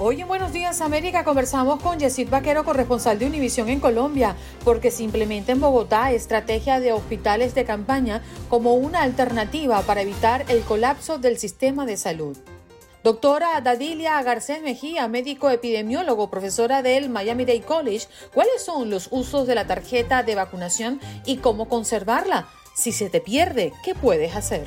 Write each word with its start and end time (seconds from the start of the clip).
Hoy 0.00 0.20
en 0.20 0.28
Buenos 0.28 0.52
Días 0.52 0.80
América 0.80 1.24
conversamos 1.24 1.82
con 1.82 1.98
Yesid 1.98 2.30
Vaquero, 2.30 2.64
corresponsal 2.64 3.18
de 3.18 3.26
Univisión 3.26 3.68
en 3.68 3.80
Colombia, 3.80 4.36
porque 4.64 4.92
se 4.92 5.02
implementa 5.02 5.50
en 5.50 5.58
Bogotá 5.60 6.12
estrategia 6.12 6.78
de 6.78 6.92
hospitales 6.92 7.52
de 7.56 7.64
campaña 7.64 8.22
como 8.48 8.74
una 8.74 9.02
alternativa 9.02 9.82
para 9.82 10.02
evitar 10.02 10.44
el 10.50 10.62
colapso 10.62 11.18
del 11.18 11.36
sistema 11.36 11.84
de 11.84 11.96
salud. 11.96 12.38
Doctora 13.02 13.60
Dadilia 13.60 14.22
Garcés 14.22 14.62
Mejía, 14.62 15.08
médico 15.08 15.50
epidemiólogo, 15.50 16.30
profesora 16.30 16.80
del 16.80 17.08
Miami 17.08 17.44
Dade 17.44 17.62
College, 17.62 18.06
¿cuáles 18.32 18.64
son 18.64 18.90
los 18.90 19.08
usos 19.10 19.48
de 19.48 19.56
la 19.56 19.66
tarjeta 19.66 20.22
de 20.22 20.36
vacunación 20.36 21.00
y 21.26 21.38
cómo 21.38 21.68
conservarla? 21.68 22.48
Si 22.72 22.92
se 22.92 23.10
te 23.10 23.20
pierde, 23.20 23.72
¿qué 23.82 23.96
puedes 23.96 24.36
hacer? 24.36 24.64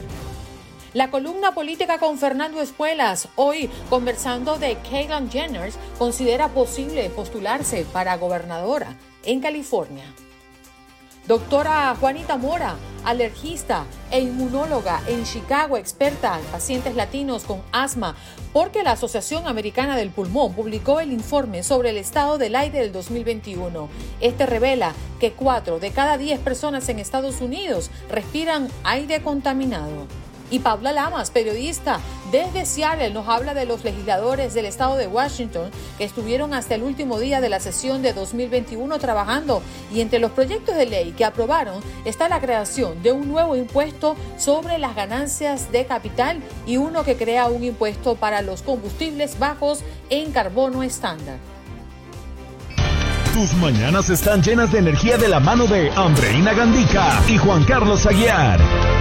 La 0.93 1.09
columna 1.09 1.53
política 1.53 1.99
con 1.99 2.17
Fernando 2.17 2.61
Espuelas, 2.61 3.29
hoy 3.37 3.69
conversando 3.89 4.57
de 4.57 4.75
Caitlyn 4.89 5.31
Jenner, 5.31 5.71
considera 5.97 6.49
posible 6.49 7.09
postularse 7.09 7.85
para 7.93 8.17
gobernadora 8.17 8.97
en 9.23 9.39
California. 9.39 10.03
Doctora 11.29 11.95
Juanita 11.97 12.35
Mora, 12.35 12.75
alergista 13.05 13.85
e 14.11 14.19
inmunóloga 14.19 15.01
en 15.07 15.23
Chicago, 15.23 15.77
experta 15.77 16.37
en 16.37 16.45
pacientes 16.47 16.93
latinos 16.93 17.45
con 17.45 17.61
asma, 17.71 18.17
porque 18.51 18.83
la 18.83 18.91
Asociación 18.91 19.47
Americana 19.47 19.95
del 19.95 20.09
Pulmón 20.09 20.53
publicó 20.53 20.99
el 20.99 21.13
informe 21.13 21.63
sobre 21.63 21.91
el 21.91 21.97
estado 21.97 22.37
del 22.37 22.53
aire 22.53 22.79
del 22.79 22.91
2021. 22.91 23.87
Este 24.19 24.45
revela 24.45 24.93
que 25.21 25.31
4 25.31 25.79
de 25.79 25.91
cada 25.91 26.17
10 26.17 26.41
personas 26.41 26.89
en 26.89 26.99
Estados 26.99 27.39
Unidos 27.39 27.91
respiran 28.09 28.67
aire 28.83 29.21
contaminado. 29.21 30.07
Y 30.51 30.59
Paula 30.59 30.91
Lamas, 30.91 31.31
periodista 31.31 31.99
desde 32.29 32.65
Seattle, 32.65 33.11
nos 33.11 33.27
habla 33.27 33.53
de 33.53 33.65
los 33.65 33.83
legisladores 33.85 34.53
del 34.53 34.65
estado 34.65 34.97
de 34.97 35.07
Washington 35.07 35.71
que 35.97 36.03
estuvieron 36.03 36.53
hasta 36.53 36.75
el 36.75 36.83
último 36.83 37.19
día 37.19 37.39
de 37.39 37.49
la 37.49 37.61
sesión 37.61 38.01
de 38.01 38.13
2021 38.13 38.99
trabajando. 38.99 39.63
Y 39.93 40.01
entre 40.01 40.19
los 40.19 40.31
proyectos 40.31 40.75
de 40.75 40.85
ley 40.85 41.13
que 41.13 41.25
aprobaron 41.25 41.81
está 42.03 42.27
la 42.27 42.41
creación 42.41 43.01
de 43.01 43.13
un 43.13 43.29
nuevo 43.29 43.55
impuesto 43.55 44.17
sobre 44.37 44.77
las 44.77 44.93
ganancias 44.93 45.71
de 45.71 45.85
capital 45.85 46.41
y 46.67 46.75
uno 46.75 47.05
que 47.05 47.15
crea 47.15 47.47
un 47.47 47.63
impuesto 47.63 48.15
para 48.15 48.41
los 48.41 48.61
combustibles 48.61 49.39
bajos 49.39 49.83
en 50.09 50.31
carbono 50.31 50.83
estándar. 50.83 51.37
Tus 53.33 53.53
mañanas 53.53 54.09
están 54.09 54.43
llenas 54.43 54.73
de 54.73 54.79
energía 54.79 55.17
de 55.17 55.29
la 55.29 55.39
mano 55.39 55.65
de 55.65 55.89
Andreina 55.91 56.53
Gandica 56.53 57.23
y 57.29 57.37
Juan 57.37 57.63
Carlos 57.63 58.05
Aguiar. 58.05 59.00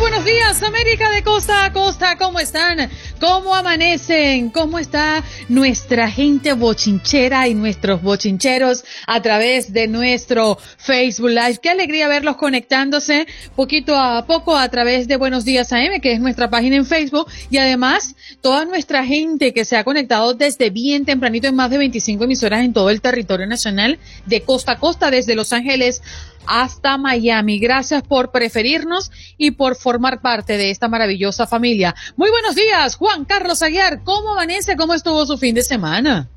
buenos 0.21 0.39
días, 0.39 0.63
América 0.63 1.09
de 1.09 1.23
costa 1.23 1.65
a 1.65 1.73
costa, 1.73 2.15
¿cómo 2.15 2.39
están? 2.39 2.91
¿Cómo 3.19 3.55
amanecen? 3.55 4.51
¿Cómo 4.51 4.77
está 4.77 5.23
nuestra 5.49 6.11
gente 6.11 6.53
bochinchera 6.53 7.47
y 7.47 7.55
nuestros 7.55 8.03
bochincheros 8.03 8.83
a 9.07 9.19
través 9.21 9.73
de 9.73 9.87
nuestro 9.87 10.59
Facebook 10.77 11.29
Live? 11.29 11.57
Qué 11.59 11.69
alegría 11.69 12.07
verlos 12.07 12.35
conectándose 12.35 13.25
poquito 13.55 13.95
a 13.95 14.27
poco 14.27 14.55
a 14.55 14.69
través 14.69 15.07
de 15.07 15.15
Buenos 15.15 15.43
Días 15.43 15.73
AM, 15.73 15.99
que 16.01 16.13
es 16.13 16.19
nuestra 16.19 16.51
página 16.51 16.75
en 16.75 16.85
Facebook, 16.85 17.27
y 17.49 17.57
además 17.57 18.15
toda 18.41 18.65
nuestra 18.65 19.03
gente 19.05 19.53
que 19.53 19.65
se 19.65 19.75
ha 19.75 19.83
conectado 19.83 20.35
desde 20.35 20.69
bien 20.69 21.03
tempranito 21.03 21.47
en 21.47 21.55
más 21.55 21.71
de 21.71 21.79
25 21.79 22.25
emisoras 22.25 22.63
en 22.63 22.73
todo 22.73 22.91
el 22.91 23.01
territorio 23.01 23.47
nacional, 23.47 23.97
de 24.27 24.41
costa 24.41 24.73
a 24.73 24.77
costa, 24.77 25.09
desde 25.09 25.33
Los 25.33 25.51
Ángeles 25.51 26.03
hasta 26.45 26.97
Miami. 26.97 27.59
Gracias 27.59 28.03
por 28.03 28.31
preferirnos 28.31 29.11
y 29.37 29.51
por 29.51 29.75
formar 29.75 30.21
parte 30.21 30.57
de 30.57 30.69
esta 30.69 30.87
maravillosa 30.87 31.47
familia. 31.47 31.95
Muy 32.15 32.29
buenos 32.29 32.55
días, 32.55 32.95
Juan 32.95 33.25
Carlos 33.25 33.61
Aguiar. 33.61 34.03
¿Cómo 34.03 34.33
amanece? 34.33 34.75
¿Cómo 34.75 34.93
estuvo 34.93 35.25
su 35.25 35.37
fin 35.37 35.55
de 35.55 35.63
semana? 35.63 36.29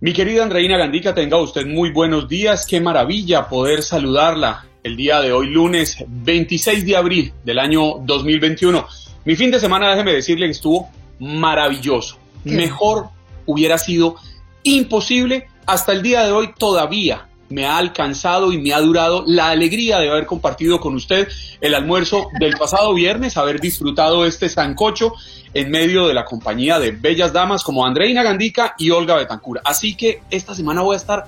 Mi 0.00 0.12
querida 0.12 0.42
Andreina 0.42 0.76
Gandica, 0.76 1.14
tenga 1.14 1.36
usted 1.38 1.66
muy 1.66 1.90
buenos 1.92 2.28
días. 2.28 2.66
Qué 2.66 2.80
maravilla 2.80 3.48
poder 3.48 3.82
saludarla 3.82 4.66
el 4.82 4.96
día 4.96 5.20
de 5.20 5.32
hoy, 5.32 5.48
lunes 5.48 6.04
26 6.08 6.84
de 6.84 6.96
abril 6.96 7.32
del 7.44 7.58
año 7.58 7.98
2021. 8.00 8.86
Mi 9.24 9.36
fin 9.36 9.50
de 9.52 9.60
semana, 9.60 9.90
déjeme 9.90 10.12
decirle 10.12 10.46
que 10.46 10.52
estuvo 10.52 10.90
maravilloso. 11.20 12.18
Mejor 12.44 13.10
hubiera 13.46 13.78
sido 13.78 14.16
imposible. 14.64 15.46
Hasta 15.66 15.92
el 15.92 16.02
día 16.02 16.24
de 16.24 16.32
hoy 16.32 16.50
todavía 16.58 17.28
me 17.52 17.66
ha 17.66 17.76
alcanzado 17.76 18.52
y 18.52 18.58
me 18.58 18.72
ha 18.72 18.80
durado 18.80 19.24
la 19.26 19.50
alegría 19.50 19.98
de 19.98 20.10
haber 20.10 20.26
compartido 20.26 20.80
con 20.80 20.94
usted 20.94 21.28
el 21.60 21.74
almuerzo 21.74 22.28
del 22.40 22.54
pasado 22.56 22.94
viernes, 22.94 23.36
haber 23.36 23.60
disfrutado 23.60 24.26
este 24.26 24.48
sancocho 24.48 25.12
en 25.54 25.70
medio 25.70 26.08
de 26.08 26.14
la 26.14 26.24
compañía 26.24 26.78
de 26.78 26.92
bellas 26.92 27.32
damas 27.32 27.62
como 27.62 27.86
Andreina 27.86 28.22
Gandica 28.22 28.74
y 28.78 28.90
Olga 28.90 29.16
Betancura. 29.16 29.60
Así 29.64 29.94
que 29.96 30.22
esta 30.30 30.54
semana 30.54 30.82
voy 30.82 30.94
a 30.94 30.96
estar 30.96 31.24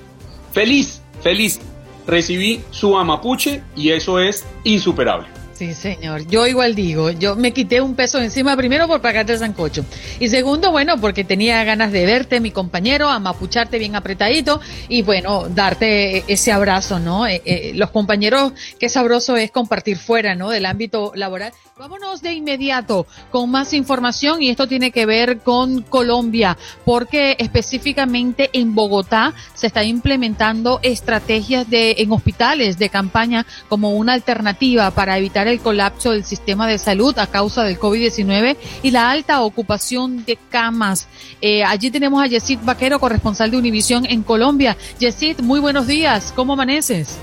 feliz, 0.52 1.02
feliz. 1.22 1.60
Recibí 2.06 2.62
su 2.70 2.98
amapuche 2.98 3.62
y 3.76 3.90
eso 3.90 4.18
es 4.18 4.44
insuperable. 4.64 5.43
Sí, 5.54 5.72
señor. 5.72 6.26
Yo 6.26 6.48
igual 6.48 6.74
digo, 6.74 7.10
yo 7.12 7.36
me 7.36 7.52
quité 7.52 7.80
un 7.80 7.94
peso 7.94 8.20
encima 8.20 8.56
primero 8.56 8.88
por 8.88 9.00
pagarte 9.00 9.34
el 9.34 9.38
sancocho. 9.38 9.84
Y 10.18 10.28
segundo, 10.28 10.72
bueno, 10.72 11.00
porque 11.00 11.22
tenía 11.22 11.62
ganas 11.62 11.92
de 11.92 12.04
verte, 12.04 12.40
mi 12.40 12.50
compañero, 12.50 13.08
amapucharte 13.08 13.78
bien 13.78 13.94
apretadito 13.94 14.60
y 14.88 15.02
bueno, 15.02 15.48
darte 15.48 16.24
ese 16.26 16.50
abrazo, 16.50 16.98
¿no? 16.98 17.28
Eh, 17.28 17.40
eh, 17.44 17.72
los 17.76 17.90
compañeros, 17.90 18.52
qué 18.80 18.88
sabroso 18.88 19.36
es 19.36 19.52
compartir 19.52 19.96
fuera, 19.96 20.34
¿no? 20.34 20.50
Del 20.50 20.66
ámbito 20.66 21.12
laboral. 21.14 21.52
Vámonos 21.76 22.22
de 22.22 22.32
inmediato 22.32 23.04
con 23.32 23.50
más 23.50 23.72
información 23.72 24.40
y 24.40 24.48
esto 24.48 24.68
tiene 24.68 24.92
que 24.92 25.06
ver 25.06 25.40
con 25.40 25.82
Colombia, 25.82 26.56
porque 26.84 27.34
específicamente 27.40 28.48
en 28.52 28.76
Bogotá 28.76 29.34
se 29.54 29.66
está 29.66 29.82
implementando 29.82 30.78
estrategias 30.84 31.68
de 31.68 31.96
en 31.98 32.12
hospitales 32.12 32.78
de 32.78 32.90
campaña 32.90 33.44
como 33.68 33.96
una 33.96 34.12
alternativa 34.12 34.92
para 34.92 35.18
evitar 35.18 35.48
el 35.48 35.58
colapso 35.58 36.12
del 36.12 36.22
sistema 36.22 36.68
de 36.68 36.78
salud 36.78 37.18
a 37.18 37.26
causa 37.26 37.64
del 37.64 37.80
COVID-19 37.80 38.56
y 38.84 38.92
la 38.92 39.10
alta 39.10 39.42
ocupación 39.42 40.24
de 40.24 40.38
camas. 40.50 41.08
Eh, 41.40 41.64
allí 41.64 41.90
tenemos 41.90 42.22
a 42.22 42.28
Yesid 42.28 42.60
Vaquero, 42.62 43.00
corresponsal 43.00 43.50
de 43.50 43.56
Univisión 43.56 44.06
en 44.06 44.22
Colombia. 44.22 44.76
Yesid, 45.00 45.40
muy 45.40 45.58
buenos 45.58 45.88
días. 45.88 46.32
¿Cómo 46.36 46.52
amaneces? 46.52 47.18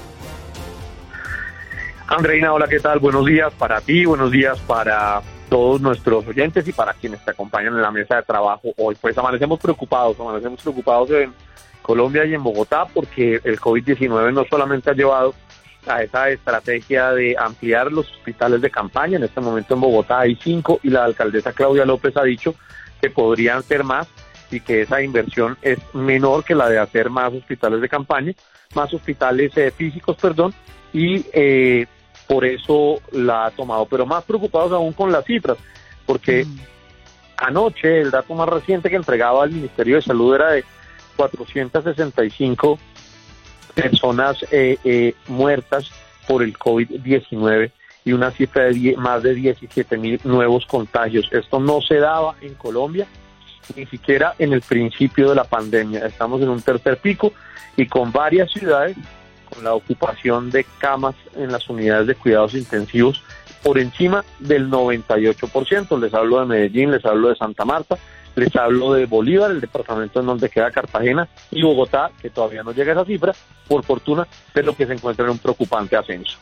Andreina, 2.11 2.51
hola, 2.51 2.67
¿qué 2.67 2.81
tal? 2.81 2.99
Buenos 2.99 3.25
días 3.25 3.53
para 3.53 3.79
ti, 3.79 4.03
buenos 4.03 4.31
días 4.31 4.59
para 4.67 5.21
todos 5.49 5.79
nuestros 5.79 6.27
oyentes 6.27 6.67
y 6.67 6.73
para 6.73 6.93
quienes 6.93 7.23
te 7.23 7.31
acompañan 7.31 7.73
en 7.73 7.81
la 7.81 7.89
mesa 7.89 8.17
de 8.17 8.23
trabajo 8.23 8.73
hoy. 8.75 8.97
Pues 8.99 9.17
amanecemos 9.17 9.61
preocupados, 9.61 10.19
amanecemos 10.19 10.61
preocupados 10.61 11.09
en 11.11 11.33
Colombia 11.81 12.25
y 12.25 12.33
en 12.33 12.43
Bogotá 12.43 12.85
porque 12.93 13.39
el 13.45 13.57
COVID-19 13.61 14.33
no 14.33 14.43
solamente 14.43 14.89
ha 14.89 14.93
llevado 14.93 15.33
a 15.87 16.03
esa 16.03 16.29
estrategia 16.29 17.13
de 17.13 17.37
ampliar 17.39 17.89
los 17.89 18.11
hospitales 18.11 18.59
de 18.59 18.69
campaña. 18.69 19.15
En 19.15 19.23
este 19.23 19.39
momento 19.39 19.75
en 19.75 19.79
Bogotá 19.79 20.19
hay 20.19 20.35
cinco 20.35 20.81
y 20.83 20.89
la 20.89 21.05
alcaldesa 21.05 21.53
Claudia 21.53 21.85
López 21.85 22.17
ha 22.17 22.23
dicho 22.23 22.55
que 23.01 23.09
podrían 23.09 23.63
ser 23.63 23.85
más 23.85 24.09
y 24.51 24.59
que 24.59 24.81
esa 24.81 25.01
inversión 25.01 25.57
es 25.61 25.79
menor 25.93 26.43
que 26.43 26.55
la 26.55 26.67
de 26.67 26.77
hacer 26.77 27.09
más 27.09 27.31
hospitales 27.31 27.79
de 27.79 27.87
campaña, 27.87 28.33
más 28.75 28.93
hospitales 28.93 29.55
eh, 29.55 29.71
físicos, 29.71 30.17
perdón, 30.17 30.53
y 30.91 31.25
eh, 31.31 31.87
por 32.27 32.45
eso 32.45 33.01
la 33.11 33.45
ha 33.45 33.51
tomado. 33.51 33.85
Pero 33.85 34.05
más 34.05 34.23
preocupados 34.23 34.71
aún 34.71 34.93
con 34.93 35.11
las 35.11 35.25
cifras, 35.25 35.57
porque 36.05 36.45
mm. 36.45 36.59
anoche 37.37 38.01
el 38.01 38.11
dato 38.11 38.33
más 38.33 38.49
reciente 38.49 38.89
que 38.89 38.95
entregaba 38.95 39.45
el 39.45 39.51
Ministerio 39.51 39.95
de 39.95 40.01
Salud 40.01 40.35
era 40.35 40.51
de 40.51 40.63
465 41.15 42.79
personas 43.73 44.45
eh, 44.51 44.77
eh, 44.83 45.13
muertas 45.27 45.89
por 46.27 46.43
el 46.43 46.57
COVID-19 46.57 47.71
y 48.03 48.13
una 48.13 48.31
cifra 48.31 48.63
de 48.63 48.95
más 48.97 49.21
de 49.23 49.35
17 49.35 49.97
mil 49.97 50.19
nuevos 50.23 50.65
contagios. 50.65 51.29
Esto 51.31 51.59
no 51.59 51.81
se 51.81 51.97
daba 51.97 52.35
en 52.41 52.55
Colombia, 52.55 53.07
ni 53.75 53.85
siquiera 53.85 54.33
en 54.39 54.53
el 54.53 54.61
principio 54.61 55.29
de 55.29 55.35
la 55.35 55.43
pandemia. 55.43 56.05
Estamos 56.05 56.41
en 56.41 56.49
un 56.49 56.61
tercer 56.61 56.97
pico 56.97 57.33
y 57.77 57.85
con 57.87 58.11
varias 58.11 58.51
ciudades, 58.51 58.97
la 59.61 59.73
ocupación 59.73 60.49
de 60.49 60.65
camas 60.79 61.15
en 61.35 61.51
las 61.51 61.69
unidades 61.69 62.07
de 62.07 62.15
cuidados 62.15 62.53
intensivos 62.53 63.23
por 63.63 63.77
encima 63.77 64.23
del 64.39 64.69
98%. 64.69 65.99
Les 65.99 66.13
hablo 66.13 66.39
de 66.39 66.45
Medellín, 66.45 66.91
les 66.91 67.05
hablo 67.05 67.29
de 67.29 67.35
Santa 67.35 67.65
Marta, 67.65 67.97
les 68.35 68.55
hablo 68.55 68.93
de 68.93 69.05
Bolívar, 69.05 69.51
el 69.51 69.61
departamento 69.61 70.19
en 70.19 70.25
donde 70.25 70.49
queda 70.49 70.71
Cartagena, 70.71 71.27
y 71.51 71.61
Bogotá, 71.61 72.11
que 72.21 72.29
todavía 72.29 72.63
no 72.63 72.71
llega 72.71 72.91
a 72.91 72.95
esa 72.95 73.05
cifra, 73.05 73.33
por 73.67 73.83
fortuna, 73.83 74.27
pero 74.53 74.75
que 74.75 74.87
se 74.87 74.93
encuentra 74.93 75.25
en 75.25 75.31
un 75.31 75.37
preocupante 75.37 75.95
ascenso. 75.95 76.37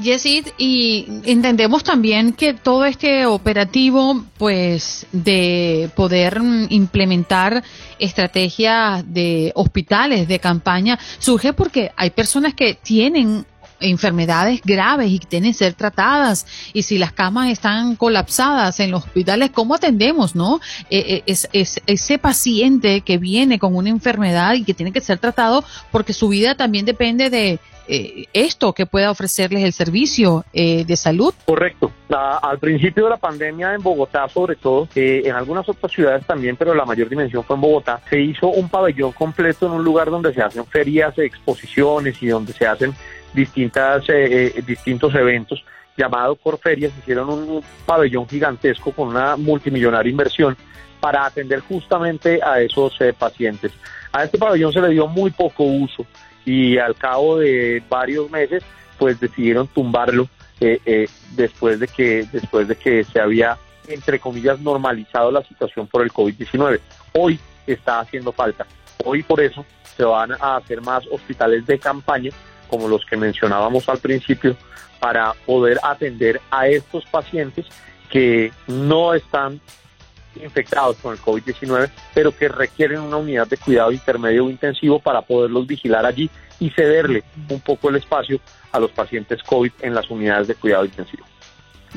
Yesid, 0.00 0.48
y 0.58 1.06
entendemos 1.24 1.84
también 1.84 2.32
que 2.32 2.54
todo 2.54 2.84
este 2.84 3.26
operativo, 3.26 4.24
pues, 4.36 5.06
de 5.12 5.90
poder 5.94 6.40
implementar 6.68 7.62
estrategias 7.98 9.04
de 9.12 9.52
hospitales 9.54 10.28
de 10.28 10.38
campaña, 10.38 10.98
surge 11.18 11.52
porque 11.52 11.92
hay 11.96 12.10
personas 12.10 12.54
que 12.54 12.74
tienen 12.74 13.46
enfermedades 13.80 14.60
graves 14.64 15.10
y 15.10 15.18
tienen 15.18 15.52
que 15.52 15.58
ser 15.58 15.74
tratadas 15.74 16.46
y 16.72 16.82
si 16.82 16.98
las 16.98 17.12
camas 17.12 17.50
están 17.50 17.96
colapsadas 17.96 18.80
en 18.80 18.90
los 18.90 19.04
hospitales, 19.04 19.50
¿cómo 19.50 19.74
atendemos, 19.74 20.34
no? 20.34 20.60
Eh, 20.90 21.22
eh, 21.26 21.36
es, 21.52 21.80
ese 21.86 22.18
paciente 22.18 23.00
que 23.02 23.18
viene 23.18 23.58
con 23.58 23.74
una 23.76 23.88
enfermedad 23.88 24.54
y 24.54 24.64
que 24.64 24.74
tiene 24.74 24.92
que 24.92 25.00
ser 25.00 25.18
tratado 25.18 25.64
porque 25.90 26.12
su 26.12 26.28
vida 26.28 26.54
también 26.54 26.84
depende 26.84 27.30
de 27.30 27.58
eh, 27.90 28.26
esto 28.34 28.74
que 28.74 28.84
pueda 28.84 29.10
ofrecerles 29.10 29.64
el 29.64 29.72
servicio 29.72 30.44
de 30.52 30.96
salud. 30.96 31.32
Correcto. 31.46 31.90
al 32.10 32.58
principio 32.58 33.04
de 33.04 33.10
la 33.10 33.16
pandemia 33.16 33.74
en 33.74 33.82
Bogotá, 33.82 34.28
sobre 34.28 34.56
todo, 34.56 34.88
en 34.94 35.34
algunas 35.34 35.66
otras 35.68 35.90
ciudades 35.90 36.26
también, 36.26 36.56
pero 36.56 36.74
la 36.74 36.84
mayor 36.84 37.08
dimensión 37.08 37.44
fue 37.44 37.56
en 37.56 37.62
Bogotá, 37.62 38.02
se 38.10 38.20
hizo 38.20 38.48
un 38.48 38.68
pabellón 38.68 39.12
completo 39.12 39.66
en 39.66 39.72
un 39.72 39.84
lugar 39.84 40.10
donde 40.10 40.34
se 40.34 40.42
hacen 40.42 40.66
ferias, 40.66 41.16
exposiciones 41.18 42.22
y 42.22 42.26
donde 42.26 42.52
se 42.52 42.66
hacen 42.66 42.94
distintas, 43.34 44.08
eh, 44.08 44.52
eh, 44.56 44.62
distintos 44.66 45.14
eventos 45.14 45.64
llamado 45.96 46.36
Corferias, 46.36 46.92
hicieron 46.98 47.28
un 47.28 47.64
pabellón 47.84 48.28
gigantesco 48.28 48.92
con 48.92 49.08
una 49.08 49.36
multimillonaria 49.36 50.10
inversión 50.10 50.56
para 51.00 51.26
atender 51.26 51.60
justamente 51.60 52.40
a 52.42 52.60
esos 52.60 53.00
eh, 53.00 53.12
pacientes. 53.12 53.72
A 54.12 54.24
este 54.24 54.38
pabellón 54.38 54.72
se 54.72 54.80
le 54.80 54.90
dio 54.90 55.06
muy 55.08 55.30
poco 55.30 55.64
uso 55.64 56.06
y 56.44 56.78
al 56.78 56.94
cabo 56.94 57.38
de 57.38 57.82
varios 57.88 58.30
meses 58.30 58.62
pues 58.96 59.18
decidieron 59.20 59.66
tumbarlo 59.68 60.28
después 61.36 61.78
de 61.78 61.86
que 61.86 62.26
después 62.32 62.66
de 62.66 62.74
que 62.74 63.04
se 63.04 63.20
había 63.20 63.56
entre 63.86 64.18
comillas 64.18 64.58
normalizado 64.58 65.30
la 65.30 65.44
situación 65.44 65.86
por 65.86 66.02
el 66.02 66.12
COVID-19. 66.12 66.80
Hoy 67.12 67.38
está 67.66 68.00
haciendo 68.00 68.32
falta. 68.32 68.66
Hoy 69.04 69.22
por 69.22 69.40
eso 69.40 69.64
se 69.96 70.04
van 70.04 70.32
a 70.32 70.56
hacer 70.56 70.80
más 70.80 71.04
hospitales 71.10 71.66
de 71.66 71.78
campaña 71.78 72.30
como 72.68 72.88
los 72.88 73.04
que 73.04 73.16
mencionábamos 73.16 73.88
al 73.88 73.98
principio, 73.98 74.56
para 75.00 75.32
poder 75.46 75.78
atender 75.82 76.40
a 76.50 76.68
estos 76.68 77.04
pacientes 77.06 77.66
que 78.10 78.52
no 78.66 79.14
están 79.14 79.60
infectados 80.42 80.96
con 80.98 81.12
el 81.12 81.20
COVID-19, 81.20 81.90
pero 82.14 82.36
que 82.36 82.48
requieren 82.48 83.00
una 83.00 83.16
unidad 83.16 83.46
de 83.46 83.56
cuidado 83.56 83.92
intermedio 83.92 84.46
o 84.46 84.50
intensivo 84.50 84.98
para 85.00 85.22
poderlos 85.22 85.66
vigilar 85.66 86.06
allí 86.06 86.30
y 86.60 86.70
cederle 86.70 87.24
un 87.48 87.60
poco 87.60 87.88
el 87.88 87.96
espacio 87.96 88.40
a 88.72 88.78
los 88.78 88.90
pacientes 88.90 89.42
COVID 89.42 89.72
en 89.80 89.94
las 89.94 90.08
unidades 90.10 90.48
de 90.48 90.54
cuidado 90.54 90.84
intensivo. 90.84 91.24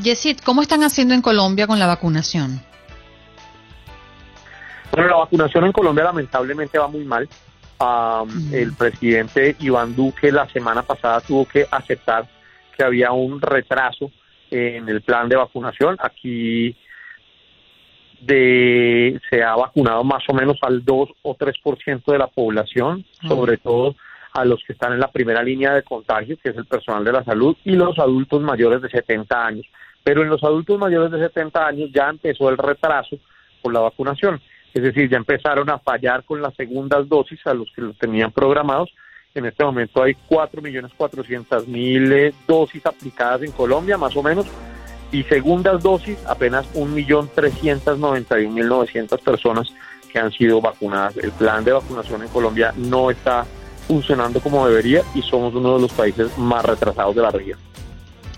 Yesid, 0.01 0.39
¿cómo 0.39 0.61
están 0.61 0.83
haciendo 0.83 1.13
en 1.13 1.21
Colombia 1.21 1.67
con 1.67 1.79
la 1.79 1.87
vacunación? 1.87 2.61
Bueno, 4.91 5.07
la 5.07 5.17
vacunación 5.17 5.65
en 5.65 5.71
Colombia 5.71 6.03
lamentablemente 6.05 6.77
va 6.77 6.87
muy 6.87 7.03
mal 7.03 7.27
el 8.51 8.73
presidente 8.73 9.55
Iván 9.59 9.95
Duque 9.95 10.31
la 10.31 10.47
semana 10.49 10.83
pasada 10.83 11.21
tuvo 11.21 11.45
que 11.45 11.65
aceptar 11.69 12.27
que 12.75 12.83
había 12.83 13.11
un 13.11 13.41
retraso 13.41 14.11
en 14.49 14.87
el 14.87 15.01
plan 15.01 15.27
de 15.29 15.35
vacunación. 15.35 15.97
Aquí 15.99 16.75
de, 18.21 19.19
se 19.29 19.41
ha 19.41 19.55
vacunado 19.55 20.03
más 20.03 20.23
o 20.29 20.33
menos 20.33 20.57
al 20.61 20.85
2 20.85 21.09
o 21.23 21.35
3% 21.35 22.03
de 22.05 22.17
la 22.17 22.27
población, 22.27 23.03
sobre 23.27 23.57
todo 23.57 23.95
a 24.33 24.45
los 24.45 24.63
que 24.65 24.73
están 24.73 24.93
en 24.93 24.99
la 24.99 25.11
primera 25.11 25.41
línea 25.41 25.73
de 25.73 25.83
contagio, 25.83 26.37
que 26.41 26.51
es 26.51 26.57
el 26.57 26.65
personal 26.65 27.03
de 27.03 27.11
la 27.11 27.23
salud, 27.23 27.57
y 27.65 27.71
los 27.71 27.97
adultos 27.99 28.41
mayores 28.41 28.81
de 28.81 28.89
70 28.89 29.45
años. 29.45 29.65
Pero 30.03 30.21
en 30.21 30.29
los 30.29 30.43
adultos 30.43 30.79
mayores 30.79 31.11
de 31.11 31.19
70 31.19 31.65
años 31.65 31.89
ya 31.93 32.09
empezó 32.09 32.49
el 32.49 32.57
retraso 32.57 33.17
por 33.61 33.73
la 33.73 33.81
vacunación 33.81 34.39
es 34.73 34.83
decir, 34.83 35.09
ya 35.09 35.17
empezaron 35.17 35.69
a 35.69 35.79
fallar 35.79 36.23
con 36.23 36.41
las 36.41 36.55
segundas 36.55 37.09
dosis 37.09 37.45
a 37.45 37.53
los 37.53 37.69
que 37.75 37.81
los 37.81 37.97
tenían 37.97 38.31
programados. 38.31 38.89
En 39.33 39.45
este 39.45 39.63
momento 39.63 40.03
hay 40.03 40.13
4.400.000 40.29 42.11
eh, 42.11 42.33
dosis 42.47 42.85
aplicadas 42.85 43.43
en 43.43 43.51
Colombia, 43.51 43.97
más 43.97 44.13
o 44.15 44.23
menos, 44.23 44.45
y 45.11 45.23
segundas 45.23 45.81
dosis 45.81 46.17
apenas 46.25 46.65
1.391.900 46.73 49.19
personas 49.19 49.73
que 50.11 50.19
han 50.19 50.31
sido 50.31 50.61
vacunadas. 50.61 51.17
El 51.17 51.31
plan 51.31 51.63
de 51.63 51.71
vacunación 51.71 52.23
en 52.23 52.27
Colombia 52.29 52.73
no 52.75 53.09
está 53.09 53.45
funcionando 53.87 54.39
como 54.41 54.67
debería 54.67 55.03
y 55.15 55.21
somos 55.21 55.53
uno 55.53 55.75
de 55.75 55.81
los 55.81 55.93
países 55.93 56.37
más 56.37 56.63
retrasados 56.63 57.15
de 57.15 57.21
la 57.21 57.31
región. 57.31 57.59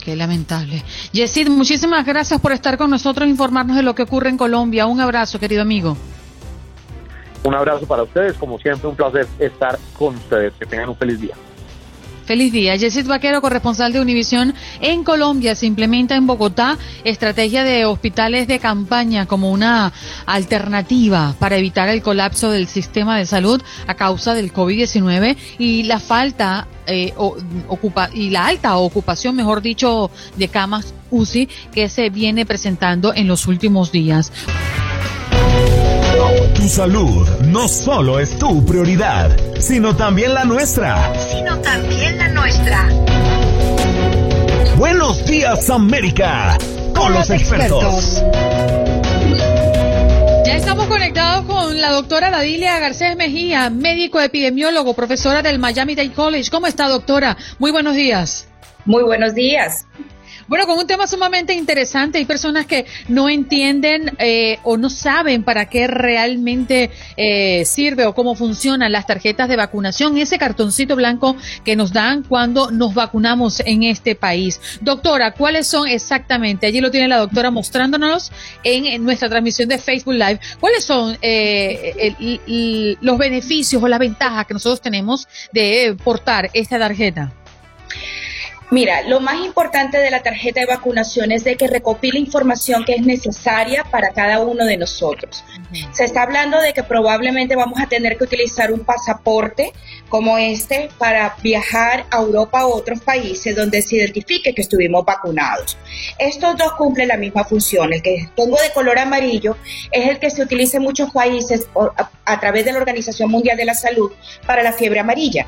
Qué 0.03 0.15
lamentable. 0.15 0.83
Yesid, 1.13 1.49
muchísimas 1.49 2.05
gracias 2.05 2.39
por 2.41 2.51
estar 2.51 2.77
con 2.77 2.89
nosotros 2.89 3.25
e 3.25 3.29
informarnos 3.29 3.77
de 3.77 3.83
lo 3.83 3.95
que 3.95 4.03
ocurre 4.03 4.29
en 4.29 4.37
Colombia. 4.37 4.85
Un 4.85 4.99
abrazo, 4.99 5.39
querido 5.39 5.61
amigo. 5.61 5.95
Un 7.43 7.53
abrazo 7.53 7.85
para 7.85 8.03
ustedes, 8.03 8.33
como 8.37 8.57
siempre, 8.57 8.87
un 8.87 8.95
placer 8.95 9.27
estar 9.39 9.77
con 9.97 10.15
ustedes. 10.15 10.53
Que 10.59 10.65
tengan 10.65 10.89
un 10.89 10.95
feliz 10.95 11.19
día. 11.19 11.35
Feliz 12.25 12.53
día. 12.53 12.75
Yesid 12.75 13.05
Vaquero, 13.05 13.41
corresponsal 13.41 13.91
de 13.91 13.99
Univisión 13.99 14.53
en 14.79 15.03
Colombia. 15.03 15.55
Se 15.55 15.65
implementa 15.65 16.15
en 16.15 16.25
Bogotá 16.25 16.77
estrategia 17.03 17.65
de 17.65 17.85
hospitales 17.85 18.47
de 18.47 18.59
campaña 18.59 19.25
como 19.25 19.51
una 19.51 19.91
alternativa 20.25 21.35
para 21.37 21.57
evitar 21.57 21.89
el 21.89 22.01
colapso 22.01 22.49
del 22.49 22.67
sistema 22.67 23.17
de 23.17 23.25
salud 23.25 23.61
a 23.87 23.95
causa 23.95 24.33
del 24.33 24.53
COVID-19 24.53 25.35
y 25.57 25.83
la 25.83 25.99
falta 25.99 26.67
eh, 26.87 27.13
ocupa, 27.67 28.09
y 28.13 28.29
la 28.29 28.47
alta 28.47 28.77
ocupación, 28.77 29.35
mejor 29.35 29.61
dicho, 29.61 30.09
de 30.37 30.47
camas 30.47 30.93
UCI 31.11 31.49
que 31.73 31.89
se 31.89 32.09
viene 32.09 32.45
presentando 32.45 33.13
en 33.13 33.27
los 33.27 33.47
últimos 33.47 33.91
días. 33.91 34.31
Tu 36.53 36.69
salud 36.69 37.27
no 37.47 37.67
solo 37.67 38.19
es 38.19 38.37
tu 38.37 38.63
prioridad, 38.65 39.35
sino 39.59 39.95
también 39.95 40.33
la 40.33 40.43
nuestra. 40.43 41.11
Sino 41.31 41.59
también 41.59 42.17
la 42.17 42.29
nuestra. 42.29 42.89
Buenos 44.77 45.25
días, 45.25 45.69
América, 45.71 46.57
con, 46.95 47.13
los, 47.13 47.29
expertos. 47.31 48.21
Ya 50.45 50.55
estamos 50.55 50.85
conectados 50.85 51.45
con 51.45 51.81
la 51.81 51.89
doctora 51.91 52.29
Dadilia 52.29 52.79
Garcés 52.79 53.15
Mejía, 53.15 53.71
médico 53.71 54.21
epidemiólogo, 54.21 54.93
profesora 54.93 55.41
del 55.41 55.57
Miami 55.57 55.95
Dade 55.95 56.13
College. 56.13 56.51
¿Cómo 56.51 56.67
está, 56.67 56.89
doctora? 56.89 57.37
Muy 57.57 57.71
buenos 57.71 57.95
días. 57.95 58.47
Muy 58.85 59.03
buenos 59.03 59.33
días. 59.33 59.87
Bueno, 60.53 60.67
con 60.67 60.77
un 60.77 60.85
tema 60.85 61.07
sumamente 61.07 61.55
interesante. 61.55 62.19
Hay 62.19 62.25
personas 62.25 62.67
que 62.67 62.85
no 63.07 63.27
entienden 63.27 64.15
eh, 64.19 64.59
o 64.61 64.77
no 64.77 64.91
saben 64.91 65.41
para 65.41 65.67
qué 65.67 65.87
realmente 65.87 66.91
eh, 67.17 67.65
sirve 67.65 68.05
o 68.05 68.13
cómo 68.13 68.35
funcionan 68.35 68.91
las 68.91 69.07
tarjetas 69.07 69.49
de 69.49 69.55
vacunación, 69.55 70.15
ese 70.19 70.37
cartoncito 70.37 70.95
blanco 70.95 71.35
que 71.65 71.75
nos 71.75 71.91
dan 71.91 72.21
cuando 72.21 72.69
nos 72.69 72.93
vacunamos 72.93 73.61
en 73.65 73.81
este 73.81 74.13
país. 74.13 74.61
Doctora, 74.81 75.31
¿cuáles 75.31 75.65
son 75.65 75.87
exactamente? 75.87 76.67
Allí 76.67 76.81
lo 76.81 76.91
tiene 76.91 77.07
la 77.07 77.17
doctora 77.17 77.49
mostrándonos 77.49 78.31
en, 78.63 79.03
nuestra 79.03 79.29
transmisión 79.29 79.67
de 79.69 79.79
Facebook 79.79 80.13
Live. 80.13 80.39
¿Cuáles 80.59 80.83
son 80.83 81.17
eh, 81.23 82.95
los 83.01 83.17
beneficios 83.17 83.81
o 83.81 83.87
las 83.87 83.97
ventajas 83.97 84.45
que 84.45 84.53
nosotros 84.53 84.81
tenemos 84.81 85.27
de 85.51 85.97
portar 86.03 86.51
esta 86.53 86.77
tarjeta? 86.77 87.33
Mira, 88.71 89.01
lo 89.03 89.19
más 89.19 89.43
importante 89.45 89.97
de 89.97 90.09
la 90.09 90.23
tarjeta 90.23 90.61
de 90.61 90.65
vacunación 90.65 91.31
es 91.31 91.43
de 91.43 91.55
que 91.55 91.67
recopila 91.67 92.17
información 92.17 92.85
que 92.85 92.93
es 92.93 93.05
necesaria 93.05 93.83
para 93.83 94.09
cada 94.09 94.39
uno 94.39 94.65
de 94.65 94.77
nosotros. 94.77 95.43
Se 95.91 96.05
está 96.05 96.23
hablando 96.23 96.59
de 96.59 96.73
que 96.73 96.83
probablemente 96.83 97.55
vamos 97.55 97.79
a 97.79 97.87
tener 97.87 98.17
que 98.17 98.23
utilizar 98.23 98.71
un 98.71 98.81
pasaporte 98.81 99.73
como 100.09 100.37
este 100.37 100.89
para 100.97 101.35
viajar 101.41 102.05
a 102.11 102.17
Europa 102.17 102.65
o 102.65 102.75
otros 102.75 103.01
países 103.01 103.55
donde 103.55 103.81
se 103.81 103.97
identifique 103.97 104.53
que 104.53 104.61
estuvimos 104.61 105.05
vacunados. 105.05 105.77
Estos 106.17 106.57
dos 106.57 106.73
cumplen 106.73 107.07
la 107.07 107.17
misma 107.17 107.43
función. 107.43 107.93
El 107.93 108.01
que 108.01 108.29
pongo 108.35 108.57
de 108.61 108.71
color 108.71 108.97
amarillo 108.97 109.57
es 109.91 110.09
el 110.09 110.19
que 110.19 110.29
se 110.29 110.41
utiliza 110.41 110.77
en 110.77 110.83
muchos 110.83 111.11
países 111.11 111.67
a 112.25 112.39
través 112.39 112.65
de 112.65 112.71
la 112.71 112.79
Organización 112.79 113.29
Mundial 113.29 113.57
de 113.57 113.65
la 113.65 113.73
Salud 113.73 114.11
para 114.45 114.63
la 114.63 114.73
fiebre 114.73 114.99
amarilla 114.99 115.47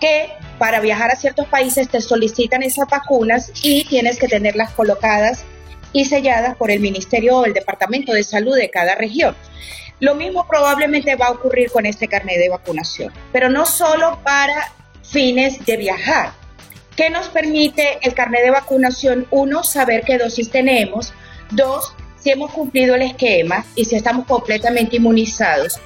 que 0.00 0.28
para 0.58 0.80
viajar 0.80 1.10
a 1.10 1.16
ciertos 1.16 1.46
países 1.48 1.88
te 1.88 2.00
esas 2.62 2.88
vacunas 2.88 3.52
y 3.62 3.84
tienes 3.84 4.18
que 4.18 4.28
tenerlas 4.28 4.72
colocadas 4.72 5.44
y 5.92 6.04
selladas 6.04 6.56
por 6.56 6.70
el 6.70 6.80
Ministerio 6.80 7.38
o 7.38 7.44
el 7.44 7.54
Departamento 7.54 8.12
de 8.12 8.22
Salud 8.22 8.56
de 8.56 8.70
cada 8.70 8.94
región. 8.94 9.34
Lo 9.98 10.14
mismo 10.14 10.46
probablemente 10.46 11.16
va 11.16 11.26
a 11.26 11.30
ocurrir 11.32 11.70
con 11.70 11.86
este 11.86 12.06
carnet 12.06 12.38
de 12.38 12.50
vacunación, 12.50 13.12
pero 13.32 13.48
no 13.48 13.64
solo 13.64 14.20
para 14.22 14.72
fines 15.02 15.64
de 15.64 15.76
viajar. 15.76 16.32
¿Qué 16.96 17.10
nos 17.10 17.28
permite 17.28 17.98
el 18.02 18.14
carnet 18.14 18.42
de 18.42 18.50
vacunación? 18.50 19.26
Uno, 19.30 19.64
saber 19.64 20.02
qué 20.04 20.18
dosis 20.18 20.50
tenemos. 20.50 21.12
Dos, 21.50 21.94
si 22.18 22.30
hemos 22.30 22.52
cumplido 22.52 22.94
el 22.94 23.02
esquema 23.02 23.64
y 23.74 23.84
si 23.84 23.96
estamos 23.96 24.26
completamente 24.26 24.96
inmunizados. 24.96 25.78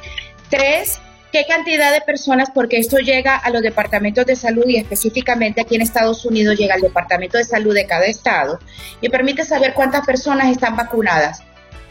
Tres, 0.49 1.01
qué 1.33 1.45
cantidad 1.47 1.93
de 1.93 2.01
personas, 2.01 2.51
porque 2.53 2.79
esto 2.79 2.99
llega 2.99 3.37
a 3.37 3.51
los 3.51 3.63
departamentos 3.63 4.27
de 4.27 4.37
salud 4.37 4.65
y 4.67 4.77
específicamente 4.77 5.61
aquí 5.61 5.77
en 5.77 5.83
Estados 5.83 6.25
Unidos 6.25 6.59
llega 6.59 6.75
al 6.75 6.81
departamento 6.81 7.39
de 7.39 7.45
salud 7.45 7.75
de 7.75 7.87
cada 7.87 8.07
estado 8.07 8.59
y 9.01 9.09
permite 9.09 9.45
saber 9.45 9.75
cuántas 9.75 10.05
personas 10.05 10.51
están 10.51 10.77
vacunadas, 10.77 11.43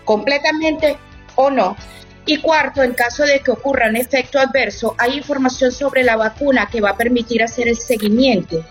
completamente 0.06 0.98
o 1.36 1.50
no. 1.50 1.76
Y 2.26 2.38
cuarto, 2.38 2.84
en 2.84 2.94
caso 2.94 3.24
de 3.24 3.40
que 3.40 3.52
ocurra 3.52 3.90
un 3.90 3.96
efecto 3.96 4.40
adverso, 4.40 4.94
hay 4.98 5.18
información 5.18 5.72
sobre 5.72 6.04
la 6.04 6.16
vacuna 6.16 6.70
que 6.72 6.82
va 6.82 6.92
a 6.92 6.98
permitir 6.98 7.42
hacer 7.42 7.68
el 7.68 7.78
seguimiento 7.78 8.64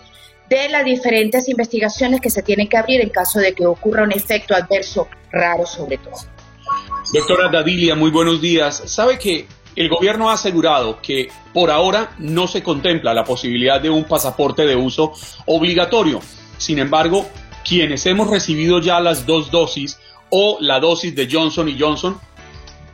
de 0.49 0.69
las 0.69 0.85
diferentes 0.85 1.49
investigaciones 1.49 2.21
que 2.21 2.31
se 2.31 2.43
tienen 2.43 2.69
que 2.69 2.77
abrir 2.77 3.01
en 3.01 3.11
caso 3.11 3.41
de 3.41 3.55
que 3.55 3.67
ocurra 3.67 4.05
un 4.05 4.13
efecto 4.13 4.55
adverso 4.55 5.09
raro 5.33 5.67
sobre 5.67 5.99
todo. 5.99 6.15
Doctora 7.13 7.49
Dadilia, 7.49 7.95
muy 7.95 8.11
buenos 8.11 8.41
días. 8.41 8.83
¿Sabe 8.87 9.19
que 9.19 9.47
el 9.79 9.89
gobierno 9.89 10.29
ha 10.29 10.33
asegurado 10.33 11.01
que 11.01 11.29
por 11.55 11.71
ahora 11.71 12.11
no 12.19 12.49
se 12.49 12.65
contempla 12.65 13.15
la 13.15 13.23
posibilidad 13.23 13.81
de 13.81 13.89
un 13.89 14.03
pasaporte 14.03 14.67
de 14.67 14.75
uso 14.75 15.13
obligatorio. 15.47 16.21
Sin 16.57 16.81
embargo, 16.81 17.29
quienes 17.65 18.05
hemos 18.07 18.29
recibido 18.29 18.81
ya 18.81 18.99
las 18.99 19.25
dos 19.25 19.53
dosis 19.53 20.01
o 20.31 20.59
la 20.61 20.81
dosis 20.81 21.15
de 21.15 21.29
Johnson 21.31 21.69
y 21.69 21.79
Johnson, 21.79 22.19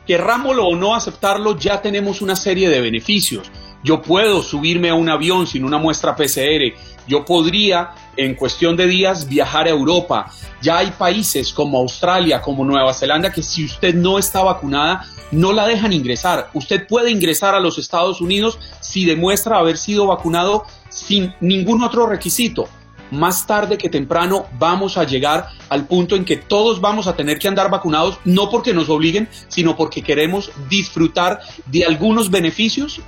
querrámoslo 0.05 0.67
o 0.67 0.75
no 0.75 0.93
aceptarlo, 0.93 1.57
ya 1.57 1.81
tenemos 1.81 2.21
una 2.21 2.35
serie 2.35 2.69
de 2.69 2.81
beneficios. 2.81 3.49
Yo 3.83 4.03
puedo 4.03 4.43
subirme 4.43 4.89
a 4.89 4.93
un 4.93 5.09
avión 5.09 5.47
sin 5.47 5.65
una 5.65 5.79
muestra 5.79 6.15
PCR, 6.15 6.71
yo 7.07 7.25
podría 7.25 7.95
en 8.17 8.35
cuestión 8.35 8.75
de 8.75 8.87
días 8.87 9.27
viajar 9.27 9.67
a 9.67 9.71
Europa. 9.71 10.31
Ya 10.61 10.77
hay 10.77 10.91
países 10.91 11.53
como 11.53 11.79
Australia, 11.79 12.41
como 12.41 12.63
Nueva 12.63 12.93
Zelanda, 12.93 13.31
que 13.31 13.43
si 13.43 13.65
usted 13.65 13.93
no 13.93 14.17
está 14.17 14.41
vacunada, 14.41 15.05
no 15.31 15.53
la 15.53 15.67
dejan 15.67 15.93
ingresar. 15.93 16.49
Usted 16.53 16.87
puede 16.87 17.11
ingresar 17.11 17.55
a 17.55 17.59
los 17.59 17.77
Estados 17.77 18.21
Unidos 18.21 18.59
si 18.79 19.05
demuestra 19.05 19.57
haber 19.57 19.77
sido 19.77 20.07
vacunado 20.07 20.65
sin 20.89 21.33
ningún 21.39 21.83
otro 21.83 22.07
requisito. 22.07 22.67
Más 23.11 23.45
tarde 23.45 23.77
que 23.77 23.89
temprano 23.89 24.47
vamos 24.57 24.97
a 24.97 25.03
llegar 25.03 25.49
al 25.69 25.85
punto 25.85 26.15
en 26.15 26.25
que 26.25 26.37
todos 26.37 26.81
vamos 26.81 27.05
a 27.07 27.15
tener 27.15 27.37
que 27.37 27.47
andar 27.47 27.69
vacunados, 27.69 28.17
no 28.25 28.49
porque 28.49 28.73
nos 28.73 28.89
obliguen, 28.89 29.29
sino 29.47 29.77
porque 29.77 30.01
queremos 30.01 30.51
disfrutar 30.69 31.39
de 31.67 31.85
algunos 31.85 32.31
beneficios 32.31 33.01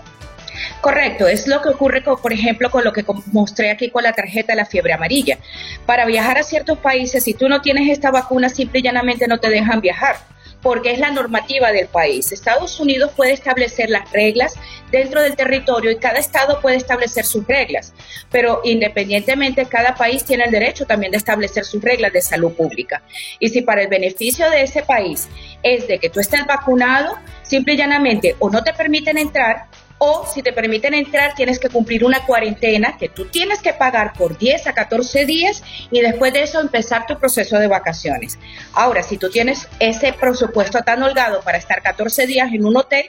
Correcto, 0.82 1.28
es 1.28 1.48
lo 1.48 1.62
que 1.62 1.70
ocurre, 1.70 2.04
con, 2.04 2.22
por 2.22 2.34
ejemplo, 2.34 2.70
con 2.70 2.84
lo 2.84 2.94
que 2.94 3.06
mostré 3.32 3.72
aquí 3.72 3.90
con 3.90 4.04
la 4.04 4.14
tarjeta 4.14 4.54
de 4.54 4.58
la 4.58 4.66
fiebre 4.66 4.94
amarilla. 4.94 5.38
Para 5.86 6.06
viajar 6.06 6.38
a 6.38 6.44
ciertos 6.44 6.78
países, 6.80 7.24
si 7.24 7.34
tú 7.34 7.50
no 7.50 7.62
tienes 7.62 7.90
esta 7.90 8.12
vacuna, 8.12 8.50
simple 8.50 8.80
y 8.80 8.84
llanamente 8.84 9.28
no 9.28 9.40
te 9.40 9.50
dejan 9.50 9.82
viajar 9.82 10.18
porque 10.62 10.92
es 10.92 11.00
la 11.00 11.12
normativa 11.12 11.72
del 11.72 11.88
país. 11.88 12.32
Estados 12.32 12.80
Unidos 12.80 13.12
puede 13.16 13.34
establecer 13.34 13.90
las 13.90 14.12
reglas 14.12 14.56
dentro 14.92 15.22
del 15.22 15.36
territorio 15.36 15.92
y 15.92 15.98
cada 15.98 16.20
estado 16.20 16.60
puede 16.62 16.78
establecer 16.78 17.26
sus 17.26 17.46
reglas, 17.48 17.94
pero 18.32 18.62
independientemente 18.64 19.66
cada 19.66 19.96
país 19.96 20.24
tiene 20.24 20.46
el 20.46 20.52
derecho 20.52 20.86
también 20.86 21.12
de 21.12 21.18
establecer 21.18 21.66
sus 21.66 21.82
reglas 21.82 22.14
de 22.14 22.22
salud 22.22 22.54
pública. 22.54 23.02
Y 23.40 23.50
si 23.50 23.62
para 23.62 23.82
el 23.82 23.88
beneficio 23.88 24.50
de 24.50 24.64
ese 24.64 24.84
país 24.84 25.28
es 25.64 25.88
de 25.88 26.00
que 26.00 26.10
tú 26.10 26.20
estés 26.20 26.46
vacunado, 26.46 27.18
simple 27.44 27.74
y 27.74 27.78
llanamente 27.78 28.36
o 28.40 28.50
no 28.50 28.64
te 28.64 28.74
permiten 28.74 29.18
entrar 29.18 29.68
o 30.00 30.26
si 30.26 30.44
te 30.44 30.54
permiten 30.54 30.94
entrar 30.94 31.34
tienes 31.36 31.60
que 31.60 31.70
cumplir 31.70 32.04
una 32.04 32.26
cuarentena 32.26 32.98
que 32.98 33.10
tú 33.10 33.26
tienes 33.26 33.62
que 33.62 33.74
pagar 33.74 34.14
por 34.14 34.38
10 34.38 34.68
a 34.68 34.74
14 34.74 35.26
días 35.26 35.64
y 35.92 36.02
después 36.02 36.34
de 36.34 36.44
eso 36.44 36.60
empezar 36.60 37.06
tu 37.06 37.18
proceso 37.18 37.58
de 37.58 37.68
vacaciones. 37.68 38.38
Ahora, 38.74 39.04
si 39.04 39.18
tú 39.18 39.30
tienes 39.30 39.68
ese 39.80 40.14
presupuesto 40.14 40.82
tan 40.82 41.02
holgado 41.04 41.42
para 41.42 41.58
estar 41.58 41.82
14 41.82 42.28
días 42.28 42.54
en 42.54 42.66
un 42.66 42.78
hotel, 42.78 43.06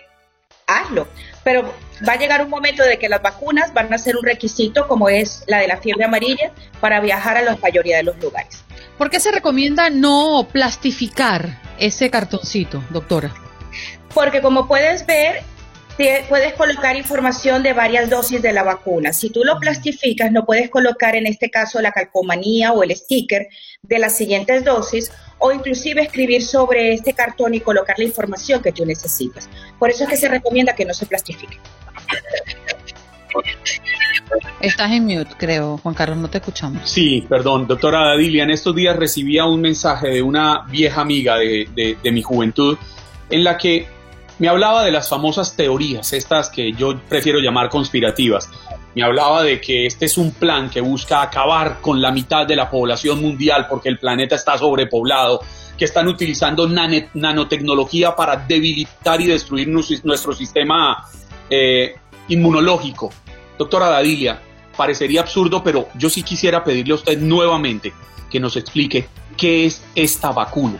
hazlo. 0.66 1.09
Pero 1.42 1.75
va 2.07 2.12
a 2.12 2.18
llegar 2.18 2.42
un 2.42 2.50
momento 2.50 2.85
de 2.85 2.99
que 2.99 3.09
las 3.09 3.23
vacunas 3.23 3.73
van 3.75 3.92
a 3.92 3.99
ser 3.99 4.16
un 4.16 4.25
requisito 4.25 4.87
como 4.87 5.09
es 5.09 5.42
la 5.47 5.59
de 5.59 5.68
la 5.68 5.78
fiebre 5.78 6.04
amarilla 6.04 6.52
para 6.80 7.00
viajar 7.00 7.37
a 7.37 7.42
la 7.42 7.57
mayoría 7.57 7.97
de 7.97 8.04
los 8.04 8.18
lugares. 8.18 8.64
¿Por 8.97 9.11
qué 9.11 9.21
se 9.21 9.33
recomienda 9.33 9.90
no 9.90 10.47
plastificar 10.52 11.61
ese 11.78 12.11
cartoncito, 12.11 12.83
doctora? 12.90 13.33
Porque 14.12 14.42
como 14.42 14.66
puedes 14.66 15.07
ver, 15.07 15.42
puedes 16.28 16.55
colocar 16.55 16.97
información 16.97 17.62
de 17.62 17.73
varias 17.73 18.09
dosis 18.09 18.40
de 18.40 18.52
la 18.52 18.62
vacuna. 18.62 19.12
Si 19.12 19.31
tú 19.31 19.43
lo 19.45 19.59
plastificas, 19.59 20.31
no 20.31 20.45
puedes 20.45 20.71
colocar 20.71 21.17
en 21.17 21.26
este 21.26 21.50
caso 21.50 21.81
la 21.81 21.90
calcomanía 21.93 22.73
o 22.73 22.83
el 22.83 22.95
sticker 22.95 23.49
de 23.83 23.99
las 23.99 24.17
siguientes 24.17 24.64
dosis 24.64 25.11
o 25.38 25.52
inclusive 25.52 26.02
escribir 26.02 26.43
sobre 26.43 26.93
este 26.93 27.14
cartón 27.14 27.55
y 27.55 27.61
colocar 27.61 27.99
la 27.99 28.05
información 28.05 28.62
que 28.62 28.73
tú 28.73 28.85
necesitas. 28.85 29.49
Por 29.78 29.90
eso 29.90 30.05
es 30.05 30.11
que 30.11 30.17
se 30.17 30.28
recomienda 30.28 30.75
que 30.75 30.85
no 30.85 30.95
se 30.95 31.07
plastifique. 31.07 31.59
Estás 34.61 34.93
en 34.93 35.05
mute, 35.05 35.31
creo, 35.37 35.78
Juan 35.78 35.95
Carlos, 35.95 36.19
no 36.19 36.28
te 36.28 36.38
escuchamos. 36.38 36.88
Sí, 36.88 37.25
perdón, 37.28 37.67
doctora 37.67 38.12
Adilia, 38.12 38.45
en 38.45 38.50
estos 38.50 38.75
días 38.75 38.97
recibía 38.97 39.47
un 39.47 39.61
mensaje 39.61 40.09
de 40.09 40.23
una 40.23 40.64
vieja 40.69 41.00
amiga 41.00 41.37
de, 41.38 41.97
de 42.02 42.12
mi 42.12 42.23
juventud 42.23 42.76
en 43.31 43.45
la 43.45 43.59
que 43.59 43.98
me 44.38 44.49
hablaba 44.49 44.85
de 44.85 44.90
las 44.90 45.09
famosas 45.09 45.57
teorías, 45.57 46.12
estas 46.12 46.49
que 46.49 46.73
yo 46.73 46.99
prefiero 47.09 47.40
llamar 47.40 47.68
conspirativas. 47.68 48.49
Me 48.95 49.02
hablaba 49.02 49.42
de 49.42 49.61
que 49.61 49.87
este 49.87 50.07
es 50.07 50.16
un 50.16 50.33
plan 50.33 50.71
que 50.71 50.80
busca 50.80 51.23
acabar 51.23 51.80
con 51.80 52.00
la 52.00 52.11
mitad 52.11 52.47
de 52.47 52.57
la 52.57 52.71
población 52.71 53.21
mundial 53.21 53.66
porque 53.68 53.88
el 53.88 53.99
planeta 53.99 54.35
está 54.35 54.57
sobrepoblado, 54.57 55.40
que 55.76 55.85
están 55.85 56.09
utilizando 56.09 56.68
nanotecnología 56.68 58.16
para 58.16 58.37
debilitar 58.37 59.21
y 59.21 59.26
destruir 59.26 59.68
nuestro 59.68 60.33
sistema 60.33 61.07
eh, 61.49 61.95
inmunológico. 62.28 63.11
Doctora 63.57 63.88
Dadilia, 63.88 64.40
parecería 64.76 65.21
absurdo, 65.21 65.62
pero 65.62 65.88
yo 65.95 66.11
sí 66.11 66.23
quisiera 66.23 66.64
pedirle 66.64 66.92
a 66.92 66.97
usted 66.97 67.18
nuevamente 67.18 67.92
que 68.30 68.40
nos 68.40 68.57
explique 68.57 69.09
qué 69.37 69.66
es 69.66 69.83
esta 69.95 70.33
vacuna. 70.33 70.78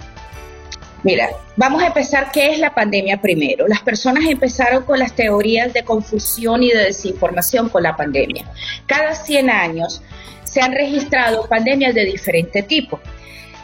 Mira, 1.05 1.28
vamos 1.57 1.83
a 1.83 1.87
empezar 1.87 2.31
qué 2.33 2.52
es 2.52 2.59
la 2.59 2.75
pandemia 2.75 3.21
primero. 3.21 3.69
Las 3.69 3.83
personas 3.83 4.25
empezaron 4.26 4.85
con 4.85 4.99
las 4.99 5.14
teorías 5.14 5.73
de 5.73 5.85
confusión 5.85 6.62
y 6.62 6.71
de 6.71 6.85
desinformación 6.85 7.69
con 7.69 7.85
la 7.85 7.97
pandemia. 7.97 8.45
Cada 8.87 9.14
100 9.14 9.50
años 9.50 10.02
se 10.43 10.61
han 10.61 10.73
registrado 10.73 11.47
pandemias 11.49 11.95
de 11.95 12.05
diferente 12.05 12.62
tipo. 12.62 13.00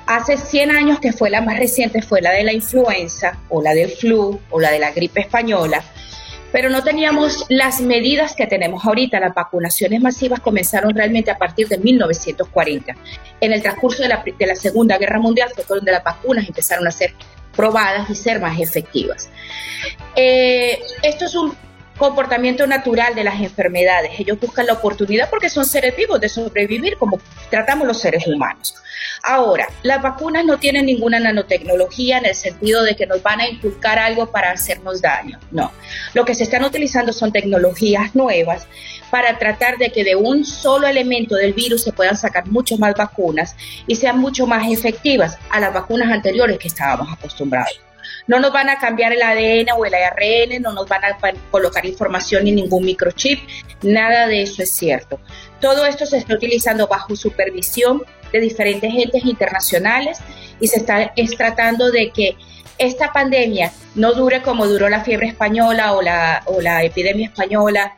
Hace 0.07 0.37
100 0.37 0.71
años 0.71 1.01
que 1.01 1.13
fue 1.13 1.31
la 1.31 1.41
más 1.41 1.59
reciente 1.59 2.03
fue 2.03 2.21
la 2.21 2.31
de 2.33 2.45
la 2.45 2.53
influenza 2.53 3.39
o 3.49 3.63
la 3.63 3.75
del 3.75 3.91
flu 3.91 4.39
o 4.51 4.61
la 4.61 4.71
de 4.71 4.79
la 4.79 4.93
gripe 4.93 5.21
española 5.21 5.83
pero 6.55 6.71
no 6.71 6.85
teníamos 6.85 7.47
las 7.49 7.81
medidas 7.81 8.37
que 8.37 8.47
tenemos 8.47 8.85
ahorita. 8.85 9.19
Las 9.19 9.35
vacunaciones 9.35 10.01
masivas 10.01 10.39
comenzaron 10.39 10.95
realmente 10.95 11.33
a 11.33 11.37
partir 11.37 11.67
de 11.67 11.79
1940. 11.79 12.95
En 13.41 13.53
el 13.53 13.61
transcurso 13.61 14.05
de 14.05 14.09
la, 14.47 14.55
Segunda 14.55 14.97
Guerra 14.97 15.19
Mundial 15.19 15.51
fue 15.53 15.65
donde 15.69 15.91
las 15.91 16.05
vacunas 16.05 16.47
empezaron 16.47 16.87
a 16.87 16.93
ser 16.93 17.13
probadas 17.57 18.09
y 18.09 18.15
ser 18.15 18.41
más 18.41 18.61
efectivas. 18.61 19.29
Eh, 20.15 20.79
esto 21.03 21.25
es 21.25 21.35
un 21.35 21.57
comportamiento 21.99 22.69
natural 22.69 23.17
de 23.17 23.25
las 23.25 23.41
enfermedades. 23.41 24.13
Ellos 24.21 24.39
buscan 24.39 24.67
la 24.67 24.75
oportunidad 24.75 25.29
porque 25.31 25.51
son 25.51 25.65
seres 25.65 25.97
vivos 25.97 26.21
de 26.21 26.29
sobrevivir 26.29 26.97
como 26.99 27.19
tratamos 27.51 27.85
los 27.85 27.99
seres 27.99 28.29
humanos. 28.29 28.77
Ahora, 29.27 29.69
las 29.83 30.03
vacunas 30.03 30.45
no 30.45 30.59
tienen 30.59 30.85
ninguna 30.85 31.19
nanotecnología 31.19 32.19
en 32.19 32.27
el 32.27 32.35
sentido 32.35 32.83
de 32.83 32.95
que 32.95 33.07
nos 33.07 33.23
van 33.23 33.41
a 33.41 33.49
inculcar 33.49 33.99
algo 33.99 34.31
para 34.31 34.51
hacernos 34.51 35.01
daño. 35.01 35.41
No. 35.51 35.73
Lo 36.13 36.27
que 36.27 36.35
se 36.35 36.43
están 36.43 36.63
utilizando 36.63 37.11
son 37.11 37.33
tecnologías 37.33 38.15
nuevas 38.15 38.67
para 39.11 39.39
tratar 39.39 39.79
de 39.79 39.89
que 39.89 40.05
de 40.05 40.15
un 40.15 40.45
solo 40.45 40.87
elemento 40.87 41.37
del 41.37 41.55
virus 41.55 41.85
se 41.85 41.93
puedan 41.93 42.19
sacar 42.19 42.47
muchas 42.49 42.79
más 42.79 42.95
vacunas 42.97 43.57
y 43.87 43.97
sean 43.97 44.19
mucho 44.19 44.47
más 44.47 44.71
efectivas 44.71 45.39
a 45.49 45.59
las 45.59 45.73
vacunas 45.73 46.13
anteriores 46.13 46.59
que 46.59 46.69
estábamos 46.69 47.11
acostumbrados. 47.11 47.81
No 48.27 48.41
nos 48.41 48.53
van 48.53 48.69
a 48.69 48.79
cambiar 48.79 49.15
el 49.15 49.23
ADN 49.23 49.69
o 49.75 49.87
el 49.87 49.95
ARN, 49.95 50.61
no 50.61 50.73
nos 50.75 50.87
van 50.87 51.03
a 51.03 51.17
colocar 51.51 51.87
información 51.87 52.45
ni 52.45 52.53
ningún 52.53 52.85
microchip, 52.85 53.41
nada 53.81 54.27
de 54.27 54.43
eso 54.43 54.63
es 54.63 54.71
cierto. 54.71 55.19
Todo 55.63 55.87
esto 55.87 56.05
se 56.05 56.19
está 56.19 56.35
utilizando 56.35 56.87
bajo 56.87 57.17
supervisión 57.17 58.03
de 58.35 58.41
diferentes 58.41 58.93
entes 58.93 59.25
internacionales 59.25 60.19
y 60.61 60.67
se 60.67 60.81
está 60.81 61.13
tratando 61.37 61.91
de 61.91 62.11
que 62.11 62.37
esta 62.79 63.13
pandemia 63.13 63.73
no 63.95 64.13
dure 64.13 64.43
como 64.43 64.67
duró 64.67 64.89
la 64.89 65.05
fiebre 65.05 65.29
española 65.29 65.93
o 65.93 66.03
la, 66.03 66.43
o 66.47 66.61
la 66.61 66.83
epidemia 66.83 67.29
española, 67.29 67.97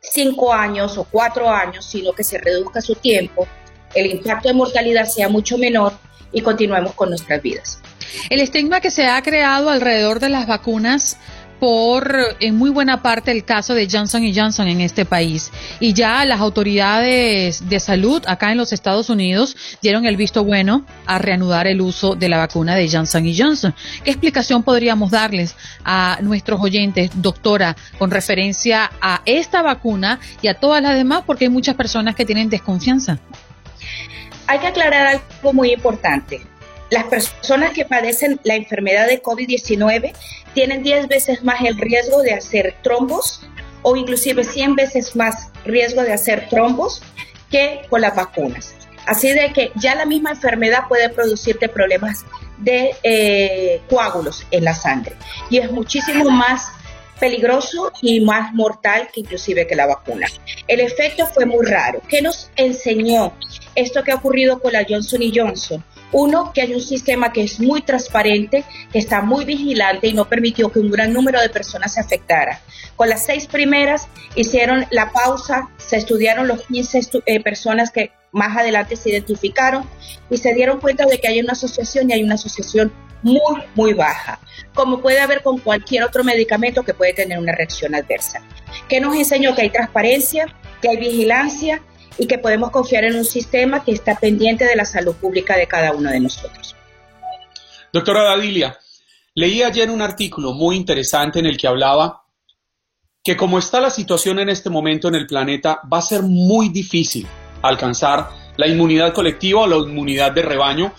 cinco 0.00 0.52
años 0.52 0.96
o 0.98 1.04
cuatro 1.04 1.50
años, 1.50 1.84
sino 1.84 2.12
que 2.12 2.22
se 2.22 2.38
reduzca 2.38 2.80
su 2.80 2.94
tiempo, 2.94 3.48
el 3.94 4.06
impacto 4.06 4.48
de 4.48 4.54
mortalidad 4.54 5.06
sea 5.06 5.28
mucho 5.28 5.58
menor 5.58 5.92
y 6.32 6.40
continuemos 6.40 6.94
con 6.94 7.08
nuestras 7.08 7.42
vidas. 7.42 7.80
El 8.30 8.40
estigma 8.40 8.80
que 8.80 8.90
se 8.90 9.06
ha 9.06 9.20
creado 9.22 9.68
alrededor 9.68 10.20
de 10.20 10.28
las 10.28 10.46
vacunas 10.46 11.16
por 11.62 12.12
en 12.40 12.56
muy 12.56 12.70
buena 12.70 13.02
parte 13.02 13.30
el 13.30 13.44
caso 13.44 13.72
de 13.72 13.86
Johnson 13.88 14.24
Johnson 14.34 14.66
en 14.66 14.80
este 14.80 15.04
país. 15.04 15.52
Y 15.78 15.92
ya 15.92 16.24
las 16.24 16.40
autoridades 16.40 17.68
de 17.68 17.78
salud 17.78 18.20
acá 18.26 18.50
en 18.50 18.58
los 18.58 18.72
Estados 18.72 19.08
Unidos 19.10 19.56
dieron 19.80 20.04
el 20.04 20.16
visto 20.16 20.42
bueno 20.42 20.84
a 21.06 21.20
reanudar 21.20 21.68
el 21.68 21.80
uso 21.80 22.16
de 22.16 22.28
la 22.28 22.38
vacuna 22.38 22.74
de 22.74 22.90
Johnson 22.90 23.24
Johnson. 23.32 23.76
¿Qué 24.02 24.10
explicación 24.10 24.64
podríamos 24.64 25.12
darles 25.12 25.54
a 25.84 26.18
nuestros 26.20 26.60
oyentes, 26.60 27.12
doctora, 27.14 27.76
con 27.96 28.10
referencia 28.10 28.90
a 29.00 29.22
esta 29.24 29.62
vacuna 29.62 30.18
y 30.40 30.48
a 30.48 30.54
todas 30.54 30.82
las 30.82 30.96
demás? 30.96 31.22
Porque 31.24 31.44
hay 31.44 31.50
muchas 31.50 31.76
personas 31.76 32.16
que 32.16 32.24
tienen 32.24 32.50
desconfianza. 32.50 33.20
Hay 34.48 34.58
que 34.58 34.66
aclarar 34.66 35.06
algo 35.06 35.52
muy 35.52 35.72
importante. 35.72 36.42
Las 36.92 37.04
personas 37.04 37.72
que 37.72 37.86
padecen 37.86 38.38
la 38.44 38.54
enfermedad 38.54 39.06
de 39.06 39.22
COVID-19 39.22 40.12
tienen 40.52 40.82
10 40.82 41.08
veces 41.08 41.42
más 41.42 41.62
el 41.62 41.78
riesgo 41.78 42.20
de 42.20 42.34
hacer 42.34 42.74
trombos 42.82 43.40
o 43.80 43.96
inclusive 43.96 44.44
100 44.44 44.74
veces 44.74 45.16
más 45.16 45.48
riesgo 45.64 46.02
de 46.02 46.12
hacer 46.12 46.50
trombos 46.50 47.02
que 47.50 47.80
con 47.88 48.02
las 48.02 48.14
vacunas. 48.14 48.74
Así 49.06 49.32
de 49.32 49.54
que 49.54 49.72
ya 49.76 49.94
la 49.94 50.04
misma 50.04 50.32
enfermedad 50.32 50.80
puede 50.86 51.08
producirte 51.08 51.70
problemas 51.70 52.26
de 52.58 52.94
eh, 53.02 53.80
coágulos 53.88 54.46
en 54.50 54.64
la 54.64 54.74
sangre 54.74 55.16
y 55.48 55.56
es 55.56 55.72
muchísimo 55.72 56.28
más 56.28 56.72
peligroso 57.18 57.90
y 58.02 58.20
más 58.20 58.52
mortal 58.52 59.08
que 59.14 59.20
inclusive 59.20 59.66
que 59.66 59.76
la 59.76 59.86
vacuna. 59.86 60.26
El 60.68 60.80
efecto 60.80 61.26
fue 61.28 61.46
muy 61.46 61.64
raro. 61.64 62.02
¿Qué 62.06 62.20
nos 62.20 62.50
enseñó 62.54 63.32
esto 63.74 64.04
que 64.04 64.12
ha 64.12 64.16
ocurrido 64.16 64.60
con 64.60 64.74
la 64.74 64.84
Johnson 64.86 65.22
y 65.22 65.32
Johnson? 65.34 65.82
Uno, 66.12 66.52
que 66.52 66.62
hay 66.62 66.74
un 66.74 66.80
sistema 66.80 67.32
que 67.32 67.42
es 67.42 67.58
muy 67.58 67.82
transparente, 67.82 68.64
que 68.92 68.98
está 68.98 69.22
muy 69.22 69.44
vigilante 69.44 70.06
y 70.06 70.12
no 70.12 70.28
permitió 70.28 70.70
que 70.70 70.78
un 70.78 70.90
gran 70.90 71.12
número 71.12 71.40
de 71.40 71.48
personas 71.48 71.94
se 71.94 72.00
afectara. 72.00 72.60
Con 72.96 73.08
las 73.08 73.24
seis 73.24 73.46
primeras 73.46 74.08
hicieron 74.34 74.86
la 74.90 75.10
pausa, 75.10 75.70
se 75.78 75.96
estudiaron 75.96 76.46
los 76.48 76.62
15 76.66 77.00
eh, 77.26 77.40
personas 77.40 77.90
que 77.90 78.12
más 78.32 78.56
adelante 78.56 78.96
se 78.96 79.10
identificaron 79.10 79.84
y 80.30 80.38
se 80.38 80.54
dieron 80.54 80.80
cuenta 80.80 81.06
de 81.06 81.18
que 81.18 81.28
hay 81.28 81.40
una 81.40 81.52
asociación 81.52 82.10
y 82.10 82.14
hay 82.14 82.22
una 82.22 82.34
asociación 82.34 82.92
muy, 83.22 83.62
muy 83.74 83.92
baja, 83.94 84.40
como 84.74 85.00
puede 85.00 85.20
haber 85.20 85.42
con 85.42 85.58
cualquier 85.58 86.04
otro 86.04 86.24
medicamento 86.24 86.82
que 86.82 86.92
puede 86.92 87.12
tener 87.12 87.38
una 87.38 87.52
reacción 87.52 87.94
adversa. 87.94 88.42
Que 88.88 89.00
nos 89.00 89.14
enseñó 89.14 89.54
que 89.54 89.62
hay 89.62 89.70
transparencia, 89.70 90.46
que 90.80 90.88
hay 90.88 90.96
vigilancia 90.96 91.82
y 92.18 92.26
que 92.26 92.38
podemos 92.38 92.70
confiar 92.70 93.04
en 93.04 93.16
un 93.16 93.24
sistema 93.24 93.84
que 93.84 93.92
está 93.92 94.18
pendiente 94.18 94.64
de 94.64 94.76
la 94.76 94.84
salud 94.84 95.14
pública 95.14 95.56
de 95.56 95.66
cada 95.66 95.92
uno 95.92 96.10
de 96.10 96.20
nosotros. 96.20 96.76
Doctora 97.92 98.22
Dadilia, 98.24 98.78
leí 99.34 99.62
ayer 99.62 99.90
un 99.90 100.02
artículo 100.02 100.52
muy 100.52 100.76
interesante 100.76 101.38
en 101.38 101.46
el 101.46 101.56
que 101.56 101.68
hablaba 101.68 102.22
que 103.24 103.36
como 103.36 103.58
está 103.58 103.80
la 103.80 103.90
situación 103.90 104.38
en 104.40 104.48
este 104.48 104.68
momento 104.68 105.08
en 105.08 105.14
el 105.14 105.26
planeta, 105.26 105.80
va 105.90 105.98
a 105.98 106.02
ser 106.02 106.22
muy 106.22 106.70
difícil 106.70 107.26
alcanzar 107.62 108.30
la 108.56 108.66
inmunidad 108.66 109.14
colectiva 109.14 109.60
o 109.60 109.66
la 109.66 109.76
inmunidad 109.76 110.32
de 110.32 110.42
rebaño 110.42 110.92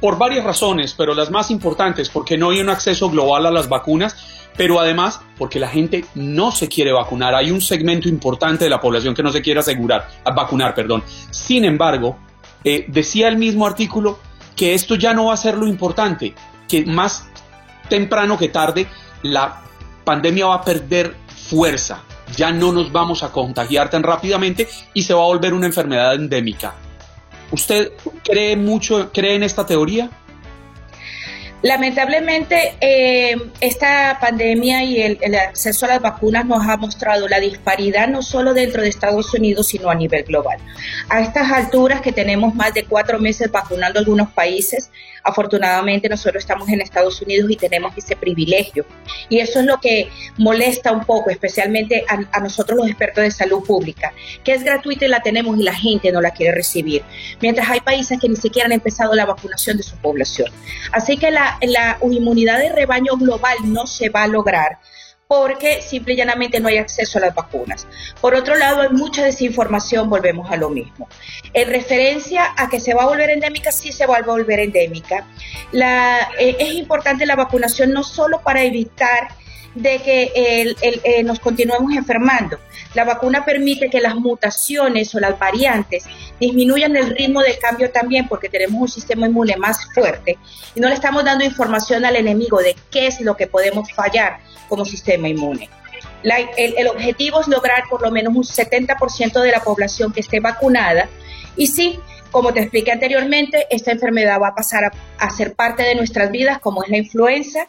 por 0.00 0.18
varias 0.18 0.44
razones, 0.44 0.94
pero 0.96 1.14
las 1.14 1.30
más 1.30 1.50
importantes, 1.50 2.08
porque 2.08 2.36
no 2.36 2.50
hay 2.50 2.60
un 2.60 2.70
acceso 2.70 3.08
global 3.08 3.46
a 3.46 3.50
las 3.50 3.68
vacunas 3.68 4.16
pero 4.60 4.78
además 4.78 5.22
porque 5.38 5.58
la 5.58 5.68
gente 5.68 6.04
no 6.14 6.52
se 6.52 6.68
quiere 6.68 6.92
vacunar. 6.92 7.34
Hay 7.34 7.50
un 7.50 7.62
segmento 7.62 8.10
importante 8.10 8.64
de 8.64 8.68
la 8.68 8.78
población 8.78 9.14
que 9.14 9.22
no 9.22 9.32
se 9.32 9.40
quiere 9.40 9.60
asegurar, 9.60 10.06
vacunar, 10.22 10.74
perdón. 10.74 11.02
Sin 11.30 11.64
embargo, 11.64 12.18
eh, 12.62 12.84
decía 12.88 13.28
el 13.28 13.38
mismo 13.38 13.66
artículo 13.66 14.18
que 14.54 14.74
esto 14.74 14.96
ya 14.96 15.14
no 15.14 15.24
va 15.28 15.32
a 15.32 15.38
ser 15.38 15.56
lo 15.56 15.66
importante, 15.66 16.34
que 16.68 16.84
más 16.84 17.26
temprano 17.88 18.36
que 18.36 18.50
tarde 18.50 18.86
la 19.22 19.62
pandemia 20.04 20.44
va 20.44 20.56
a 20.56 20.62
perder 20.62 21.16
fuerza, 21.48 22.02
ya 22.36 22.52
no 22.52 22.70
nos 22.70 22.92
vamos 22.92 23.22
a 23.22 23.32
contagiar 23.32 23.88
tan 23.88 24.02
rápidamente 24.02 24.68
y 24.92 25.04
se 25.04 25.14
va 25.14 25.22
a 25.22 25.28
volver 25.28 25.54
una 25.54 25.68
enfermedad 25.68 26.14
endémica. 26.16 26.74
¿Usted 27.50 27.92
cree 28.22 28.56
mucho, 28.56 29.10
cree 29.10 29.36
en 29.36 29.42
esta 29.42 29.64
teoría? 29.64 30.10
Lamentablemente, 31.62 32.74
eh, 32.80 33.36
esta 33.60 34.18
pandemia 34.20 34.82
y 34.82 35.02
el, 35.02 35.18
el, 35.20 35.34
acceso 35.34 35.84
a 35.84 35.90
las 35.90 36.00
vacunas 36.00 36.46
nos 36.46 36.66
ha 36.66 36.78
mostrado 36.78 37.28
la 37.28 37.38
disparidad 37.38 38.08
no 38.08 38.22
solo 38.22 38.54
dentro 38.54 38.80
de 38.80 38.88
Estados 38.88 39.34
Unidos, 39.34 39.68
sino 39.68 39.90
a 39.90 39.94
nivel 39.94 40.24
global. 40.24 40.58
A 41.10 41.20
estas 41.20 41.52
alturas 41.52 42.00
que 42.00 42.12
tenemos 42.12 42.54
más 42.54 42.72
de 42.72 42.84
cuatro 42.84 43.18
meses 43.18 43.50
vacunando 43.50 43.98
algunos 43.98 44.30
países, 44.30 44.90
Afortunadamente 45.22 46.08
nosotros 46.08 46.42
estamos 46.42 46.68
en 46.68 46.80
Estados 46.80 47.20
Unidos 47.22 47.50
y 47.50 47.56
tenemos 47.56 47.96
ese 47.96 48.16
privilegio. 48.16 48.84
Y 49.28 49.38
eso 49.38 49.60
es 49.60 49.66
lo 49.66 49.78
que 49.78 50.08
molesta 50.38 50.92
un 50.92 51.04
poco, 51.04 51.30
especialmente 51.30 52.04
a, 52.08 52.40
nosotros 52.40 52.78
los 52.78 52.88
expertos 52.88 53.24
de 53.24 53.30
salud 53.30 53.62
pública, 53.64 54.12
que 54.44 54.54
es 54.54 54.64
gratuita 54.64 55.04
y 55.04 55.08
la 55.08 55.22
tenemos 55.22 55.58
y 55.58 55.62
la 55.62 55.74
gente 55.74 56.10
no 56.12 56.20
la 56.20 56.30
quiere 56.30 56.54
recibir. 56.54 57.02
Mientras 57.40 57.68
hay 57.68 57.80
países 57.80 58.18
que 58.20 58.28
ni 58.28 58.36
siquiera 58.36 58.66
han 58.66 58.72
empezado 58.72 59.14
la 59.14 59.26
vacunación 59.26 59.76
de 59.76 59.82
su 59.82 59.96
población. 59.96 60.50
Así 60.92 61.16
que 61.16 61.30
la, 61.30 61.58
inmunidad 62.02 62.58
de 62.58 62.70
rebaño 62.70 63.16
global 63.16 63.56
no 63.64 63.86
se 63.86 64.08
va 64.08 64.24
a 64.24 64.28
lograr 64.28 64.78
porque 65.30 65.80
simple 65.80 66.14
y 66.14 66.16
llanamente 66.16 66.58
no 66.58 66.66
hay 66.66 66.78
acceso 66.78 67.18
a 67.18 67.20
las 67.20 67.36
vacunas. 67.36 67.86
Por 68.20 68.34
otro 68.34 68.56
lado, 68.56 68.80
hay 68.80 68.88
mucha 68.88 69.22
desinformación, 69.22 70.10
volvemos 70.10 70.50
a 70.50 70.56
lo 70.56 70.70
mismo. 70.70 71.08
En 71.54 71.68
referencia 71.68 72.52
a 72.56 72.68
que 72.68 72.80
se 72.80 72.94
va 72.94 73.04
a 73.04 73.06
volver 73.06 73.30
endémica, 73.30 73.70
sí 73.70 73.92
se 73.92 74.06
va 74.06 74.16
a 74.16 74.22
volver 74.22 74.58
endémica. 74.58 75.28
La, 75.70 76.30
eh, 76.36 76.56
es 76.58 76.72
importante 76.72 77.26
la 77.26 77.36
vacunación 77.36 77.92
no 77.92 78.02
solo 78.02 78.40
para 78.42 78.64
evitar 78.64 79.28
de 79.76 79.98
que 80.02 80.32
eh, 80.82 81.22
nos 81.22 81.38
continuemos 81.38 81.92
enfermando. 81.94 82.58
La 82.94 83.04
vacuna 83.04 83.44
permite 83.44 83.88
que 83.88 84.00
las 84.00 84.16
mutaciones 84.16 85.14
o 85.14 85.20
las 85.20 85.38
variantes 85.38 86.06
disminuyan 86.40 86.96
el 86.96 87.10
ritmo 87.10 87.42
de 87.42 87.58
cambio 87.58 87.90
también 87.90 88.26
porque 88.26 88.48
tenemos 88.48 88.80
un 88.80 88.88
sistema 88.88 89.26
inmune 89.26 89.56
más 89.56 89.86
fuerte 89.94 90.38
y 90.74 90.80
no 90.80 90.88
le 90.88 90.94
estamos 90.94 91.24
dando 91.24 91.44
información 91.44 92.04
al 92.04 92.16
enemigo 92.16 92.58
de 92.60 92.74
qué 92.90 93.06
es 93.06 93.20
lo 93.20 93.36
que 93.36 93.46
podemos 93.46 93.92
fallar 93.92 94.38
como 94.68 94.84
sistema 94.84 95.28
inmune. 95.28 95.68
el, 96.22 96.88
objetivo 96.88 97.40
es 97.40 97.48
lograr 97.48 97.84
por 97.90 98.02
lo 98.02 98.10
menos 98.10 98.34
un 98.34 98.44
70% 98.44 99.40
de 99.40 99.50
la 99.50 99.60
población 99.60 100.12
que 100.12 100.20
esté 100.20 100.40
vacunada 100.40 101.08
y 101.56 101.66
sí, 101.66 102.00
como 102.30 102.52
te 102.52 102.60
expliqué 102.60 102.92
anteriormente, 102.92 103.66
esta 103.70 103.92
enfermedad 103.92 104.40
va 104.40 104.48
a 104.48 104.54
pasar 104.54 104.84
a, 104.84 104.92
a 105.18 105.30
ser 105.30 105.54
parte 105.54 105.82
de 105.82 105.94
nuestras 105.94 106.30
vidas 106.30 106.58
como 106.60 106.82
es 106.82 106.88
la 106.88 106.96
influenza 106.96 107.66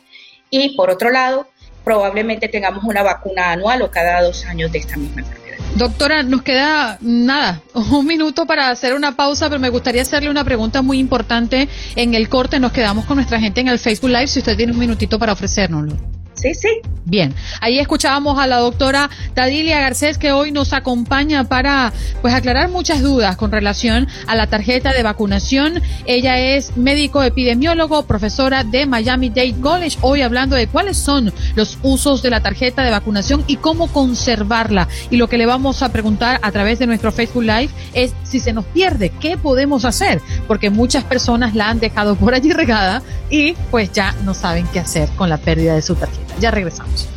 y 0.49 0.75
por 0.75 0.89
otro 0.89 1.09
lado, 1.09 1.47
probablemente 1.83 2.47
tengamos 2.47 2.83
una 2.83 3.03
vacuna 3.03 3.51
anual 3.51 3.81
o 3.81 3.91
cada 3.91 4.21
dos 4.21 4.45
años 4.45 4.71
de 4.71 4.79
esta 4.79 4.97
misma 4.97 5.21
enfermedad. 5.21 5.50
Doctora, 5.75 6.23
nos 6.23 6.41
queda 6.41 6.97
nada, 7.01 7.61
un 7.73 8.05
minuto 8.05 8.45
para 8.45 8.69
hacer 8.69 8.93
una 8.93 9.15
pausa, 9.15 9.49
pero 9.49 9.59
me 9.59 9.69
gustaría 9.69 10.01
hacerle 10.01 10.29
una 10.29 10.43
pregunta 10.43 10.81
muy 10.81 10.99
importante 10.99 11.69
en 11.95 12.13
el 12.13 12.29
corte. 12.29 12.59
Nos 12.59 12.71
quedamos 12.71 13.05
con 13.05 13.15
nuestra 13.15 13.39
gente 13.39 13.61
en 13.61 13.67
el 13.67 13.79
Facebook 13.79 14.09
Live, 14.09 14.27
si 14.27 14.39
usted 14.39 14.57
tiene 14.57 14.73
un 14.73 14.79
minutito 14.79 15.17
para 15.17 15.33
ofrecérnoslo. 15.33 16.20
Sí, 16.41 16.55
sí. 16.55 16.69
Bien, 17.05 17.33
ahí 17.59 17.77
escuchábamos 17.77 18.39
a 18.39 18.47
la 18.47 18.57
doctora 18.57 19.09
Tadilia 19.33 19.79
Garcés 19.79 20.17
que 20.17 20.31
hoy 20.31 20.51
nos 20.51 20.71
acompaña 20.73 21.43
para 21.43 21.93
pues 22.21 22.33
aclarar 22.33 22.69
muchas 22.69 23.01
dudas 23.01 23.35
con 23.37 23.51
relación 23.51 24.07
a 24.27 24.35
la 24.35 24.47
tarjeta 24.47 24.93
de 24.93 25.03
vacunación. 25.03 25.81
Ella 26.05 26.39
es 26.39 26.77
médico 26.77 27.21
epidemiólogo, 27.21 28.03
profesora 28.07 28.63
de 28.63 28.85
Miami 28.85 29.29
Dade 29.29 29.55
College, 29.61 29.97
hoy 30.01 30.21
hablando 30.21 30.55
de 30.55 30.67
cuáles 30.67 30.97
son 30.97 31.33
los 31.55 31.77
usos 31.83 32.23
de 32.23 32.29
la 32.29 32.41
tarjeta 32.41 32.83
de 32.83 32.91
vacunación 32.91 33.43
y 33.45 33.57
cómo 33.57 33.91
conservarla. 33.91 34.87
Y 35.09 35.17
lo 35.17 35.27
que 35.27 35.37
le 35.37 35.45
vamos 35.45 35.83
a 35.83 35.91
preguntar 35.91 36.39
a 36.41 36.51
través 36.51 36.79
de 36.79 36.87
nuestro 36.87 37.11
Facebook 37.11 37.43
Live 37.43 37.69
es 37.93 38.13
si 38.23 38.39
se 38.39 38.53
nos 38.53 38.65
pierde, 38.65 39.09
¿qué 39.19 39.37
podemos 39.37 39.85
hacer? 39.85 40.21
Porque 40.47 40.69
muchas 40.69 41.03
personas 41.03 41.55
la 41.55 41.69
han 41.69 41.79
dejado 41.79 42.15
por 42.15 42.33
allí 42.33 42.51
regada 42.51 43.03
y 43.29 43.53
pues 43.69 43.91
ya 43.91 44.15
no 44.23 44.33
saben 44.33 44.65
qué 44.71 44.79
hacer 44.79 45.09
con 45.17 45.29
la 45.29 45.37
pérdida 45.37 45.75
de 45.75 45.81
su 45.81 45.95
tarjeta. 45.95 46.30
Ya 46.39 46.51
regresamos. 46.51 47.09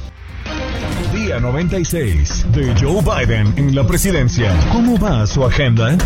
Día 1.14 1.38
96 1.40 2.46
de 2.52 2.74
Joe 2.80 3.00
Biden 3.02 3.52
en 3.56 3.74
la 3.74 3.86
presidencia. 3.86 4.52
¿Cómo 4.72 4.98
va 4.98 5.26
su 5.26 5.44
agenda? 5.44 5.96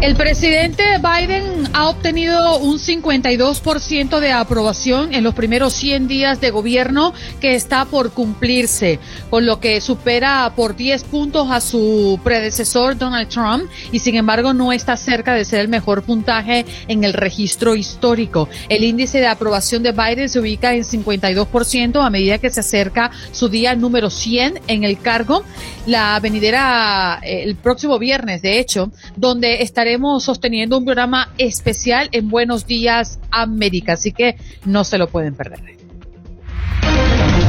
El 0.00 0.16
presidente 0.16 0.82
Biden 0.96 1.68
ha 1.74 1.90
obtenido 1.90 2.56
un 2.56 2.78
52% 2.78 4.18
de 4.18 4.32
aprobación 4.32 5.12
en 5.12 5.22
los 5.22 5.34
primeros 5.34 5.74
100 5.74 6.08
días 6.08 6.40
de 6.40 6.50
gobierno 6.50 7.12
que 7.38 7.54
está 7.54 7.84
por 7.84 8.12
cumplirse, 8.12 8.98
con 9.28 9.44
lo 9.44 9.60
que 9.60 9.82
supera 9.82 10.54
por 10.56 10.74
10 10.74 11.04
puntos 11.04 11.50
a 11.50 11.60
su 11.60 12.18
predecesor 12.24 12.96
Donald 12.96 13.28
Trump 13.28 13.70
y 13.92 13.98
sin 13.98 14.16
embargo 14.16 14.54
no 14.54 14.72
está 14.72 14.96
cerca 14.96 15.34
de 15.34 15.44
ser 15.44 15.60
el 15.60 15.68
mejor 15.68 16.02
puntaje 16.02 16.64
en 16.88 17.04
el 17.04 17.12
registro 17.12 17.74
histórico. 17.74 18.48
El 18.70 18.84
índice 18.84 19.18
de 19.18 19.26
aprobación 19.26 19.82
de 19.82 19.92
Biden 19.92 20.30
se 20.30 20.40
ubica 20.40 20.72
en 20.72 20.84
52% 20.84 22.02
a 22.02 22.08
medida 22.08 22.38
que 22.38 22.48
se 22.48 22.60
acerca 22.60 23.10
su 23.32 23.50
día 23.50 23.74
número 23.74 24.08
100 24.08 24.60
en 24.66 24.84
el 24.84 24.98
cargo, 24.98 25.44
la 25.84 26.18
venidera 26.20 27.20
eh, 27.22 27.42
el 27.42 27.56
próximo 27.56 27.98
viernes, 27.98 28.40
de 28.40 28.58
hecho, 28.58 28.90
donde 29.14 29.62
estaremos 29.90 30.22
sosteniendo 30.22 30.78
un 30.78 30.84
programa 30.84 31.30
especial 31.36 32.08
en 32.12 32.28
Buenos 32.28 32.64
Días 32.64 33.18
América, 33.32 33.94
así 33.94 34.12
que 34.12 34.36
no 34.64 34.84
se 34.84 34.98
lo 34.98 35.08
pueden 35.08 35.34
perder. 35.34 35.58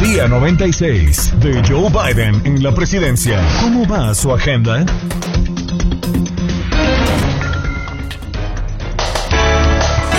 Día 0.02 0.28
96 0.28 1.40
de 1.40 1.62
Joe 1.64 1.92
Biden 1.92 2.42
en 2.44 2.64
la 2.64 2.74
presidencia. 2.74 3.40
¿Cómo 3.62 3.88
va 3.88 4.16
su 4.16 4.34
agenda? 4.34 4.84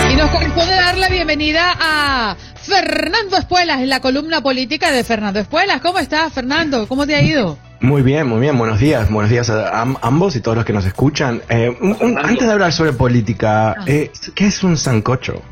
Y 0.09 0.15
nos 0.15 0.31
corresponde 0.31 0.75
dar 0.75 0.97
la 0.97 1.09
bienvenida 1.09 1.75
a 1.81 2.37
Fernando 2.63 3.37
Espuelas 3.37 3.81
en 3.81 3.89
la 3.89 4.01
columna 4.01 4.41
política 4.41 4.93
de 4.93 5.03
Fernando 5.03 5.41
Espuelas. 5.41 5.81
¿Cómo 5.81 5.99
estás, 5.99 6.33
Fernando? 6.33 6.87
¿Cómo 6.87 7.07
te 7.07 7.15
ha 7.15 7.23
ido? 7.23 7.59
Muy 7.81 8.03
bien, 8.03 8.29
muy 8.29 8.41
bien. 8.41 8.57
Buenos 8.57 8.79
días. 8.79 9.11
Buenos 9.11 9.31
días 9.31 9.51
a 9.51 9.81
ambos 9.81 10.37
y 10.37 10.41
todos 10.41 10.57
los 10.57 10.65
que 10.65 10.73
nos 10.73 10.87
escuchan. 10.87 11.43
Eh, 11.49 11.77
antes 12.23 12.47
de 12.47 12.53
hablar 12.53 12.73
sobre 12.73 12.93
política, 12.93 13.73
ah. 13.73 13.85
eh, 13.87 14.13
¿qué 14.35 14.47
es 14.47 14.63
un 14.63 14.77
sancocho? 14.77 15.43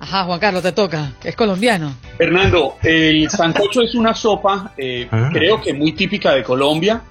Ajá, 0.00 0.24
Juan 0.24 0.40
Carlos, 0.40 0.62
te 0.62 0.72
toca. 0.72 1.12
Es 1.22 1.36
colombiano. 1.36 1.94
Fernando, 2.18 2.76
el 2.82 3.30
sancocho 3.30 3.82
es 3.82 3.94
una 3.94 4.12
sopa, 4.12 4.72
eh, 4.76 5.08
ah. 5.10 5.30
creo 5.32 5.60
que 5.60 5.72
muy 5.72 5.92
típica 5.92 6.32
de 6.32 6.42
Colombia. 6.42 7.02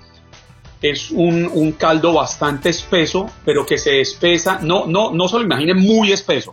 Es 0.82 1.12
un, 1.12 1.76
caldo 1.80 2.12
bastante 2.12 2.68
espeso, 2.68 3.32
pero 3.46 3.66
que 3.66 3.78
se 3.78 4.02
espesa, 4.02 4.60
no, 4.62 4.86
no, 4.86 5.12
no 5.12 5.30
se 5.30 5.38
lo 5.38 5.44
imaginen 5.44 5.78
muy 5.78 6.12
espeso, 6.12 6.52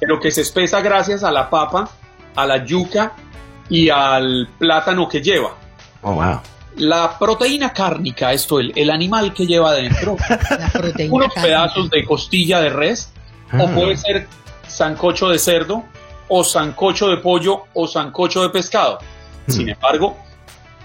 pero 0.00 0.18
que 0.18 0.30
se 0.30 0.40
espesa 0.40 0.80
gracias 0.80 1.22
a 1.22 1.30
la 1.30 1.50
papa, 1.50 1.90
a 2.34 2.46
la 2.46 2.64
yuca 2.64 3.12
y 3.68 3.88
al 3.90 4.48
plátano 4.58 5.08
que 5.08 5.20
lleva. 5.20 5.54
Oh, 6.02 6.14
wow. 6.14 6.40
La 6.76 7.18
proteína 7.18 7.72
cárnica, 7.72 8.32
esto, 8.32 8.58
el, 8.58 8.72
el 8.74 8.90
animal 8.90 9.34
que 9.34 9.46
lleva 9.46 9.74
dentro, 9.74 10.16
unos 11.10 11.34
pedazos 11.42 11.90
de 11.90 12.04
costilla 12.04 12.60
de 12.60 12.70
res, 12.70 13.12
o 13.52 13.66
ah. 13.66 13.74
puede 13.74 13.96
ser 13.96 14.26
sancocho 14.66 15.28
de 15.28 15.38
cerdo, 15.38 15.84
o 16.28 16.44
sancocho 16.44 17.08
de 17.08 17.18
pollo, 17.18 17.64
o 17.74 17.86
sancocho 17.86 18.42
de 18.42 18.50
pescado. 18.50 18.98
Hmm. 19.46 19.52
Sin 19.52 19.68
embargo, 19.68 20.16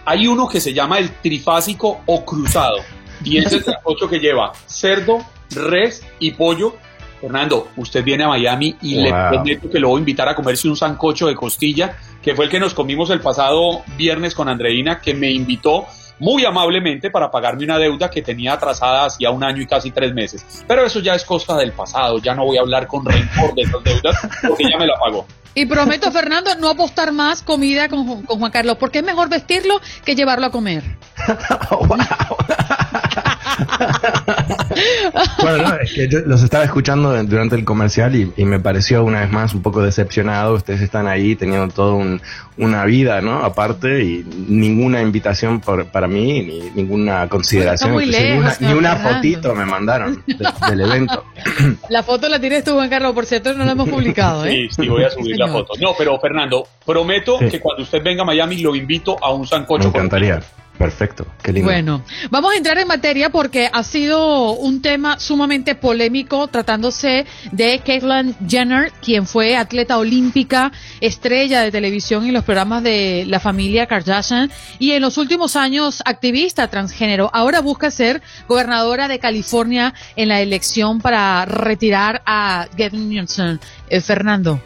hay 0.06 0.28
uno 0.28 0.48
que 0.48 0.60
se 0.60 0.74
llama 0.74 1.00
el 1.00 1.12
trifásico 1.12 2.02
o 2.06 2.26
cruzado, 2.26 2.78
y 3.24 3.38
es 3.38 3.52
el 3.54 3.64
sancocho 3.64 4.10
que 4.10 4.20
lleva 4.20 4.52
cerdo, 4.66 5.20
res 5.52 6.04
y 6.20 6.32
pollo. 6.32 6.76
Fernando, 7.22 7.70
usted 7.78 8.04
viene 8.04 8.24
a 8.24 8.28
Miami 8.28 8.76
y 8.82 8.96
le 8.96 9.10
prometo 9.10 9.70
que 9.70 9.80
lo 9.80 9.90
voy 9.90 9.98
a 9.98 10.00
invitar 10.00 10.30
a 10.30 10.36
comerse 10.36 10.68
un 10.68 10.76
sancocho 10.76 11.28
de 11.28 11.36
costilla 11.36 11.98
que 12.22 12.36
fue 12.36 12.46
el 12.46 12.52
que 12.52 12.60
nos 12.60 12.74
comimos 12.74 13.10
el 13.12 13.22
pasado 13.22 13.84
viernes 13.98 14.34
con 14.34 14.50
Andreina, 14.50 15.00
que 15.00 15.14
me 15.14 15.32
invitó 15.32 15.86
muy 16.20 16.46
amablemente 16.46 17.12
para 17.12 17.30
pagarme 17.30 17.66
una 17.66 17.78
deuda 17.78 18.10
que 18.10 18.22
tenía 18.22 18.54
atrasada 18.54 19.06
hacía 19.06 19.32
un 19.32 19.44
año 19.44 19.62
y 19.62 19.68
casi 19.68 19.92
tres 19.92 20.14
meses. 20.14 20.64
Pero 20.68 20.86
eso 20.86 21.00
ya 21.00 21.14
es 21.14 21.24
cosa 21.24 21.56
del 21.56 21.74
pasado, 21.74 22.20
ya 22.20 22.34
no 22.34 22.46
voy 22.46 22.58
a 22.58 22.62
hablar 22.62 22.88
con 22.88 23.06
rencor 23.06 23.54
de 23.54 23.62
esas 23.62 23.84
deudas 23.84 24.16
porque 24.48 24.64
ya 24.72 24.78
me 24.78 24.88
la 24.88 24.96
pagó. 24.96 25.26
Y 25.54 25.66
prometo, 25.68 26.12
Fernando, 26.12 26.54
no 26.56 26.70
apostar 26.70 27.14
más 27.14 27.42
comida 27.42 27.88
con, 27.88 28.24
con 28.24 28.40
Juan 28.40 28.52
Carlos, 28.52 28.76
porque 28.78 29.00
es 29.00 29.06
mejor 29.06 29.30
vestirlo 29.30 29.80
que 30.04 30.16
llevarlo 30.16 30.48
a 30.48 30.52
comer. 30.52 30.84
bueno, 35.42 35.76
es 35.82 35.94
que 35.94 36.08
yo 36.08 36.20
los 36.20 36.44
estaba 36.44 36.64
escuchando 36.64 37.12
durante 37.24 37.56
el 37.56 37.64
comercial 37.64 38.16
y, 38.16 38.46
me 38.46 38.60
pareció 38.60 39.04
una 39.04 39.22
vez 39.22 39.32
más 39.32 39.54
un 39.54 39.62
poco 39.62 39.82
decepcionado. 39.82 40.54
Ustedes 40.54 40.82
están 40.82 41.08
ahí 41.08 41.36
teniendo 41.36 41.74
toda 41.74 42.20
una 42.58 42.86
vida, 42.86 43.22
¿no? 43.22 43.44
Aparte 43.44 44.04
y 44.04 44.24
ninguna 44.48 45.02
invitación 45.02 45.62
para 45.62 46.08
mí, 46.08 46.42
ni 46.44 46.60
ninguna 46.76 47.28
consideración. 47.28 47.96
ni 47.98 48.74
una, 48.74 48.96
fotito 48.98 49.56
me 49.56 49.66
mandaron 49.66 50.24
del 50.26 50.82
evento. 50.82 51.26
La 51.90 52.04
foto 52.04 52.30
la 52.30 52.40
tienes 52.40 52.64
tú, 52.64 52.74
Juan 52.74 52.90
Carlos, 52.90 53.14
por 53.14 53.26
cierto, 53.26 53.54
no 53.54 53.66
la 53.66 53.72
hemos 53.72 53.90
publicado, 53.90 54.46
¿eh? 54.46 54.68
Sí, 54.70 54.84
sí, 54.84 54.88
voy 54.88 55.04
a 55.04 55.10
subir 55.10 55.38
la 55.38 55.48
foto. 55.48 55.74
No, 55.80 55.94
pero 55.98 56.20
Fernando, 56.20 56.68
prometo 56.86 57.40
que 57.40 57.60
cuando 57.60 57.84
usted 57.84 58.02
venga 58.04 58.24
a 58.24 58.26
Miami 58.26 58.58
lo 58.58 58.76
invito 58.76 59.18
a 59.22 59.32
un 59.32 59.46
sancocho. 59.46 59.84
Me 59.84 59.90
encantaría. 59.90 60.42
Perfecto, 60.78 61.26
qué 61.42 61.54
lindo. 61.54 61.72
Bueno, 61.72 62.04
vamos 62.30 62.54
a 62.54 62.58
entrar 62.58 62.78
en 62.78 62.88
materia 62.88 63.30
porque 63.30 63.70
ha 63.72 63.84
sido 63.84 64.52
un 64.52 64.82
tema 64.82 65.20
sumamente 65.20 65.74
polémico 65.76 66.48
tratándose 66.48 67.26
de 67.52 67.80
Caitlyn 67.86 68.36
Jenner, 68.48 68.92
quien 69.02 69.26
fue 69.26 69.56
atleta 69.56 69.98
olímpica, 69.98 70.72
estrella 71.00 71.62
de 71.62 71.72
televisión 71.72 72.26
en 72.26 72.34
los 72.34 72.44
programas 72.44 72.84
de 72.84 73.24
la 73.28 73.40
familia 73.40 73.86
Kardashian 73.86 74.52
y 74.78 74.92
en 74.92 75.02
los 75.02 75.18
últimos 75.18 75.56
años 75.56 76.02
activista 76.06 76.68
transgénero. 76.68 77.30
Ahora 77.34 77.62
busca 77.62 77.90
ser 77.90 78.22
gobernadora 78.48 79.08
de 79.08 79.20
California 79.20 79.94
en 80.18 80.28
la 80.28 80.42
elección 80.42 81.00
para 81.00 81.46
retirar 81.46 82.22
a 82.26 82.68
Gavin 82.78 83.10
Newsom. 83.10 83.60
Eh, 83.90 84.02
Fernando. 84.02 84.62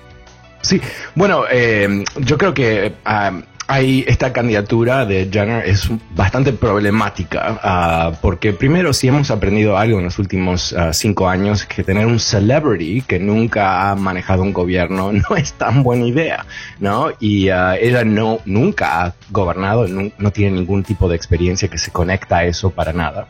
Sí, 0.62 0.82
bueno, 1.16 1.44
eh, 1.50 2.04
yo 2.18 2.38
creo 2.38 2.54
que 2.54 2.94
ah, 3.06 3.32
hay 3.70 4.04
esta 4.08 4.34
candidatura 4.34 5.06
de 5.06 5.30
Jenner 5.32 5.64
es 5.64 5.88
bastante 6.16 6.52
problemática, 6.54 7.60
ah, 7.62 8.12
porque 8.20 8.52
primero 8.52 8.94
si 8.94 9.08
hemos 9.08 9.30
aprendido 9.30 9.78
algo 9.78 10.00
en 10.00 10.06
los 10.06 10.18
últimos 10.18 10.72
uh, 10.72 10.92
cinco 10.92 11.30
años, 11.30 11.66
que 11.66 11.84
tener 11.84 12.08
un 12.08 12.20
celebrity 12.20 13.04
que 13.04 13.20
nunca 13.20 13.92
ha 13.92 13.96
manejado 13.96 14.42
un 14.42 14.54
gobierno 14.54 15.12
no 15.30 15.36
es 15.36 15.54
tan 15.54 15.84
buena 15.84 16.08
idea, 16.08 16.48
¿no? 16.80 17.12
Y 17.20 17.52
uh, 17.52 17.74
ella 17.80 18.04
no, 18.04 18.40
nunca 18.46 19.06
ha 19.06 19.14
gobernado, 19.30 19.88
no, 19.88 20.32
tiene 20.32 20.58
ningún 20.58 20.84
tipo 20.84 21.08
de 21.08 21.16
experiencia 21.16 21.68
que 21.68 21.78
se 21.78 21.92
conecta 21.92 22.38
a 22.38 22.46
eso 22.46 22.72
para 22.72 22.92
nada. 22.92 23.28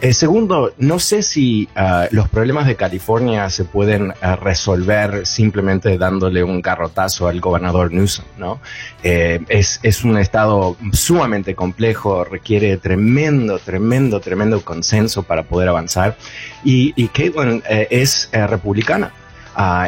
Eh, 0.00 0.12
segundo, 0.12 0.72
no 0.78 0.98
sé 0.98 1.22
si 1.22 1.68
los 2.10 2.28
problemas 2.28 2.66
de 2.66 2.76
California 2.76 3.50
se 3.50 3.64
pueden 3.64 4.12
resolver 4.40 5.26
simplemente 5.26 5.98
dándole 5.98 6.44
un 6.44 6.62
garrotazo 6.62 7.26
al 7.26 7.40
gobernador 7.40 7.92
Newsom, 7.92 8.24
¿no? 8.36 8.60
Eh, 9.02 9.40
es 9.48 9.80
es, 9.82 10.04
un 10.04 10.18
estado 10.18 10.76
sumamente 10.92 11.54
complejo, 11.54 12.24
requiere 12.24 12.76
tremendo, 12.76 13.58
tremendo, 13.58 14.20
tremendo 14.20 14.60
consenso 14.62 15.22
para 15.22 15.42
poder 15.42 15.68
avanzar. 15.68 16.16
Y, 16.64 16.92
y 16.96 17.08
Caitlin 17.08 17.62
eh, 17.68 17.88
es 17.90 18.28
republicana. 18.32 19.12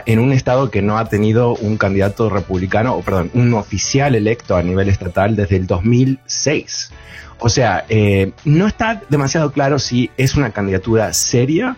En 0.04 0.18
un 0.18 0.32
estado 0.32 0.68
que 0.68 0.82
no 0.82 0.98
ha 0.98 1.08
tenido 1.08 1.54
un 1.54 1.76
candidato 1.76 2.28
republicano, 2.28 2.96
o 2.96 3.02
perdón, 3.02 3.30
un 3.34 3.54
oficial 3.54 4.16
electo 4.16 4.56
a 4.56 4.62
nivel 4.62 4.88
estatal 4.88 5.36
desde 5.36 5.56
el 5.56 5.68
2006. 5.68 6.90
O 7.38 7.48
sea, 7.48 7.84
eh, 7.88 8.32
no 8.44 8.66
está 8.66 9.02
demasiado 9.08 9.52
claro 9.52 9.78
si 9.78 10.10
es 10.16 10.34
una 10.34 10.50
candidatura 10.50 11.12
seria 11.12 11.76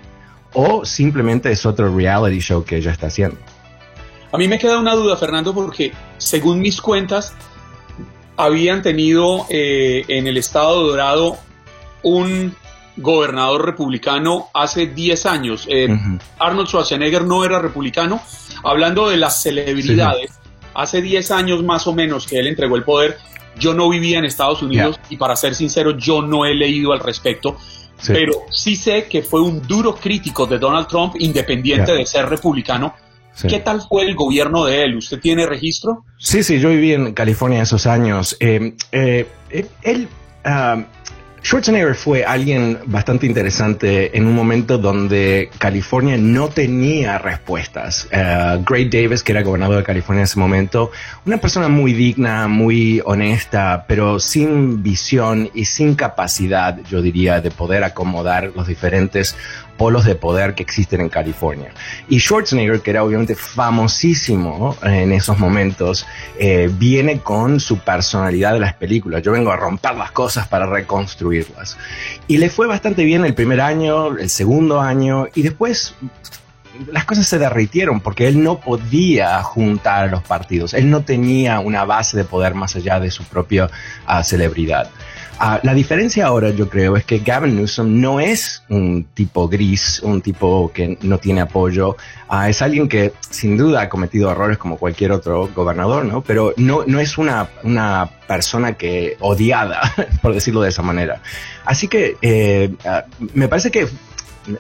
o 0.55 0.85
simplemente 0.87 1.51
es 1.51 1.67
otro 1.67 1.95
reality 1.95 2.41
show 2.41 2.65
que 2.65 2.77
ella 2.77 2.93
está 2.93 3.09
haciendo. 3.09 3.37
A 4.33 4.39
mí 4.39 4.49
me 4.49 4.59
queda 4.59 4.79
una 4.79 4.95
duda, 4.95 5.17
Fernando, 5.19 5.53
porque 5.55 5.93
según 6.17 6.61
mis 6.61 6.81
cuentas, 6.81 7.35
habían 8.37 8.81
tenido 8.81 9.47
eh, 9.51 10.05
en 10.09 10.27
el 10.27 10.39
estado 10.39 10.89
dorado 10.89 11.37
un 12.03 12.55
gobernador 12.97 13.67
republicano 13.67 14.49
hace 14.55 14.87
10 14.87 15.27
años. 15.27 15.67
Eh, 15.69 15.89
Arnold 16.39 16.69
Schwarzenegger 16.69 17.25
no 17.25 17.45
era 17.45 17.59
republicano. 17.59 18.21
Hablando 18.65 19.09
de 19.09 19.17
las 19.17 19.43
celebridades, 19.43 20.33
hace 20.75 21.03
10 21.03 21.31
años 21.31 21.63
más 21.63 21.87
o 21.87 21.93
menos 21.93 22.27
que 22.27 22.39
él 22.39 22.47
entregó 22.47 22.77
el 22.77 22.85
poder, 22.85 23.19
yo 23.59 23.75
no 23.75 23.89
vivía 23.89 24.19
en 24.19 24.25
Estados 24.25 24.63
Unidos 24.63 24.99
y 25.11 25.17
para 25.17 25.37
ser 25.37 25.55
sincero, 25.55 25.97
yo 25.97 26.23
no 26.23 26.47
he 26.47 26.55
leído 26.55 26.93
al 26.93 27.01
respecto. 27.01 27.57
Pero 28.07 28.43
sí 28.51 28.75
sé 28.75 29.05
que 29.05 29.23
fue 29.23 29.41
un 29.41 29.67
duro 29.67 29.95
crítico 29.95 30.47
de 30.47 30.59
Donald 30.59 30.89
Trump, 30.89 31.15
independiente 31.19 31.93
de 31.93 32.05
ser 32.05 32.29
republicano. 32.29 32.95
¿Qué 33.49 33.61
tal 33.61 33.81
fue 33.89 34.05
el 34.05 34.15
gobierno 34.15 34.65
de 34.67 34.85
él? 34.85 34.97
¿Usted 34.97 35.19
tiene 35.21 35.47
registro? 35.47 36.05
Sí, 36.19 36.43
sí, 36.43 36.59
yo 36.59 36.69
viví 36.69 36.93
en 36.93 37.13
California 37.15 37.63
esos 37.63 37.87
años. 37.87 38.37
Eh, 38.41 38.75
eh, 38.93 39.27
él, 39.83 40.09
ah, 40.45 40.85
Schwarzenegger 41.43 41.97
fue 41.97 42.25
alguien 42.25 42.79
bastante 42.87 43.27
interesante 43.27 44.17
en 44.17 44.27
un 44.27 44.35
momento 44.35 44.79
donde 44.79 45.51
California 45.59 46.17
no 46.17 46.49
tenía 46.49 47.19
respuestas. 47.19 48.09
Uh, 48.13 48.63
Gray 48.65 48.89
Davis, 48.89 49.25
que 49.25 49.33
era 49.33 49.43
gobernador 49.43 49.79
de 49.79 49.83
California 49.83 50.21
en 50.21 50.25
ese 50.25 50.39
momento, 50.39 50.93
una 51.27 51.39
persona 51.39 51.69
muy 51.69 51.95
digna, 51.95 52.47
muy 52.47 53.03
honesta, 53.05 53.87
pero 53.89 54.21
sin 54.21 54.85
visión 54.85 55.51
y 55.53 55.65
sin 55.65 55.97
capacidad, 55.97 56.79
yo 56.89 57.03
diría, 57.03 57.41
de 57.41 57.51
poder 57.51 57.83
acomodar 57.83 58.53
los 58.55 58.69
diferentes 58.69 59.37
polos 59.77 60.05
de 60.05 60.15
poder 60.15 60.55
que 60.55 60.63
existen 60.63 61.01
en 61.01 61.09
California. 61.09 61.73
Y 62.09 62.21
Schwarzenegger, 62.21 62.81
que 62.81 62.91
era 62.91 63.05
obviamente 63.05 63.35
famosísimo 63.35 64.77
en 64.83 65.13
esos 65.13 65.39
momentos, 65.39 66.07
eh, 66.39 66.71
viene 66.73 67.21
con 67.21 67.61
su 67.61 67.79
personalidad 67.79 68.53
de 68.53 68.61
las 68.61 68.75
películas. 68.75 69.23
Yo 69.23 69.33
vengo 69.33 69.51
a 69.51 69.57
romper 69.57 69.95
las 69.95 70.13
cosas 70.13 70.49
para 70.49 70.67
reconstruirlas. 70.67 71.77
Y 72.29 72.39
le 72.39 72.51
fue 72.51 72.67
bastante 72.67 73.05
bien 73.05 73.25
el 73.25 73.35
primer 73.35 73.61
año, 73.61 74.17
el 74.17 74.31
segundo 74.31 74.81
año, 74.81 75.27
y 75.35 75.43
después 75.43 75.95
las 76.91 77.05
cosas 77.05 77.27
se 77.27 77.39
derritieron 77.39 78.01
porque 78.01 78.27
él 78.27 78.43
no 78.43 78.59
podía 78.61 79.43
juntar 79.43 80.05
a 80.05 80.07
los 80.07 80.23
partidos. 80.23 80.75
Él 80.75 80.91
no 80.91 81.03
tenía 81.03 81.61
una 81.61 81.85
base 81.85 82.17
de 82.17 82.25
poder 82.25 82.55
más 82.55 82.77
allá 82.77 83.01
de 83.01 83.11
su 83.11 83.25
propia 83.25 83.71
ah, 84.07 84.23
celebridad. 84.23 84.91
Ah, 85.39 85.61
la 85.63 85.75
diferencia 85.75 86.27
ahora, 86.27 86.51
yo 86.51 86.69
creo, 86.69 86.97
es 86.97 87.05
que 87.05 87.19
Gavin 87.19 87.57
Newsom 87.57 88.01
no 88.01 88.21
es 88.21 88.63
un 88.69 89.07
tipo 89.15 89.49
gris, 89.49 90.01
un 90.03 90.21
tipo 90.21 90.71
que 90.73 90.99
no 91.03 91.19
tiene 91.19 91.41
apoyo. 91.41 91.97
Ah, 92.29 92.49
es 92.49 92.63
alguien 92.63 92.89
que 92.89 93.13
sin 93.29 93.57
duda 93.57 93.83
ha 93.83 93.89
cometido 93.89 94.31
errores 94.31 94.59
como 94.59 94.79
cualquier 94.79 95.13
otro 95.13 95.49
gobernador, 95.55 96.05
¿no? 96.05 96.23
Pero 96.23 96.55
no, 96.57 96.85
no 96.87 97.01
es 97.01 97.19
una, 97.19 97.49
una 97.65 98.09
persona 98.29 98.75
que 98.75 99.17
odiada, 99.21 99.81
por 100.23 100.33
decirlo 100.35 100.63
de 100.63 100.69
esa 100.69 100.83
manera. 100.83 101.21
Así 101.65 101.89
que 101.89 102.17
eh, 102.23 102.75
ah, 102.85 103.05
me 103.35 103.49
parece 103.49 103.71
que 103.71 103.89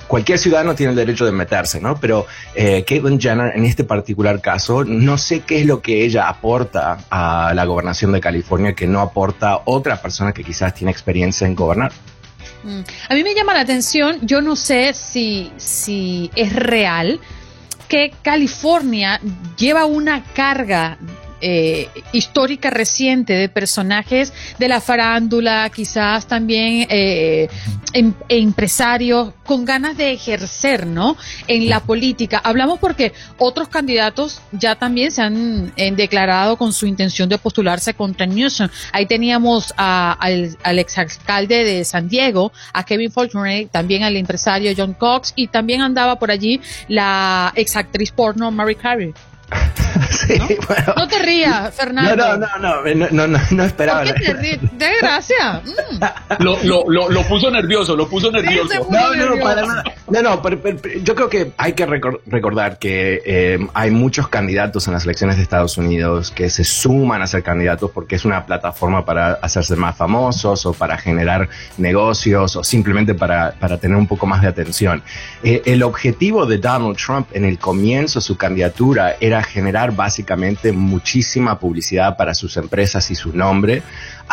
cualquier 0.06 0.38
ciudadano 0.38 0.74
tiene 0.74 0.90
el 0.90 0.96
derecho 0.96 1.24
de 1.24 1.32
meterse, 1.32 1.80
¿no? 1.80 1.96
Pero 1.98 2.26
eh, 2.54 2.84
Jenner, 2.86 3.56
en 3.56 3.64
este 3.64 3.84
particular 3.84 4.40
caso, 4.40 4.84
no 4.84 5.18
sé 5.18 5.40
qué 5.40 5.60
es 5.60 5.66
lo 5.66 5.80
que 5.80 6.04
ella 6.04 6.28
aporta 6.28 6.98
a 7.10 7.52
la 7.54 7.64
gobernación 7.64 8.12
de 8.12 8.20
California 8.20 8.74
que 8.74 8.86
no 8.86 9.00
aporta 9.00 9.62
otra 9.64 10.00
persona 10.00 10.32
que 10.32 10.44
quizás 10.44 10.74
tiene 10.74 10.90
experiencia 10.90 11.46
en 11.46 11.54
gobernar. 11.54 11.92
Mm. 12.64 12.80
A 13.08 13.14
mí 13.14 13.24
me 13.24 13.34
llama 13.34 13.54
la 13.54 13.60
atención, 13.60 14.18
yo 14.22 14.40
no 14.40 14.56
sé 14.56 14.92
si, 14.94 15.52
si 15.56 16.30
es 16.36 16.54
real 16.54 17.20
que 17.88 18.12
California 18.22 19.20
lleva 19.56 19.84
una 19.84 20.24
carga 20.24 20.96
eh, 21.42 21.88
histórica 22.12 22.70
reciente 22.70 23.32
de 23.32 23.48
personajes 23.48 24.32
de 24.58 24.68
la 24.68 24.80
farándula, 24.80 25.68
quizás 25.70 26.26
también 26.26 26.86
eh, 26.88 27.48
em, 27.92 28.14
empresarios 28.28 29.32
con 29.44 29.64
ganas 29.64 29.96
de 29.96 30.12
ejercer, 30.12 30.86
¿no? 30.86 31.16
En 31.48 31.68
la 31.68 31.80
política. 31.80 32.40
Hablamos 32.42 32.78
porque 32.78 33.12
otros 33.38 33.68
candidatos 33.68 34.40
ya 34.52 34.76
también 34.76 35.10
se 35.10 35.22
han 35.22 35.72
eh, 35.76 35.90
declarado 35.90 36.56
con 36.56 36.72
su 36.72 36.86
intención 36.86 37.28
de 37.28 37.38
postularse 37.38 37.92
contra 37.94 38.24
Newsom. 38.24 38.68
Ahí 38.92 39.06
teníamos 39.06 39.74
al, 39.76 40.56
al 40.62 40.78
exalcalde 40.78 41.64
de 41.64 41.84
San 41.84 42.08
Diego, 42.08 42.52
a 42.72 42.84
Kevin 42.84 43.10
Faulkner, 43.10 43.68
también 43.68 44.04
al 44.04 44.16
empresario 44.16 44.72
John 44.76 44.94
Cox 44.94 45.32
y 45.34 45.48
también 45.48 45.80
andaba 45.80 46.20
por 46.20 46.30
allí 46.30 46.60
la 46.88 47.52
exactriz 47.56 48.12
porno 48.12 48.50
Mary 48.50 48.76
Carey. 48.76 49.12
sí, 50.10 50.38
¿No? 50.38 50.46
Bueno. 50.66 50.94
no 50.96 51.08
te 51.08 51.18
rías, 51.18 51.74
Fernando. 51.74 52.16
No, 52.16 52.36
no, 52.36 52.58
no, 52.58 52.94
no, 52.94 53.08
no, 53.10 53.26
no, 53.26 53.38
no 53.50 53.64
esperaba. 53.64 54.04
¿Por 54.04 54.14
qué 54.14 54.20
te 54.20 54.34
ríes? 54.34 54.58
Gracia. 55.00 55.62
Mm. 55.64 56.42
Lo, 56.42 56.62
lo, 56.64 56.84
lo, 56.88 57.10
lo 57.10 57.22
puso 57.24 57.50
nervioso, 57.50 57.94
lo 57.94 58.08
puso 58.08 58.30
nervioso. 58.30 58.86
No, 58.90 59.14
no, 59.14 59.36
no, 59.36 59.42
para 59.42 59.62
nada. 59.62 59.84
No, 60.08 60.22
no, 60.22 60.42
pero, 60.42 60.60
pero, 60.60 60.78
pero 60.80 61.00
yo 61.00 61.14
creo 61.14 61.28
que 61.28 61.52
hay 61.56 61.74
que 61.74 61.86
recor 61.86 62.22
recordar 62.26 62.78
que 62.78 63.22
eh, 63.24 63.58
hay 63.74 63.90
muchos 63.90 64.28
candidatos 64.28 64.86
en 64.86 64.94
las 64.94 65.04
elecciones 65.04 65.36
de 65.36 65.42
Estados 65.42 65.76
Unidos 65.76 66.30
que 66.30 66.48
se 66.50 66.64
suman 66.64 67.22
a 67.22 67.26
ser 67.26 67.42
candidatos 67.42 67.90
porque 67.90 68.16
es 68.16 68.24
una 68.24 68.44
plataforma 68.46 69.04
para 69.04 69.34
hacerse 69.34 69.76
más 69.76 69.96
famosos 69.96 70.66
o 70.66 70.72
para 70.72 70.96
generar 70.96 71.48
negocios 71.78 72.56
o 72.56 72.64
simplemente 72.64 73.14
para, 73.14 73.52
para 73.52 73.78
tener 73.78 73.96
un 73.96 74.06
poco 74.06 74.26
más 74.26 74.42
de 74.42 74.48
atención. 74.48 75.02
Eh, 75.42 75.62
el 75.66 75.82
objetivo 75.82 76.46
de 76.46 76.58
Donald 76.58 76.96
Trump 76.96 77.28
en 77.32 77.44
el 77.44 77.58
comienzo 77.58 78.18
de 78.18 78.24
su 78.24 78.36
candidatura 78.36 79.16
era 79.20 79.41
generar 79.42 79.92
básicamente 79.92 80.72
muchísima 80.72 81.58
publicidad 81.58 82.16
para 82.16 82.34
sus 82.34 82.56
empresas 82.56 83.10
y 83.10 83.14
su 83.14 83.36
nombre. 83.36 83.82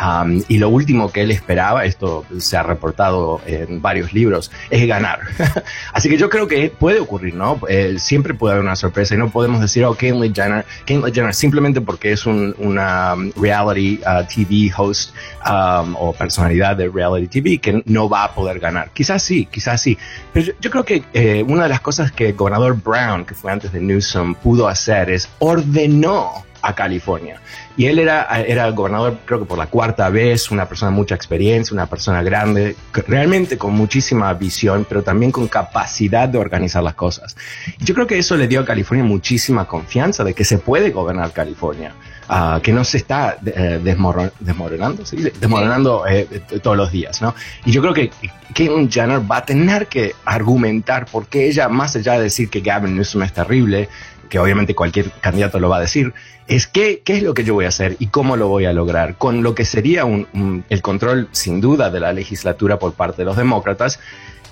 Um, 0.01 0.41
y 0.47 0.59
lo 0.59 0.69
último 0.69 1.11
que 1.11 1.21
él 1.21 1.31
esperaba, 1.31 1.83
esto 1.83 2.25
se 2.37 2.55
ha 2.55 2.63
reportado 2.63 3.41
en 3.45 3.81
varios 3.81 4.13
libros, 4.13 4.51
es 4.69 4.87
ganar. 4.87 5.19
Así 5.93 6.09
que 6.09 6.17
yo 6.17 6.29
creo 6.29 6.47
que 6.47 6.69
puede 6.69 6.99
ocurrir, 6.99 7.33
¿no? 7.33 7.59
Eh, 7.67 7.95
siempre 7.99 8.33
puede 8.33 8.53
haber 8.53 8.65
una 8.65 8.75
sorpresa 8.75 9.15
y 9.15 9.17
no 9.17 9.29
podemos 9.29 9.59
decir, 9.59 9.83
oh, 9.83 9.95
Caitlyn 9.95 10.33
Jenner, 10.33 10.65
Caitlyn 10.85 11.13
Jenner 11.13 11.33
simplemente 11.33 11.81
porque 11.81 12.11
es 12.11 12.25
un, 12.25 12.55
una 12.59 13.15
reality 13.35 13.99
uh, 14.05 14.25
TV 14.25 14.71
host 14.75 15.13
um, 15.45 15.95
o 15.97 16.13
personalidad 16.13 16.77
de 16.77 16.87
reality 16.87 17.27
TV 17.27 17.57
que 17.57 17.83
no 17.85 18.09
va 18.09 18.23
a 18.23 18.33
poder 18.33 18.59
ganar. 18.59 18.91
Quizás 18.91 19.21
sí, 19.21 19.47
quizás 19.51 19.81
sí. 19.81 19.97
Pero 20.33 20.47
yo, 20.47 20.53
yo 20.61 20.69
creo 20.69 20.85
que 20.85 21.03
eh, 21.13 21.43
una 21.47 21.63
de 21.63 21.69
las 21.69 21.81
cosas 21.81 22.11
que 22.11 22.29
el 22.29 22.35
gobernador 22.35 22.81
Brown, 22.81 23.25
que 23.25 23.35
fue 23.35 23.51
antes 23.51 23.71
de 23.71 23.79
Newsom, 23.79 24.35
pudo 24.35 24.67
hacer 24.67 24.98
ordenó 25.39 26.45
a 26.61 26.73
California. 26.73 27.41
Y 27.77 27.85
él 27.85 27.99
era, 27.99 28.27
era 28.41 28.69
gobernador, 28.71 29.19
creo 29.25 29.39
que 29.39 29.45
por 29.45 29.57
la 29.57 29.67
cuarta 29.67 30.09
vez, 30.09 30.51
una 30.51 30.67
persona 30.67 30.91
de 30.91 30.97
mucha 30.97 31.15
experiencia, 31.15 31.73
una 31.73 31.85
persona 31.85 32.21
grande, 32.21 32.75
realmente 33.07 33.57
con 33.57 33.73
muchísima 33.73 34.33
visión, 34.33 34.85
pero 34.87 35.01
también 35.01 35.31
con 35.31 35.47
capacidad 35.47 36.27
de 36.27 36.37
organizar 36.37 36.83
las 36.83 36.95
cosas. 36.95 37.37
Yo 37.79 37.93
creo 37.93 38.07
que 38.07 38.17
eso 38.17 38.35
le 38.35 38.47
dio 38.47 38.59
a 38.59 38.65
California 38.65 39.05
muchísima 39.05 39.65
confianza 39.65 40.23
de 40.23 40.33
que 40.33 40.43
se 40.43 40.57
puede 40.57 40.89
gobernar 40.89 41.31
California. 41.31 41.93
Uh, 42.31 42.61
que 42.61 42.71
no 42.71 42.83
se 42.83 42.97
está 42.97 43.39
eh, 43.43 43.79
desmoron 43.83 44.31
desmoronando, 44.39 45.03
¿sí? 45.03 45.17
desmoronando 45.17 46.05
eh, 46.05 46.27
todos 46.61 46.77
los 46.77 46.91
días, 46.91 47.23
¿no? 47.23 47.33
Y 47.65 47.71
yo 47.71 47.81
creo 47.81 47.91
que 47.91 48.11
Caitlyn 48.53 48.91
Jenner 48.91 49.19
va 49.19 49.37
a 49.37 49.45
tener 49.45 49.87
que 49.87 50.13
argumentar 50.25 51.07
por 51.07 51.25
qué 51.25 51.47
ella, 51.47 51.69
más 51.69 51.95
allá 51.95 52.13
de 52.13 52.25
decir 52.25 52.51
que 52.51 52.61
Gavin 52.61 52.95
Newsom 52.95 53.23
es 53.23 53.33
terrible, 53.33 53.89
que 54.29 54.39
obviamente 54.39 54.75
cualquier 54.75 55.11
candidato 55.21 55.59
lo 55.59 55.69
va 55.69 55.77
a 55.77 55.81
decir, 55.81 56.13
es 56.47 56.67
qué, 56.67 57.01
qué 57.03 57.17
es 57.17 57.23
lo 57.23 57.33
que 57.33 57.43
yo 57.43 57.53
voy 57.53 57.65
a 57.65 57.69
hacer 57.69 57.95
y 57.99 58.07
cómo 58.07 58.37
lo 58.37 58.47
voy 58.47 58.65
a 58.65 58.73
lograr, 58.73 59.15
con 59.17 59.43
lo 59.43 59.53
que 59.55 59.65
sería 59.65 60.05
un, 60.05 60.27
un, 60.33 60.63
el 60.69 60.81
control 60.81 61.27
sin 61.31 61.61
duda 61.61 61.89
de 61.89 61.99
la 61.99 62.13
legislatura 62.13 62.79
por 62.79 62.93
parte 62.93 63.23
de 63.23 63.25
los 63.25 63.37
demócratas, 63.37 63.99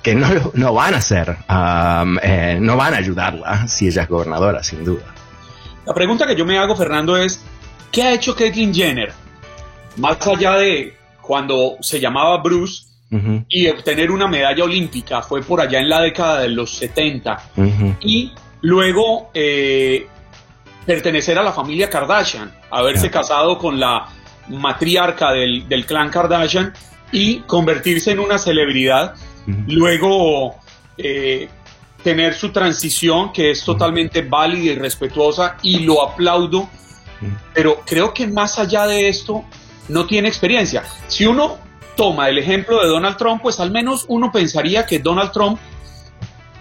que 0.03 0.15
no, 0.15 0.27
no 0.53 0.73
van 0.73 0.93
a 0.93 0.97
hacer, 0.97 1.29
um, 1.49 2.17
eh, 2.21 2.57
no 2.59 2.77
van 2.77 2.93
a 2.93 2.97
ayudarla 2.97 3.67
si 3.67 3.87
ella 3.87 4.03
es 4.03 4.09
gobernadora, 4.09 4.63
sin 4.63 4.83
duda. 4.83 5.03
La 5.85 5.93
pregunta 5.93 6.27
que 6.27 6.35
yo 6.35 6.45
me 6.45 6.57
hago, 6.57 6.75
Fernando, 6.75 7.17
es, 7.17 7.41
¿qué 7.91 8.03
ha 8.03 8.13
hecho 8.13 8.35
Caitlyn 8.35 8.73
Jenner? 8.73 9.13
Más 9.97 10.25
allá 10.27 10.53
de 10.55 10.95
cuando 11.21 11.77
se 11.81 11.99
llamaba 11.99 12.37
Bruce, 12.41 12.87
Uh 13.09 13.15
-huh. 13.15 13.45
y 13.47 13.69
obtener 13.69 14.11
una 14.11 14.27
medalla 14.27 14.65
olímpica 14.65 15.21
fue 15.21 15.41
por 15.41 15.61
allá 15.61 15.79
en 15.79 15.87
la 15.87 16.01
década 16.01 16.41
de 16.41 16.49
los 16.49 16.75
70 16.75 17.41
uh 17.55 17.61
-huh. 17.61 17.95
y 18.01 18.33
luego 18.61 19.29
eh, 19.33 20.07
pertenecer 20.85 21.37
a 21.37 21.43
la 21.43 21.51
familia 21.51 21.89
Kardashian, 21.89 22.51
haberse 22.71 23.11
casado 23.11 23.57
con 23.57 23.79
la 23.79 24.07
matriarca 24.49 25.31
del, 25.31 25.67
del, 25.67 25.85
clan 25.85 26.09
Kardashian 26.09 26.73
y 27.11 27.39
convertirse 27.41 28.11
en 28.11 28.19
una 28.19 28.37
celebridad, 28.37 29.15
uh 29.47 29.51
-huh. 29.51 29.63
luego 29.67 30.55
eh, 30.97 31.49
tener 32.03 32.33
su 32.33 32.51
transición 32.51 33.33
que 33.33 33.51
es 33.51 33.63
totalmente 33.63 34.21
válida 34.21 34.71
y 34.71 34.75
respetuosa 34.75 35.57
y 35.61 35.79
lo 35.79 36.01
aplaudo, 36.07 36.69
pero 37.53 37.81
creo 37.85 38.13
que 38.13 38.27
más 38.27 38.59
allá 38.59 38.87
de 38.87 39.09
esto 39.09 39.43
no 39.89 40.05
tiene 40.05 40.29
experiencia. 40.29 40.83
Si 41.07 41.25
uno 41.25 41.57
toma 41.97 42.29
el 42.29 42.37
ejemplo 42.37 42.81
de 42.81 42.87
Donald 42.87 43.17
Trump, 43.17 43.41
pues 43.41 43.59
al 43.59 43.71
menos 43.71 44.05
uno 44.07 44.31
pensaría 44.31 44.85
que 44.85 44.99
Donald 44.99 45.31
Trump 45.31 45.59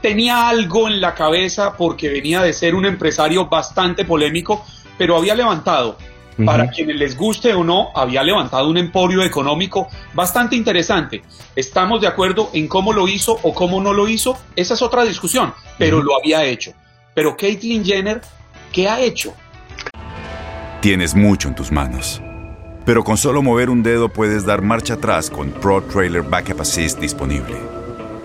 tenía 0.06 0.48
algo 0.48 0.86
en 0.86 1.00
la 1.00 1.16
cabeza 1.16 1.76
porque 1.76 2.08
venía 2.08 2.40
de 2.40 2.52
ser 2.52 2.76
un 2.76 2.86
empresario 2.86 3.48
bastante 3.48 4.04
polémico, 4.04 4.64
pero 4.96 5.16
había 5.16 5.34
levantado 5.34 5.98
para 6.44 6.70
quienes 6.70 6.94
les 6.94 7.16
guste 7.16 7.52
o 7.54 7.64
no, 7.64 7.88
había 7.92 8.22
levantado 8.22 8.70
un 8.70 8.76
emporio 8.76 9.24
económico 9.24 9.88
bastante 10.14 10.54
interesante. 10.54 11.22
¿Estamos 11.56 12.00
de 12.00 12.06
acuerdo 12.06 12.50
en 12.52 12.68
cómo 12.68 12.92
lo 12.92 13.08
hizo 13.08 13.36
o 13.42 13.52
cómo 13.52 13.82
no 13.82 13.92
lo 13.92 14.06
hizo? 14.06 14.38
Esa 14.54 14.74
es 14.74 14.82
otra 14.82 15.02
discusión, 15.02 15.52
pero 15.76 16.00
lo 16.00 16.16
había 16.16 16.44
hecho. 16.44 16.72
Pero 17.12 17.36
Caitlyn 17.36 17.84
Jenner, 17.84 18.20
¿qué 18.72 18.88
ha 18.88 19.00
hecho? 19.00 19.34
Tienes 20.82 21.16
mucho 21.16 21.48
en 21.48 21.56
tus 21.56 21.72
manos. 21.72 22.22
Pero 22.84 23.02
con 23.02 23.16
solo 23.16 23.42
mover 23.42 23.70
un 23.70 23.82
dedo 23.82 24.08
puedes 24.08 24.46
dar 24.46 24.62
marcha 24.62 24.94
atrás 24.94 25.30
con 25.30 25.50
Pro 25.50 25.82
Trailer 25.82 26.22
Backup 26.22 26.60
Assist 26.60 27.00
disponible. 27.00 27.75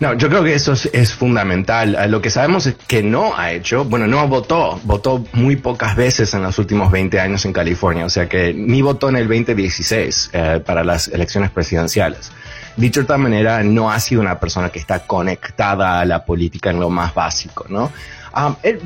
No, 0.00 0.14
yo 0.14 0.30
creo 0.30 0.42
que 0.42 0.54
eso 0.54 0.72
es, 0.72 1.12
fundamental. 1.12 1.94
Eh, 1.94 2.08
lo 2.08 2.22
que 2.22 2.30
sabemos 2.30 2.64
es 2.64 2.74
que 2.86 3.02
no 3.02 3.36
ha 3.36 3.52
hecho, 3.52 3.84
bueno, 3.84 4.06
no 4.06 4.26
votó, 4.28 4.80
votó 4.84 5.22
muy 5.34 5.56
pocas 5.56 5.94
veces 5.94 6.32
en 6.32 6.42
los 6.42 6.58
últimos 6.58 6.90
20 6.90 7.20
años 7.20 7.44
en 7.44 7.52
California, 7.52 8.06
o 8.06 8.08
sea 8.08 8.26
que 8.26 8.54
ni 8.54 8.80
votó 8.80 9.10
en 9.10 9.16
el 9.16 9.28
2016 9.28 10.30
eh, 10.32 10.62
para 10.64 10.84
las 10.84 11.08
elecciones 11.08 11.50
presidenciales. 11.50 12.32
Dicho 12.76 13.00
de 13.00 13.04
otra 13.04 13.18
manera, 13.18 13.62
no 13.62 13.90
ha 13.90 14.00
sido 14.00 14.22
una 14.22 14.40
persona 14.40 14.70
que 14.70 14.78
está 14.78 15.00
conectada 15.00 16.00
a 16.00 16.06
la 16.06 16.24
política 16.24 16.70
en 16.70 16.80
lo 16.80 16.88
más 16.88 17.12
básico, 17.12 17.66
¿no? 17.68 17.92
Ah, 18.32 18.56
eh, 18.62 18.78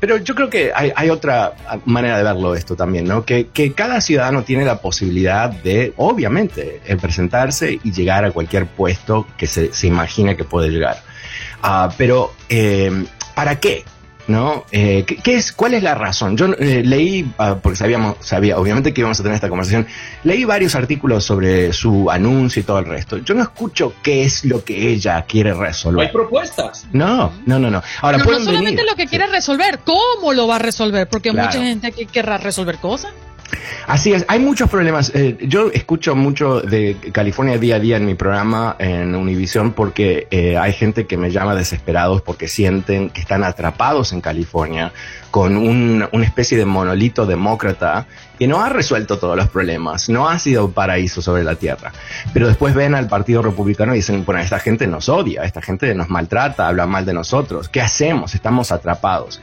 pero 0.00 0.16
yo 0.16 0.34
creo 0.34 0.48
que 0.48 0.72
hay, 0.74 1.10
otra 1.10 1.54
manera 1.84 2.16
de 2.16 2.24
verlo 2.24 2.54
esto 2.54 2.76
también, 2.76 3.04
¿no? 3.04 3.24
Que, 3.24 3.48
cada 3.74 4.00
ciudadano 4.00 4.42
tiene 4.42 4.64
la 4.64 4.80
posibilidad 4.80 5.50
de, 5.50 5.92
obviamente, 5.96 6.80
presentarse 7.00 7.78
y 7.82 7.92
llegar 7.92 8.24
a 8.24 8.30
cualquier 8.30 8.66
puesto 8.66 9.26
que 9.36 9.46
se, 9.46 9.72
se 9.72 9.86
imagina 9.86 10.36
que 10.36 10.44
puede 10.44 10.70
llegar. 10.70 11.02
Ah, 11.62 11.90
pero, 11.96 12.32
eh, 12.48 13.04
¿para 13.34 13.58
qué? 13.60 13.84
¿No? 14.28 14.64
Eh, 14.72 15.04
¿qué, 15.04 15.36
es, 15.36 15.52
¿Cuál 15.52 15.74
es 15.74 15.82
la 15.82 15.94
razón? 15.94 16.36
Yo 16.36 16.46
eh, 16.58 16.82
leí, 16.84 17.30
ah, 17.38 17.56
porque 17.62 17.76
sabíamos, 17.76 18.16
sabía 18.20 18.58
obviamente 18.58 18.92
que 18.92 19.00
íbamos 19.00 19.18
a 19.20 19.22
tener 19.22 19.34
esta 19.34 19.48
conversación, 19.48 19.86
leí 20.24 20.44
varios 20.44 20.74
artículos 20.74 21.24
sobre 21.24 21.72
su 21.72 22.10
anuncio 22.10 22.60
y 22.60 22.64
todo 22.64 22.78
el 22.78 22.86
resto. 22.86 23.18
Yo 23.18 23.34
no 23.34 23.42
escucho 23.42 23.94
qué 24.02 24.24
es 24.24 24.44
lo 24.44 24.64
que 24.64 24.90
ella 24.90 25.22
quiere 25.22 25.54
resolver. 25.54 26.06
hay 26.06 26.12
propuestas. 26.12 26.86
No, 26.92 27.32
no, 27.46 27.58
no, 27.58 27.70
no. 27.70 27.82
Ahora, 28.00 28.18
no, 28.18 28.24
no 28.24 28.40
solamente 28.40 28.84
lo 28.84 28.94
que 28.96 29.06
quiere 29.06 29.26
resolver, 29.26 29.80
¿cómo 29.84 30.32
lo 30.32 30.46
va 30.46 30.56
a 30.56 30.60
resolver? 30.60 31.08
Porque 31.08 31.32
mucha 31.32 31.62
gente 31.62 31.86
aquí 31.86 32.06
querrá 32.06 32.38
resolver 32.38 32.78
cosas. 32.78 33.12
Así 33.86 34.12
es, 34.12 34.24
hay 34.28 34.40
muchos 34.40 34.68
problemas. 34.68 35.12
Eh, 35.14 35.38
yo 35.42 35.70
escucho 35.70 36.16
mucho 36.16 36.60
de 36.60 36.96
California 37.12 37.56
día 37.58 37.76
a 37.76 37.78
día 37.78 37.96
en 37.96 38.04
mi 38.04 38.14
programa 38.14 38.74
en 38.78 39.14
Univision 39.14 39.72
porque 39.72 40.26
eh, 40.30 40.56
hay 40.56 40.72
gente 40.72 41.06
que 41.06 41.16
me 41.16 41.30
llama 41.30 41.54
desesperados 41.54 42.22
porque 42.22 42.48
sienten 42.48 43.10
que 43.10 43.20
están 43.20 43.44
atrapados 43.44 44.12
en 44.12 44.20
California 44.20 44.92
con 45.30 45.56
una 45.56 46.24
especie 46.24 46.56
de 46.56 46.64
monolito 46.64 47.26
demócrata 47.26 48.06
que 48.38 48.46
no 48.46 48.62
ha 48.62 48.70
resuelto 48.70 49.18
todos 49.18 49.36
los 49.36 49.48
problemas, 49.48 50.08
no 50.08 50.28
ha 50.28 50.38
sido 50.38 50.64
un 50.64 50.72
paraíso 50.72 51.20
sobre 51.20 51.44
la 51.44 51.56
tierra. 51.56 51.92
Pero 52.32 52.48
después 52.48 52.74
ven 52.74 52.94
al 52.94 53.06
Partido 53.06 53.42
Republicano 53.42 53.92
y 53.92 53.98
dicen, 53.98 54.24
bueno, 54.24 54.40
esta 54.40 54.58
gente 54.58 54.86
nos 54.86 55.10
odia, 55.10 55.44
esta 55.44 55.60
gente 55.60 55.94
nos 55.94 56.08
maltrata, 56.08 56.66
habla 56.66 56.86
mal 56.86 57.04
de 57.04 57.12
nosotros, 57.12 57.68
¿qué 57.68 57.82
hacemos? 57.82 58.34
Estamos 58.34 58.72
atrapados 58.72 59.40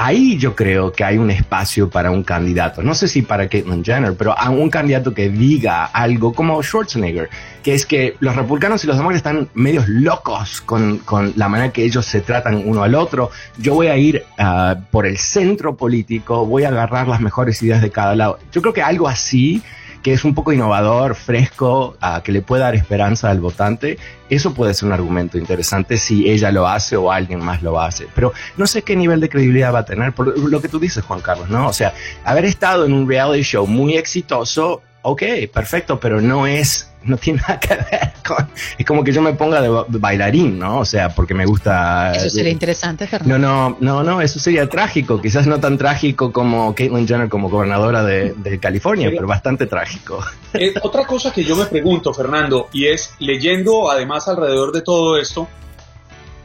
ahí 0.00 0.38
yo 0.38 0.56
creo 0.56 0.92
que 0.92 1.04
hay 1.04 1.18
un 1.18 1.30
espacio 1.30 1.90
para 1.90 2.10
un 2.10 2.22
candidato. 2.22 2.82
No 2.82 2.94
sé 2.94 3.06
si 3.06 3.20
para 3.20 3.48
Caitlyn 3.48 3.84
Jenner, 3.84 4.14
pero 4.16 4.36
a 4.36 4.48
un 4.48 4.70
candidato 4.70 5.12
que 5.12 5.28
diga 5.28 5.84
algo 5.84 6.32
como 6.32 6.62
Schwarzenegger, 6.62 7.28
que 7.62 7.74
es 7.74 7.84
que 7.84 8.16
los 8.20 8.34
republicanos 8.34 8.82
y 8.82 8.86
los 8.86 8.96
demócratas 8.96 9.18
están 9.18 9.48
medios 9.52 9.88
locos 9.88 10.62
con, 10.62 10.98
con 10.98 11.34
la 11.36 11.50
manera 11.50 11.70
que 11.70 11.84
ellos 11.84 12.06
se 12.06 12.22
tratan 12.22 12.62
uno 12.64 12.82
al 12.82 12.94
otro. 12.94 13.30
Yo 13.58 13.74
voy 13.74 13.88
a 13.88 13.96
ir 13.98 14.24
ah, 14.38 14.76
por 14.90 15.06
el 15.06 15.18
centro 15.18 15.76
político, 15.76 16.46
voy 16.46 16.64
a 16.64 16.68
agarrar 16.68 17.06
las 17.06 17.20
mejores 17.20 17.62
ideas 17.62 17.82
de 17.82 17.90
cada 17.90 18.14
lado. 18.14 18.38
Yo 18.52 18.62
creo 18.62 18.72
que 18.72 18.82
algo 18.82 19.06
así 19.06 19.62
que 20.02 20.12
es 20.12 20.24
un 20.24 20.34
poco 20.34 20.52
innovador, 20.52 21.14
fresco, 21.14 21.96
que 22.24 22.32
le 22.32 22.42
pueda 22.42 22.64
dar 22.64 22.74
esperanza 22.74 23.30
al 23.30 23.40
votante, 23.40 23.98
eso 24.28 24.54
puede 24.54 24.74
ser 24.74 24.86
un 24.86 24.92
argumento 24.92 25.36
interesante 25.38 25.98
si 25.98 26.28
ella 26.30 26.50
lo 26.50 26.66
hace 26.66 26.96
o 26.96 27.12
alguien 27.12 27.44
más 27.44 27.62
lo 27.62 27.80
hace. 27.80 28.08
Pero 28.14 28.32
no 28.56 28.66
sé 28.66 28.82
qué 28.82 28.96
nivel 28.96 29.20
de 29.20 29.28
credibilidad 29.28 29.74
va 29.74 29.80
a 29.80 29.84
tener, 29.84 30.12
por 30.12 30.38
lo 30.38 30.60
que 30.62 30.68
tú 30.68 30.78
dices, 30.78 31.04
Juan 31.04 31.20
Carlos, 31.20 31.50
¿no? 31.50 31.68
O 31.68 31.72
sea, 31.72 31.92
haber 32.24 32.44
estado 32.44 32.86
en 32.86 32.92
un 32.92 33.08
reality 33.08 33.42
show 33.42 33.66
muy 33.66 33.96
exitoso, 33.96 34.82
ok, 35.02 35.22
perfecto, 35.52 35.98
pero 35.98 36.20
no 36.20 36.46
es 36.46 36.90
no 37.02 37.16
tiene 37.16 37.40
nada 37.40 37.58
que 37.58 37.74
ver 37.74 38.12
con... 38.26 38.48
Es 38.78 38.84
como 38.86 39.02
que 39.02 39.12
yo 39.12 39.22
me 39.22 39.32
ponga 39.32 39.60
de 39.60 39.84
bailarín, 39.88 40.58
¿no? 40.58 40.80
O 40.80 40.84
sea, 40.84 41.08
porque 41.08 41.34
me 41.34 41.46
gusta... 41.46 42.12
Eso 42.12 42.30
sería 42.30 42.52
interesante, 42.52 43.06
Fernando. 43.06 43.38
No, 43.38 43.70
no, 43.70 43.76
no, 43.80 44.02
no, 44.02 44.20
eso 44.20 44.38
sería 44.38 44.68
trágico. 44.68 45.20
Quizás 45.20 45.46
no 45.46 45.58
tan 45.60 45.78
trágico 45.78 46.32
como 46.32 46.74
Caitlyn 46.74 47.08
Jenner 47.08 47.28
como 47.28 47.48
gobernadora 47.48 48.04
de, 48.04 48.58
California, 48.60 49.10
pero 49.10 49.26
bastante 49.26 49.66
trágico. 49.66 50.22
Eh, 50.52 50.74
otra 50.82 51.06
cosa 51.06 51.32
que 51.32 51.44
yo 51.44 51.56
me 51.56 51.66
pregunto, 51.66 52.12
Fernando, 52.12 52.68
y 52.72 52.86
es, 52.86 53.14
leyendo 53.20 53.90
además 53.90 54.28
alrededor 54.28 54.72
de 54.72 54.82
todo 54.82 55.16
esto, 55.16 55.48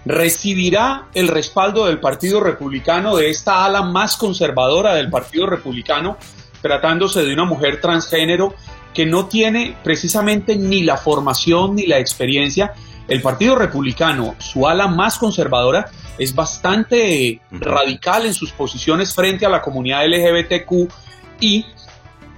¿recibirá 0.05 1.07
el 1.13 1.27
respaldo 1.27 1.87
del 1.87 1.99
Partido 1.99 2.39
Republicano, 2.39 3.17
de 3.17 3.29
esta 3.29 3.65
ala 3.65 3.81
más 3.81 4.15
conservadora 4.15 4.93
del 4.93 5.09
Partido 5.09 5.47
Republicano, 5.47 6.17
tratándose 6.65 7.23
de 7.23 7.31
una 7.31 7.45
mujer 7.45 7.79
transgénero 7.79 8.55
que 8.91 9.05
no 9.05 9.27
tiene 9.27 9.77
precisamente 9.83 10.55
ni 10.55 10.81
la 10.81 10.97
formación 10.97 11.75
ni 11.75 11.85
la 11.85 11.99
experiencia. 11.99 12.73
El 13.07 13.21
Partido 13.21 13.55
Republicano, 13.55 14.33
su 14.39 14.67
ala 14.67 14.87
más 14.87 15.19
conservadora, 15.19 15.91
es 16.17 16.33
bastante 16.33 17.39
radical 17.51 18.25
en 18.25 18.33
sus 18.33 18.51
posiciones 18.51 19.13
frente 19.13 19.45
a 19.45 19.49
la 19.49 19.61
comunidad 19.61 20.07
LGBTQ 20.07 20.91
y, 21.39 21.67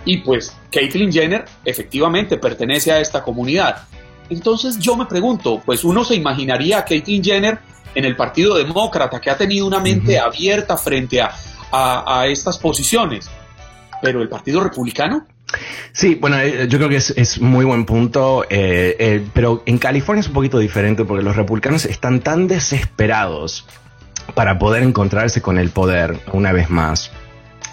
y 0.04 0.18
pues 0.18 0.54
Caitlyn 0.74 1.10
Jenner 1.10 1.46
efectivamente 1.64 2.36
pertenece 2.36 2.92
a 2.92 3.00
esta 3.00 3.24
comunidad. 3.24 3.88
Entonces 4.30 4.78
yo 4.78 4.98
me 4.98 5.06
pregunto, 5.06 5.62
pues 5.66 5.86
uno 5.86 6.04
se 6.04 6.16
imaginaría 6.16 6.80
a 6.80 6.84
Caitlyn 6.84 7.24
Jenner 7.24 7.60
en 7.96 8.04
el 8.04 8.18
Partido 8.18 8.58
Demócrata, 8.58 9.22
que 9.22 9.30
ha 9.30 9.38
tenido 9.38 9.66
una 9.66 9.80
mente 9.80 10.20
abierta 10.20 10.76
frente 10.76 11.22
a, 11.22 11.32
a 11.72 12.28
estas 12.28 12.58
posiciones, 12.58 13.30
pero 14.02 14.22
el 14.22 14.30
Partido 14.30 14.64
Republicano 14.64 15.26
Sí, 15.94 16.16
bueno, 16.16 16.40
eh, 16.40 16.68
yo 16.68 16.78
creo 16.78 16.90
que 16.90 16.98
es, 16.98 17.42
muy 17.42 17.66
buen 17.66 17.86
punto, 17.86 18.44
eh, 18.50 18.96
eh, 19.00 19.26
pero 19.34 19.64
en 19.66 19.78
California 19.78 20.20
es 20.20 20.28
un 20.28 20.34
poquito 20.34 20.60
diferente 20.60 21.06
porque 21.06 21.24
los 21.24 21.36
republicanos 21.36 21.86
están 21.86 22.20
tan 22.20 22.48
desesperados 22.48 23.66
para 24.36 24.60
poder 24.60 24.84
encontrarse 24.84 25.42
con 25.42 25.58
el 25.58 25.70
poder 25.70 26.20
una 26.34 26.52
vez 26.52 26.70
más 26.70 27.12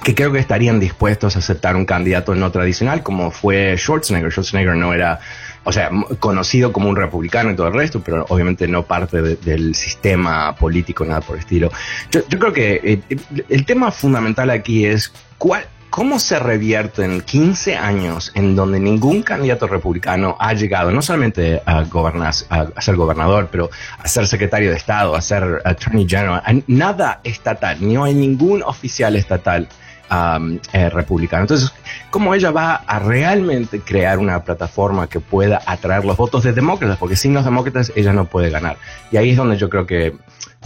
que 0.04 0.14
creo 0.14 0.30
que 0.32 0.38
estarían 0.38 0.78
dispuestos 0.78 1.34
a 1.34 1.38
aceptar 1.38 1.76
un 1.76 1.86
candidato 1.86 2.34
no 2.34 2.52
tradicional 2.52 3.02
como 3.02 3.30
fue 3.30 3.74
Schwarzenegger. 3.78 4.30
Schwarzenegger 4.30 4.76
no 4.76 4.92
era, 4.92 5.18
o 5.64 5.72
sea, 5.72 5.90
conocido 6.20 6.72
como 6.72 6.90
un 6.90 6.96
republicano 6.96 7.50
y 7.50 7.56
todo 7.56 7.68
el 7.68 7.72
resto, 7.74 8.02
pero 8.02 8.26
obviamente 8.28 8.68
no 8.68 8.82
parte 8.82 9.22
del 9.22 9.74
sistema 9.74 10.54
político, 10.56 11.06
nada 11.06 11.22
por 11.22 11.36
el 11.36 11.40
estilo. 11.40 11.72
Yo, 12.10 12.38
creo 12.38 12.52
que 12.52 13.00
el 13.48 13.64
tema 13.64 13.90
fundamental 13.90 14.50
aquí 14.50 14.84
es 14.84 15.10
cuál, 15.38 15.64
¿Cómo 15.94 16.18
se 16.18 16.40
revierten 16.40 17.20
15 17.20 17.76
años 17.76 18.32
en 18.34 18.56
donde 18.56 18.80
ningún 18.80 19.22
candidato 19.22 19.68
republicano 19.68 20.36
ha 20.40 20.52
llegado 20.52 20.90
no 20.90 21.00
solamente 21.00 21.62
a, 21.64 21.84
gobernar, 21.84 22.34
a, 22.48 22.80
ser 22.82 22.96
gobernador, 22.96 23.48
pero 23.48 23.70
a 24.00 24.08
ser 24.08 24.26
secretario 24.26 24.70
de 24.70 24.76
Estado, 24.76 25.14
a 25.14 25.20
ser 25.20 25.62
attorney 25.64 26.04
general? 26.08 26.42
Nada 26.66 27.20
estatal, 27.22 27.76
no 27.80 28.02
hay 28.02 28.12
ningún 28.12 28.64
oficial 28.64 29.14
estatal 29.14 29.68
um, 30.10 30.58
eh, 30.72 30.90
republicano. 30.90 31.42
Entonces, 31.42 31.72
¿cómo 32.10 32.34
ella 32.34 32.50
va 32.50 32.74
a 32.74 32.98
realmente 32.98 33.78
crear 33.78 34.18
una 34.18 34.42
plataforma 34.42 35.06
que 35.06 35.20
pueda 35.20 35.62
atraer 35.64 36.04
los 36.04 36.16
votos 36.16 36.42
de 36.42 36.52
demócratas? 36.52 36.98
Porque 36.98 37.14
sin 37.14 37.34
los 37.34 37.44
demócratas 37.44 37.92
ella 37.94 38.12
no 38.12 38.24
puede 38.24 38.50
ganar. 38.50 38.78
Y 39.12 39.16
ahí 39.16 39.30
es 39.30 39.36
donde 39.36 39.56
yo 39.56 39.70
creo 39.70 39.86
que, 39.86 40.16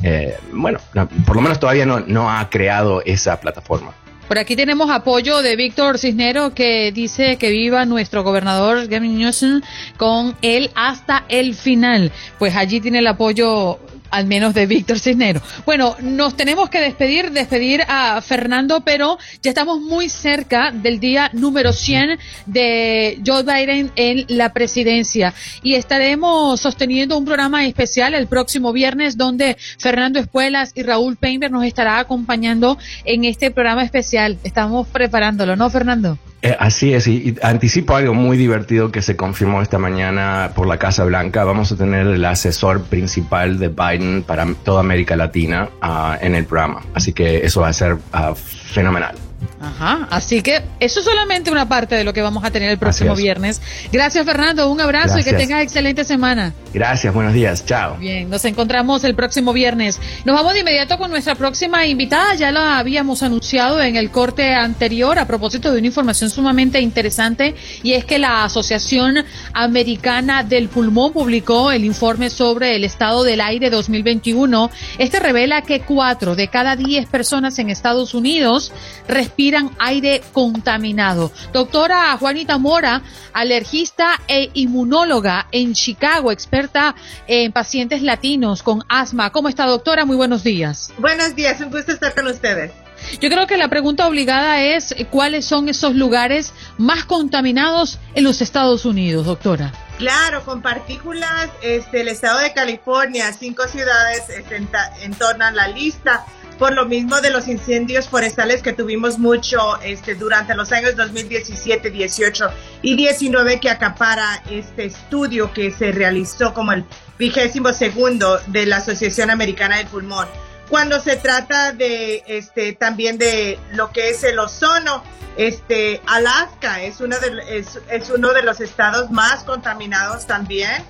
eh, 0.03 0.39
bueno, 0.55 0.79
por 1.27 1.37
lo 1.37 1.43
menos 1.43 1.61
todavía 1.61 1.85
no, 1.85 2.01
no 2.01 2.31
ha 2.31 2.49
creado 2.49 3.03
esa 3.05 3.39
plataforma. 3.39 3.93
Por 4.29 4.39
aquí 4.39 4.57
tenemos 4.57 4.91
apoyo 4.91 5.41
de 5.41 5.57
Víctor 5.57 5.99
Cisnero 5.99 6.53
que 6.55 6.93
dice 6.93 7.39
que 7.39 7.51
viva 7.51 7.87
nuestro 7.87 8.23
gobernador 8.23 8.87
Gavin 8.87 9.17
Newsom 9.17 9.63
con 9.97 10.37
él 10.43 10.71
hasta 10.75 11.25
el 11.31 11.55
final. 11.55 12.13
Pues 12.39 12.55
allí 12.55 12.79
tiene 12.83 12.99
el 12.99 13.07
apoyo 13.07 13.79
al 14.11 14.27
menos 14.27 14.55
de 14.55 14.67
Víctor 14.67 14.99
Cisnero. 14.99 15.41
Bueno, 15.65 15.97
nos 16.01 16.37
tenemos 16.37 16.71
que 16.71 16.81
despedir, 16.81 17.31
despedir 17.33 17.83
a 17.89 18.21
Fernando, 18.21 18.81
pero 18.81 19.19
ya 19.43 19.51
estamos 19.51 19.81
muy 19.81 20.09
cerca 20.09 20.71
del 20.71 21.01
día 21.01 21.31
número 21.33 21.73
100 21.73 22.19
de 22.47 23.21
Joe 23.27 23.43
Biden 23.43 23.91
en 23.97 24.25
la 24.29 24.53
presidencia 24.53 25.35
y 25.63 25.75
estaremos 25.75 26.61
sosteniendo 26.61 27.17
un 27.17 27.25
programa 27.25 27.65
especial 27.67 28.15
el 28.15 28.27
próximo 28.27 28.73
viernes 28.73 29.17
donde 29.17 29.57
Fernando 29.79 30.19
Espuelas 30.19 30.73
y 30.75 30.83
Raúl 30.83 31.17
Painter 31.17 31.51
nos 31.51 31.65
estará 31.65 31.99
acompañando 31.99 32.79
en 33.05 33.25
este 33.25 33.51
programa 33.51 33.83
especial. 33.83 34.39
Estamos 34.45 34.87
preparándolo, 34.89 35.57
¿no, 35.57 35.71
Fernando? 35.71 36.19
Eh, 36.41 36.57
así 36.59 36.95
es, 36.95 37.09
y, 37.09 37.37
anticipo 37.43 37.97
algo 37.97 38.15
muy 38.15 38.37
divertido 38.37 38.93
que 38.93 39.03
se 39.03 39.17
confirmó 39.17 39.61
esta 39.61 39.79
mañana 39.79 40.53
por 40.55 40.69
la 40.69 40.79
Casa 40.79 41.05
Blanca. 41.05 41.43
Vamos 41.43 41.73
a 41.73 41.77
tener 41.77 42.07
el 42.07 42.25
asesor 42.25 42.83
principal 42.83 43.59
de 43.59 43.69
Biden 43.69 44.23
para 44.23 44.47
toda 44.65 44.81
América 44.81 45.17
Latina 45.17 45.69
ah, 45.81 46.17
en 46.21 46.37
el 46.37 46.45
programa. 46.45 46.83
Así 46.95 47.13
que 47.13 47.39
eso 47.45 47.63
va 47.63 47.69
a 47.69 47.73
ser 47.73 47.97
ah, 48.13 48.35
fenomenal. 48.37 49.17
Ajá, 49.61 50.07
así 50.11 50.41
que 50.41 50.63
eso 50.79 51.01
es 51.01 51.05
solamente 51.05 51.51
una 51.51 51.69
parte 51.69 51.97
de 51.97 52.05
lo 52.05 52.13
que 52.13 52.23
vamos 52.23 52.45
a 52.45 52.51
tener 52.53 52.71
el 52.71 52.79
próximo 52.79 53.17
viernes. 53.17 53.61
Gracias 53.91 54.25
Fernando, 54.25 54.71
un 54.71 54.81
abrazo 54.81 55.19
y 55.19 55.25
que 55.25 55.33
tengas 55.33 55.63
excelente 55.63 56.05
semana. 56.05 56.55
Gracias, 56.73 57.13
buenos 57.13 57.33
días, 57.33 57.67
chao. 57.67 57.97
Bien, 57.97 58.31
nos 58.31 58.45
encontramos 58.45 59.03
el 59.03 59.17
próximo 59.17 59.53
viernes. 59.53 59.99
Nos 60.25 60.37
vamos 60.37 60.53
de 60.53 60.61
inmediato 60.61 60.97
con 60.97 61.11
nuestra 61.11 61.35
próxima 61.35 61.87
invitada, 61.87 62.37
ya 62.37 62.53
la 62.53 62.79
habíamos 62.79 63.25
anunciado 63.25 63.83
en 63.83 63.97
el 63.97 64.11
corte 64.11 64.55
anterior 64.55 65.19
a 65.19 65.27
propósito 65.27 65.73
de 65.73 65.79
una 65.79 65.89
información 65.89 66.31
sumamente 66.31 66.81
interesante 66.81 67.57
y 67.83 67.95
es 67.95 68.05
que 68.05 68.21
la 68.21 68.45
Asociación 68.45 69.25
Americana 69.55 70.45
del 70.45 70.69
Pulmón 70.69 71.13
publicó 71.13 71.73
el 71.73 71.85
informe 71.85 72.31
sobre 72.31 72.77
el 72.77 72.85
estado 72.85 73.25
del 73.25 73.41
aire 73.41 73.71
2021. 73.71 74.71
Este 74.99 75.19
revela 75.19 75.63
que 75.63 75.81
cuatro 75.81 76.37
de 76.37 76.47
cada 76.47 76.77
diez 76.77 77.07
personas 77.07 77.59
en 77.59 77.71
Estados 77.71 78.15
Unidos 78.15 78.73
respiran 79.09 79.48
aire 79.79 80.23
contaminado. 80.33 81.33
Doctora 81.53 82.17
Juanita 82.19 82.59
Mora, 82.59 83.03
alergista 83.33 84.21
e 84.29 84.51
inmunóloga 84.55 85.47
en 85.53 85.75
Chicago, 85.75 86.33
experta 86.33 86.95
en 87.27 87.53
pacientes 87.53 88.03
latinos 88.03 88.63
con 88.63 88.85
asma. 88.89 89.31
¿Cómo 89.31 89.49
está, 89.49 89.67
doctora? 89.67 90.05
Muy 90.05 90.17
buenos 90.17 90.45
días. 90.45 90.93
Buenos 90.99 91.35
días, 91.35 91.61
un 91.61 91.71
gusto 91.71 91.93
estar 91.93 92.15
con 92.15 92.27
ustedes. 92.27 92.73
Yo 93.21 93.31
creo 93.31 93.47
que 93.47 93.57
la 93.57 93.69
pregunta 93.69 94.07
obligada 94.07 94.61
es 94.61 94.95
cuáles 95.11 95.45
son 95.45 95.69
esos 95.69 95.95
lugares 95.95 96.53
más 96.77 97.05
contaminados 97.05 97.99
en 98.15 98.25
los 98.25 98.41
Estados 98.41 98.85
Unidos, 98.85 99.27
doctora. 99.27 99.73
Claro, 99.99 100.45
con 100.45 100.63
partículas, 100.63 101.49
este, 101.61 102.03
el 102.03 102.09
estado 102.09 102.39
de 102.41 102.53
California, 102.53 103.33
cinco 103.33 103.67
ciudades 103.67 104.29
este, 104.29 104.65
entornan 105.03 105.57
la 105.57 105.69
lista 105.69 106.25
por 106.59 106.75
lo 106.75 106.87
mismo 106.87 107.21
de 107.21 107.31
los 107.31 107.47
incendios 107.47 108.09
forestales 108.09 108.63
que 108.63 108.73
tuvimos 108.73 109.19
mucho 109.19 109.81
este, 109.83 110.17
durante 110.17 110.55
los 110.55 110.73
años 110.73 110.97
2017, 110.97 111.91
18 111.91 112.51
y 112.83 112.97
19 112.97 113.61
que 113.61 113.71
acapara 113.71 114.43
este 114.51 114.87
estudio 114.87 115.53
que 115.53 115.71
se 115.71 115.93
realizó 115.93 116.53
como 116.53 116.73
el 116.73 116.85
vigésimo 117.19 117.73
segundo 117.73 118.41
de 118.49 118.67
la 118.67 118.79
Asociación 118.79 119.31
Americana 119.31 119.77
del 119.79 119.87
Pulmón. 119.87 120.27
Cuando 120.69 121.01
se 121.01 121.17
trata 121.17 121.73
de 121.73 122.25
este 122.27 122.73
también 122.73 123.17
de 123.19 123.59
lo 123.73 123.91
que 123.91 124.11
es 124.11 124.23
el 124.25 124.39
ozono, 124.39 125.03
este 125.37 126.03
Alaska 126.07 126.83
es 126.83 127.01
uno 127.01 127.17
de, 127.21 127.59
es, 127.59 127.79
es 127.89 128.11
uno 128.11 128.33
de 128.33 128.43
los 128.43 128.61
estados 128.61 129.11
más 129.11 129.45
contaminados 129.45 130.27
también 130.27 130.83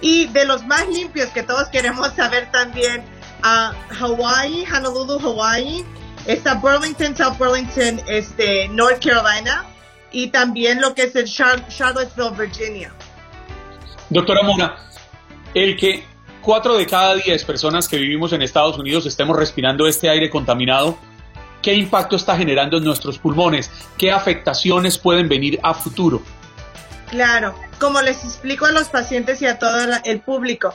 y 0.00 0.26
de 0.28 0.44
los 0.44 0.64
más 0.66 0.88
limpios 0.88 1.30
que 1.30 1.42
todos 1.42 1.68
queremos 1.68 2.14
saber 2.14 2.50
también 2.52 3.02
a 3.42 3.72
Hawaii, 4.00 4.64
Honolulu, 4.66 5.18
Hawaii, 5.18 5.84
está 6.26 6.54
Burlington, 6.54 7.16
South 7.16 7.38
Burlington, 7.38 8.00
este, 8.08 8.68
North 8.68 9.04
Carolina 9.04 9.64
y 10.12 10.28
también 10.28 10.80
lo 10.80 10.94
que 10.94 11.04
es 11.04 11.16
el 11.16 11.26
Charlottesville, 11.26 12.36
Virginia. 12.36 12.92
Doctora 14.10 14.42
Mona, 14.42 14.76
el 15.54 15.76
que 15.76 16.04
cuatro 16.40 16.76
de 16.76 16.86
cada 16.86 17.16
diez 17.16 17.44
personas 17.44 17.88
que 17.88 17.96
vivimos 17.96 18.32
en 18.32 18.42
Estados 18.42 18.78
Unidos 18.78 19.04
estemos 19.06 19.36
respirando 19.36 19.86
este 19.86 20.08
aire 20.08 20.30
contaminado, 20.30 20.96
¿qué 21.60 21.74
impacto 21.74 22.16
está 22.16 22.36
generando 22.36 22.78
en 22.78 22.84
nuestros 22.84 23.18
pulmones? 23.18 23.70
¿Qué 23.98 24.12
afectaciones 24.12 24.96
pueden 24.96 25.28
venir 25.28 25.58
a 25.62 25.74
futuro? 25.74 26.22
Claro, 27.10 27.54
como 27.78 28.02
les 28.02 28.24
explico 28.24 28.66
a 28.66 28.72
los 28.72 28.88
pacientes 28.88 29.40
y 29.42 29.46
a 29.46 29.58
todo 29.58 29.78
el 30.04 30.20
público, 30.20 30.74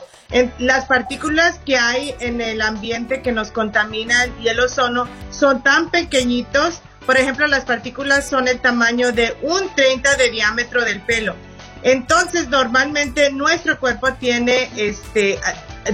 las 0.58 0.86
partículas 0.86 1.58
que 1.64 1.76
hay 1.76 2.14
en 2.20 2.40
el 2.40 2.62
ambiente 2.62 3.22
que 3.22 3.32
nos 3.32 3.50
contaminan 3.50 4.32
y 4.40 4.48
el 4.48 4.60
ozono 4.60 5.08
son 5.30 5.62
tan 5.62 5.90
pequeñitos, 5.90 6.80
por 7.06 7.16
ejemplo, 7.16 7.46
las 7.46 7.64
partículas 7.64 8.28
son 8.28 8.48
el 8.48 8.60
tamaño 8.60 9.12
de 9.12 9.36
un 9.42 9.74
30 9.74 10.16
de 10.16 10.30
diámetro 10.30 10.84
del 10.84 11.00
pelo. 11.00 11.34
Entonces, 11.82 12.48
normalmente 12.48 13.32
nuestro 13.32 13.78
cuerpo 13.80 14.12
tiene 14.14 14.70
este 14.76 15.38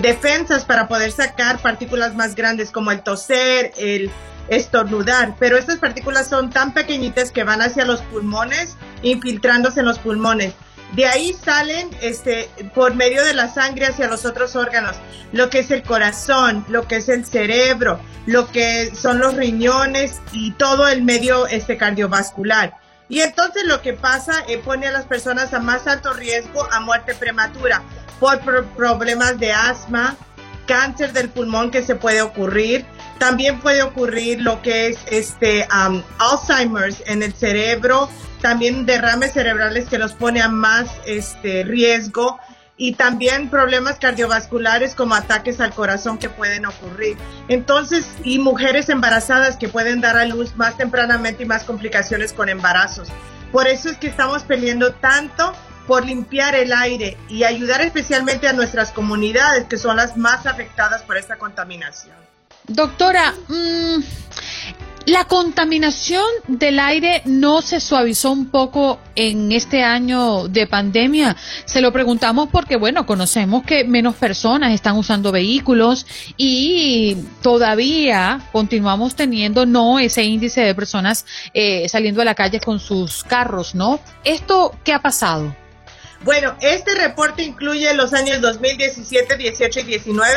defensas 0.01 0.67
para 0.67 0.87
poder 0.87 1.13
sacar 1.13 1.61
partículas 1.61 2.15
más 2.15 2.35
grandes 2.35 2.71
como 2.71 2.91
el 2.91 3.03
toser, 3.03 3.73
el 3.79 4.11
estornudar, 4.49 5.35
pero 5.39 5.57
estas 5.57 5.79
partículas 5.79 6.29
son 6.29 6.51
tan 6.51 6.73
pequeñitas 6.73 7.33
que 7.33 7.45
van 7.45 7.63
hacia 7.63 7.85
los 7.85 8.01
pulmones, 8.03 8.77
infiltrándose 9.03 9.81
en 9.81 9.87
los 9.87 9.99
pulmones. 9.99 10.55
De 10.93 11.07
ahí 11.07 11.35
salen 11.35 11.91
este, 12.01 12.49
por 12.75 12.95
medio 12.95 13.25
de 13.25 13.35
la 13.35 13.53
sangre 13.53 13.87
hacia 13.87 14.09
los 14.09 14.25
otros 14.25 14.57
órganos, 14.57 14.97
lo 15.33 15.51
que 15.51 15.61
es 15.61 15.71
el 15.71 15.83
corazón, 15.83 16.65
lo 16.69 16.89
que 16.89 16.97
es 16.97 17.09
el 17.09 17.27
cerebro, 17.27 18.01
lo 18.27 18.51
que 18.51 18.95
son 18.95 19.19
los 19.19 19.35
riñones 19.35 20.21
y 20.33 20.53
todo 20.53 20.89
el 20.89 21.03
medio 21.03 21.47
este, 21.47 21.77
cardiovascular. 21.77 22.75
Y 23.09 23.21
entonces 23.21 23.65
lo 23.65 23.81
que 23.81 23.95
pasa 23.95 24.41
es 24.49 24.57
eh, 24.57 24.63
pone 24.63 24.87
a 24.87 24.93
las 24.93 25.07
personas 25.07 25.55
a 25.55 25.61
más 25.61 25.87
alto 25.87 26.13
riesgo 26.13 26.71
a 26.73 26.81
muerte 26.81 27.15
prematura 27.15 27.83
por 28.21 28.67
problemas 28.77 29.39
de 29.39 29.53
asma, 29.53 30.17
cáncer 30.67 31.13
del 31.13 31.29
pulmón 31.29 31.71
que 31.71 31.83
se 31.83 31.95
puede 31.95 32.21
ocurrir, 32.21 32.85
también 33.19 33.61
puede 33.61 33.83
ocurrir 33.83 34.41
lo 34.43 34.61
que 34.63 34.89
es 34.89 34.99
este 35.11 35.67
um, 35.73 36.03
Alzheimer's 36.19 37.03
en 37.07 37.23
el 37.23 37.33
cerebro, 37.33 38.09
también 38.41 38.87
derrames 38.87 39.33
cerebrales 39.33 39.89
que 39.89 39.99
los 39.99 40.15
pone 40.15 40.41
a 40.41 40.49
más 40.49 40.89
este 41.07 41.65
riesgo 41.65 42.39
y 42.77 42.93
también 42.93 43.51
problemas 43.51 43.99
cardiovasculares 43.99 44.95
como 44.95 45.15
ataques 45.15 45.61
al 45.61 45.73
corazón 45.73 46.17
que 46.17 46.29
pueden 46.31 46.65
ocurrir. 46.65 47.17
Entonces, 47.49 48.07
y 48.23 48.39
mujeres 48.39 48.89
embarazadas 48.89 49.57
que 49.57 49.69
pueden 49.69 50.01
dar 50.01 50.17
a 50.17 50.25
luz 50.25 50.57
más 50.57 50.77
tempranamente 50.77 51.43
y 51.43 51.47
más 51.47 51.65
complicaciones 51.65 52.33
con 52.33 52.49
embarazos. 52.49 53.09
Por 53.51 53.67
eso 53.67 53.91
es 53.91 53.99
que 53.99 54.07
estamos 54.07 54.45
peleando 54.45 54.93
tanto 54.93 55.53
por 55.89 56.05
limpiar 56.05 56.55
el 56.55 56.73
aire 56.73 57.17
y 57.29 57.45
ayudar 57.45 57.81
especialmente 57.81 58.47
a 58.47 58.53
nuestras 58.53 58.93
comunidades 58.93 59.65
que 59.65 59.79
son 59.79 59.97
las 59.97 60.17
más 60.17 60.47
afectadas 60.47 61.03
por 61.03 61.17
esta 61.17 61.37
contaminación. 61.37 62.15
Doctora, 62.69 63.33
mm, 63.49 64.03
la 65.09 65.25
contaminación 65.25 66.25
del 66.49 66.79
aire 66.79 67.23
no 67.25 67.63
se 67.63 67.81
suavizó 67.81 68.31
un 68.31 68.51
poco 68.51 69.01
en 69.15 69.53
este 69.53 69.83
año 69.83 70.49
de 70.49 70.67
pandemia. 70.67 71.35
Se 71.65 71.81
lo 71.81 71.93
preguntamos 71.93 72.51
porque, 72.51 72.77
bueno, 72.77 73.07
conocemos 73.07 73.63
que 73.63 73.85
menos 73.85 74.17
personas 74.17 74.73
están 74.73 74.97
usando 74.97 75.33
vehículos 75.33 76.07
y 76.37 77.17
todavía 77.43 78.49
continuamos 78.53 79.15
teniendo 79.15 79.65
no 79.65 79.99
ese 79.99 80.25
índice 80.25 80.61
de 80.61 80.75
personas 80.75 81.25
eh, 81.55 81.89
saliendo 81.89 82.21
a 82.21 82.27
la 82.27 82.35
calle 82.35 82.61
con 82.61 82.79
sus 82.79 83.25
carros, 83.25 83.75
¿no? 83.75 84.01
¿Esto 84.25 84.75
qué 84.85 84.93
ha 84.93 85.01
pasado? 85.01 85.55
Bueno, 86.25 86.55
este 86.61 86.95
reporte 86.95 87.43
incluye 87.43 87.93
los 87.95 88.13
años 88.13 88.41
2017, 88.41 89.37
18 89.37 89.81
y 89.81 89.83
19, 89.85 90.31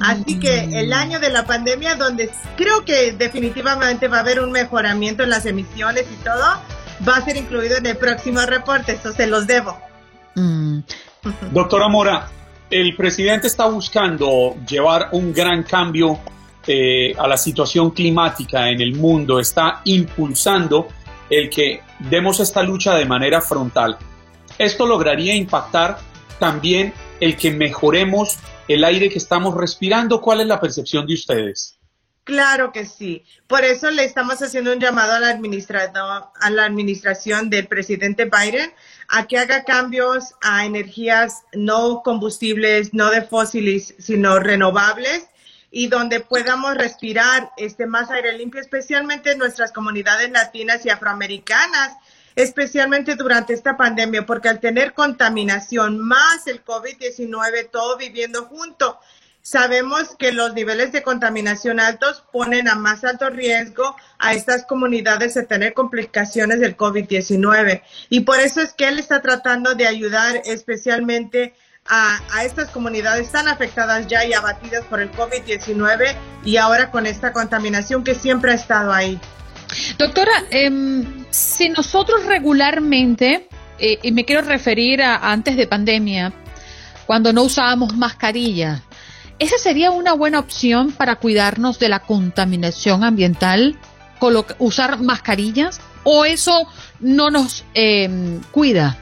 así 0.00 0.38
que 0.40 0.64
el 0.72 0.92
año 0.92 1.20
de 1.20 1.30
la 1.30 1.44
pandemia 1.46 1.94
donde 1.94 2.30
creo 2.56 2.84
que 2.84 3.12
definitivamente 3.12 4.08
va 4.08 4.18
a 4.18 4.20
haber 4.20 4.40
un 4.40 4.50
mejoramiento 4.50 5.22
en 5.22 5.30
las 5.30 5.46
emisiones 5.46 6.06
y 6.12 6.16
todo, 6.24 6.44
va 7.06 7.16
a 7.16 7.24
ser 7.24 7.36
incluido 7.36 7.76
en 7.76 7.86
el 7.86 7.96
próximo 7.96 8.40
reporte, 8.40 8.92
eso 8.92 9.12
se 9.12 9.26
los 9.26 9.46
debo. 9.46 9.78
Mm. 10.34 10.80
Doctora 11.52 11.88
Mora, 11.88 12.28
el 12.70 12.96
presidente 12.96 13.46
está 13.46 13.66
buscando 13.66 14.56
llevar 14.68 15.08
un 15.12 15.32
gran 15.32 15.62
cambio 15.62 16.18
eh, 16.66 17.14
a 17.16 17.26
la 17.26 17.36
situación 17.36 17.92
climática 17.92 18.68
en 18.68 18.80
el 18.80 18.94
mundo, 18.94 19.38
está 19.38 19.80
impulsando 19.84 20.88
el 21.30 21.48
que 21.48 21.80
demos 21.98 22.40
esta 22.40 22.62
lucha 22.62 22.94
de 22.94 23.06
manera 23.06 23.40
frontal. 23.40 23.96
Esto 24.58 24.86
lograría 24.86 25.34
impactar 25.34 25.98
también 26.38 26.92
el 27.20 27.36
que 27.36 27.50
mejoremos 27.50 28.38
el 28.68 28.84
aire 28.84 29.08
que 29.08 29.18
estamos 29.18 29.54
respirando. 29.54 30.20
¿Cuál 30.20 30.40
es 30.40 30.46
la 30.46 30.60
percepción 30.60 31.06
de 31.06 31.14
ustedes? 31.14 31.78
Claro 32.24 32.72
que 32.72 32.84
sí. 32.84 33.24
Por 33.46 33.64
eso 33.64 33.90
le 33.90 34.04
estamos 34.04 34.42
haciendo 34.42 34.72
un 34.72 34.80
llamado 34.80 35.14
al 35.14 35.24
administrador, 35.24 36.26
a 36.38 36.50
la 36.50 36.66
administración 36.66 37.48
del 37.48 37.66
presidente 37.66 38.26
Biden 38.26 38.70
a 39.08 39.26
que 39.26 39.38
haga 39.38 39.64
cambios 39.64 40.34
a 40.42 40.66
energías 40.66 41.44
no 41.54 42.02
combustibles, 42.02 42.92
no 42.92 43.10
de 43.10 43.22
fósiles, 43.22 43.94
sino 43.98 44.38
renovables 44.40 45.26
y 45.70 45.88
donde 45.88 46.20
podamos 46.20 46.76
respirar 46.76 47.50
este 47.56 47.86
más 47.86 48.10
aire 48.10 48.36
limpio, 48.36 48.60
especialmente 48.60 49.32
en 49.32 49.38
nuestras 49.38 49.72
comunidades 49.72 50.30
latinas 50.30 50.84
y 50.84 50.90
afroamericanas, 50.90 51.96
especialmente 52.38 53.16
durante 53.16 53.52
esta 53.52 53.76
pandemia, 53.76 54.24
porque 54.24 54.48
al 54.48 54.60
tener 54.60 54.94
contaminación 54.94 55.98
más 55.98 56.46
el 56.46 56.64
COVID-19, 56.64 57.68
todo 57.70 57.96
viviendo 57.96 58.44
junto, 58.44 58.98
Sabemos 59.40 60.14
que 60.18 60.32
los 60.32 60.52
niveles 60.52 60.92
de 60.92 61.02
contaminación 61.02 61.80
altos 61.80 62.22
ponen 62.32 62.68
a 62.68 62.74
más 62.74 63.02
alto 63.02 63.30
riesgo 63.30 63.96
a 64.18 64.34
estas 64.34 64.66
comunidades 64.66 65.32
de 65.32 65.44
tener 65.44 65.72
complicaciones 65.72 66.60
del 66.60 66.76
COVID-19 66.76 67.80
y 68.10 68.20
por 68.20 68.40
eso 68.40 68.60
es 68.60 68.74
que 68.74 68.88
él 68.88 68.98
está 68.98 69.22
tratando 69.22 69.74
de 69.74 69.86
ayudar 69.86 70.42
especialmente 70.44 71.54
a, 71.86 72.20
estas 72.44 72.68
comunidades 72.68 73.32
tan 73.32 73.48
afectadas 73.48 74.06
ya 74.06 74.22
y 74.26 74.34
abatidas 74.34 74.84
por 74.84 75.00
el 75.00 75.10
COVID-19 75.12 76.14
y 76.44 76.58
ahora 76.58 76.90
con 76.90 77.06
esta 77.06 77.32
contaminación 77.32 78.04
que 78.04 78.14
siempre 78.14 78.52
ha 78.52 78.54
estado 78.54 78.92
ahí. 78.92 79.18
Doctora, 79.98 80.32
em, 80.50 81.04
si 81.30 81.68
nosotros 81.68 82.24
regularmente, 82.26 83.48
eh, 83.78 83.98
y 84.02 84.12
me 84.12 84.24
quiero 84.24 84.42
referir 84.42 85.02
a 85.02 85.30
antes 85.30 85.56
de 85.56 85.66
pandemia, 85.66 86.32
cuando 87.06 87.32
no 87.32 87.42
usábamos 87.42 87.96
mascarilla, 87.96 88.82
¿Esa 89.38 89.56
sería 89.56 89.92
una 89.92 90.14
buena 90.14 90.40
opción 90.40 90.90
para 90.90 91.16
cuidarnos 91.16 91.78
de 91.78 91.88
la 91.88 92.00
contaminación 92.00 93.04
ambiental? 93.04 93.78
¿Usar 94.58 95.00
mascarillas? 95.00 95.80
¿O 96.02 96.24
eso 96.24 96.66
no 96.98 97.30
nos 97.30 97.64
em, 97.74 98.40
cuida? 98.50 98.98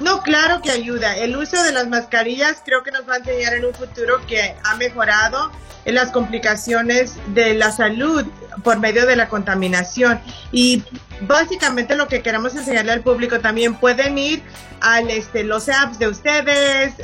No, 0.00 0.22
claro 0.22 0.60
que 0.60 0.70
ayuda. 0.70 1.16
El 1.16 1.36
uso 1.36 1.62
de 1.62 1.72
las 1.72 1.88
mascarillas 1.88 2.62
creo 2.64 2.82
que 2.82 2.90
nos 2.90 3.08
va 3.08 3.14
a 3.14 3.16
enseñar 3.18 3.54
en 3.54 3.64
un 3.64 3.74
futuro 3.74 4.20
que 4.26 4.56
ha 4.64 4.74
mejorado 4.76 5.52
en 5.84 5.94
las 5.94 6.10
complicaciones 6.10 7.14
de 7.28 7.54
la 7.54 7.70
salud 7.70 8.24
por 8.62 8.78
medio 8.80 9.06
de 9.06 9.16
la 9.16 9.28
contaminación. 9.28 10.20
Y 10.50 10.82
básicamente 11.22 11.94
lo 11.94 12.08
que 12.08 12.22
queremos 12.22 12.54
enseñarle 12.56 12.92
al 12.92 13.02
público 13.02 13.40
también 13.40 13.74
pueden 13.76 14.18
ir 14.18 14.42
al 14.80 15.10
este 15.10 15.44
los 15.44 15.68
apps 15.68 15.98
de 15.98 16.08
ustedes, 16.08 16.94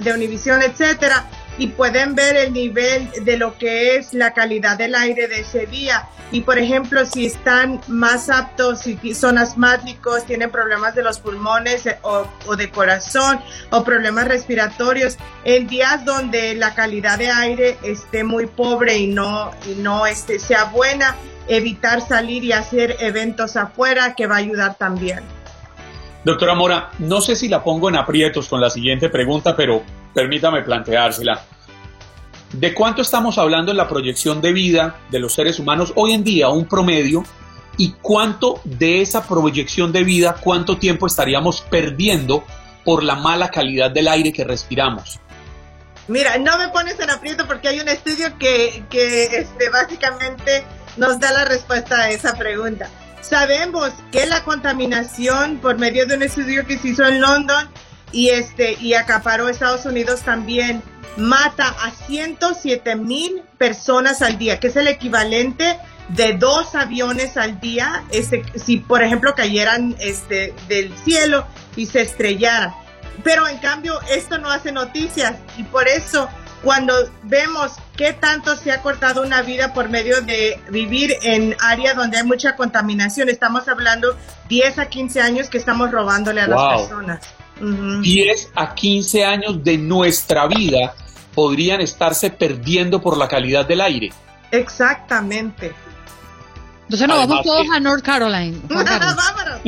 de 0.00 0.12
Univision, 0.12 0.62
etcétera, 0.62 1.26
y 1.58 1.68
pueden 1.68 2.14
ver 2.14 2.36
el 2.36 2.52
nivel 2.52 3.10
de 3.24 3.36
lo 3.36 3.56
que 3.58 3.96
es 3.96 4.14
la 4.14 4.32
calidad 4.32 4.76
del 4.76 4.94
aire 4.94 5.28
de 5.28 5.40
ese 5.40 5.66
día. 5.66 6.08
Y 6.32 6.40
por 6.40 6.58
ejemplo, 6.58 7.06
si 7.06 7.26
están 7.26 7.80
más 7.86 8.28
aptos, 8.28 8.80
si 8.80 9.14
son 9.14 9.38
asmáticos, 9.38 10.26
tienen 10.26 10.50
problemas 10.50 10.94
de 10.94 11.02
los 11.02 11.20
pulmones 11.20 11.86
eh, 11.86 11.98
o, 12.02 12.56
de 12.56 12.70
corazón 12.70 13.40
o 13.70 13.84
problemas 13.84 14.26
respiratorios, 14.26 15.18
en 15.44 15.66
días 15.68 16.04
donde 16.04 16.54
la 16.54 16.74
calidad 16.74 17.18
de 17.18 17.30
aire 17.30 17.78
esté 17.82 18.24
muy 18.24 18.46
pobre 18.46 18.98
y 18.98 19.06
no, 19.06 19.52
y 19.66 19.80
no 19.80 20.06
este, 20.06 20.38
sea 20.38 20.64
buena, 20.64 21.16
evitar 21.46 22.00
salir 22.00 22.42
y 22.42 22.52
hacer 22.52 22.96
eventos 22.98 23.56
afuera 23.56 24.14
que 24.14 24.26
va 24.26 24.36
a 24.36 24.38
ayudar 24.38 24.74
también. 24.74 25.20
Doctora 26.24 26.56
Mora, 26.56 26.90
no 26.98 27.20
sé 27.20 27.36
si 27.36 27.48
la 27.48 27.62
pongo 27.62 27.88
en 27.88 27.94
aprietos 27.94 28.48
con 28.48 28.60
la 28.60 28.68
siguiente 28.68 29.08
pregunta, 29.08 29.54
pero 29.54 29.84
permítame 30.16 30.62
planteársela. 30.62 31.42
¿De 32.54 32.72
cuánto 32.72 33.02
estamos 33.02 33.36
hablando 33.36 33.70
en 33.70 33.76
la 33.76 33.86
proyección 33.86 34.40
de 34.40 34.50
vida 34.50 34.96
de 35.10 35.18
los 35.18 35.34
seres 35.34 35.58
humanos 35.58 35.92
hoy 35.94 36.14
en 36.14 36.24
día, 36.24 36.48
un 36.48 36.64
promedio? 36.64 37.22
¿Y 37.76 37.92
cuánto 38.00 38.62
de 38.64 39.02
esa 39.02 39.28
proyección 39.28 39.92
de 39.92 40.04
vida, 40.04 40.36
cuánto 40.40 40.78
tiempo 40.78 41.06
estaríamos 41.06 41.60
perdiendo 41.60 42.44
por 42.82 43.04
la 43.04 43.16
mala 43.16 43.50
calidad 43.50 43.90
del 43.90 44.08
aire 44.08 44.32
que 44.32 44.42
respiramos? 44.42 45.20
Mira, 46.08 46.38
no 46.38 46.56
me 46.56 46.68
pones 46.68 46.98
en 46.98 47.10
aprieto 47.10 47.46
porque 47.46 47.68
hay 47.68 47.80
un 47.80 47.88
estudio 47.88 48.38
que, 48.38 48.84
que 48.88 49.24
este, 49.24 49.68
básicamente 49.68 50.64
nos 50.96 51.20
da 51.20 51.30
la 51.30 51.44
respuesta 51.44 52.04
a 52.04 52.10
esa 52.10 52.34
pregunta. 52.36 52.88
Sabemos 53.20 53.90
que 54.12 54.24
la 54.24 54.42
contaminación 54.44 55.58
por 55.58 55.76
medio 55.78 56.06
de 56.06 56.16
un 56.16 56.22
estudio 56.22 56.64
que 56.66 56.78
se 56.78 56.88
hizo 56.88 57.04
en 57.04 57.20
London 57.20 57.68
y 58.16 58.30
este 58.30 58.78
y 58.80 58.94
acaparó 58.94 59.50
Estados 59.50 59.84
Unidos 59.84 60.22
también 60.22 60.82
mata 61.18 61.68
a 61.68 61.90
107 61.90 62.96
mil 62.96 63.42
personas 63.58 64.22
al 64.22 64.38
día, 64.38 64.58
que 64.58 64.68
es 64.68 64.76
el 64.76 64.88
equivalente 64.88 65.78
de 66.08 66.32
dos 66.32 66.74
aviones 66.74 67.36
al 67.36 67.60
día, 67.60 68.04
este, 68.10 68.42
si 68.58 68.78
por 68.78 69.02
ejemplo 69.02 69.34
cayeran 69.34 69.94
este, 70.00 70.54
del 70.66 70.96
cielo 70.96 71.46
y 71.76 71.86
se 71.86 72.00
estrellaran. 72.00 72.74
Pero 73.22 73.46
en 73.48 73.58
cambio 73.58 74.00
esto 74.10 74.38
no 74.38 74.50
hace 74.50 74.72
noticias 74.72 75.34
y 75.58 75.64
por 75.64 75.86
eso 75.86 76.26
cuando 76.62 76.94
vemos 77.22 77.72
qué 77.98 78.14
tanto 78.14 78.56
se 78.56 78.72
ha 78.72 78.80
cortado 78.80 79.22
una 79.22 79.42
vida 79.42 79.74
por 79.74 79.90
medio 79.90 80.22
de 80.22 80.58
vivir 80.70 81.14
en 81.20 81.54
áreas 81.60 81.94
donde 81.94 82.16
hay 82.16 82.24
mucha 82.24 82.56
contaminación, 82.56 83.28
estamos 83.28 83.68
hablando 83.68 84.16
10 84.48 84.78
a 84.78 84.86
15 84.86 85.20
años 85.20 85.50
que 85.50 85.58
estamos 85.58 85.90
robándole 85.90 86.40
a 86.40 86.46
las 86.46 86.78
personas. 86.78 87.20
10 87.60 88.52
a 88.54 88.74
15 88.74 89.24
años 89.24 89.64
de 89.64 89.78
nuestra 89.78 90.46
vida 90.46 90.94
podrían 91.34 91.80
estarse 91.80 92.30
perdiendo 92.30 93.00
por 93.00 93.16
la 93.16 93.28
calidad 93.28 93.66
del 93.66 93.80
aire. 93.80 94.12
Exactamente. 94.50 95.72
Entonces 96.84 97.08
nos 97.08 97.18
vamos 97.18 97.42
todos 97.42 97.66
a 97.70 97.80
North 97.80 98.04
Carolina. 98.04 98.56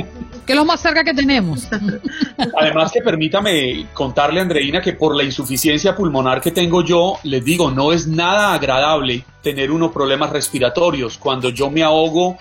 que 0.47 0.53
es 0.55 0.57
lo 0.57 0.65
más 0.65 0.81
cerca 0.81 1.05
que 1.05 1.13
tenemos. 1.13 1.69
Además 2.59 2.91
que 2.91 3.03
permítame 3.03 3.87
contarle, 3.93 4.41
Andreina, 4.41 4.81
que 4.81 4.95
por 4.95 5.15
la 5.15 5.23
insuficiencia 5.23 5.95
pulmonar 5.95 6.41
que 6.41 6.53
tengo 6.53 6.83
yo, 6.83 7.19
les 7.25 7.45
digo, 7.45 7.71
no 7.71 7.93
es 7.93 8.07
nada 8.07 8.55
agradable 8.55 9.25
tener 9.43 9.71
unos 9.71 9.93
problemas 9.93 10.31
respiratorios. 10.31 11.19
Cuando 11.19 11.51
yo 11.51 11.71
me 11.71 11.83
ahogo, 11.83 12.39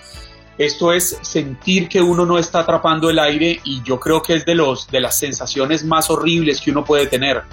esto 0.57 0.91
es 0.93 1.17
sentir 1.21 1.87
que 1.87 2.01
uno 2.01 2.25
no 2.25 2.37
está 2.37 2.59
atrapando 2.59 3.09
el 3.09 3.19
aire 3.19 3.59
y 3.63 3.81
yo 3.83 3.99
creo 3.99 4.21
que 4.21 4.35
es 4.35 4.45
de, 4.45 4.55
los, 4.55 4.87
de 4.87 5.01
las 5.01 5.17
sensaciones 5.17 5.83
más 5.83 6.09
horribles 6.09 6.61
que 6.61 6.71
uno 6.71 6.83
puede 6.83 7.07
tener. 7.07 7.43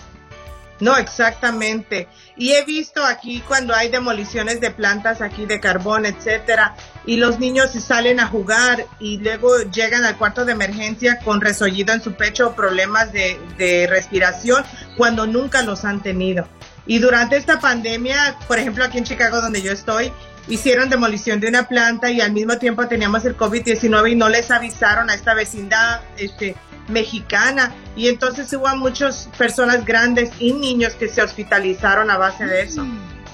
No, 0.80 0.96
exactamente. 0.96 2.09
Y 2.36 2.52
he 2.52 2.64
visto 2.64 3.05
aquí 3.05 3.40
cuando 3.46 3.74
hay 3.74 3.88
demoliciones 3.90 4.61
de 4.61 4.72
plantas 4.72 5.22
aquí 5.22 5.46
de 5.46 5.61
carbón, 5.61 6.05
etcétera, 6.05 6.74
y 7.07 7.16
los 7.16 7.38
niños 7.38 7.70
salen 7.72 8.18
a 8.18 8.26
jugar 8.26 8.84
y 8.98 9.18
luego 9.18 9.57
llegan 9.72 10.05
al 10.05 10.18
cuarto 10.18 10.44
de 10.44 10.52
emergencia 10.52 11.20
con 11.24 11.40
resollido 11.40 11.94
en 11.94 12.02
su 12.02 12.14
pecho 12.14 12.48
o 12.48 12.55
problemas 12.57 13.12
de, 13.12 13.38
de 13.57 13.86
respiración 13.86 14.64
cuando 14.96 15.26
nunca 15.26 15.62
los 15.62 15.84
han 15.84 16.02
tenido. 16.02 16.48
Y 16.86 16.98
durante 16.98 17.36
esta 17.36 17.61
pandemia, 17.61 18.36
por 18.48 18.59
ejemplo, 18.59 18.84
aquí 18.84 18.98
en 18.98 19.05
Chicago, 19.05 19.40
donde 19.40 19.62
yo 19.62 19.72
estoy, 19.72 20.12
hicieron 20.49 20.90
demolición 20.90 21.40
de 21.40 21.49
una 21.49 21.68
planta 21.68 22.11
y 22.11 22.20
al 22.20 22.32
mismo 22.32 22.59
tiempo 22.59 22.86
teníamos 22.86 23.24
el 23.24 23.36
COVID-19 23.36 24.12
y 24.12 24.14
no 24.14 24.28
les 24.28 24.51
avisaron 24.51 25.11
a 25.11 25.14
esta 25.14 25.34
vecindad 25.34 26.01
este, 26.16 26.57
mexicana 26.88 27.74
y 27.97 28.09
entonces 28.09 28.53
hubo 28.53 28.68
muchas 28.76 29.28
personas 29.38 29.84
grandes 29.84 30.30
y 30.38 30.53
niños 30.53 30.95
que 30.95 31.09
se 31.09 31.22
hospitalizaron 31.22 32.11
a 32.11 32.18
base 32.18 32.47
de 32.47 32.62
eso. 32.62 32.86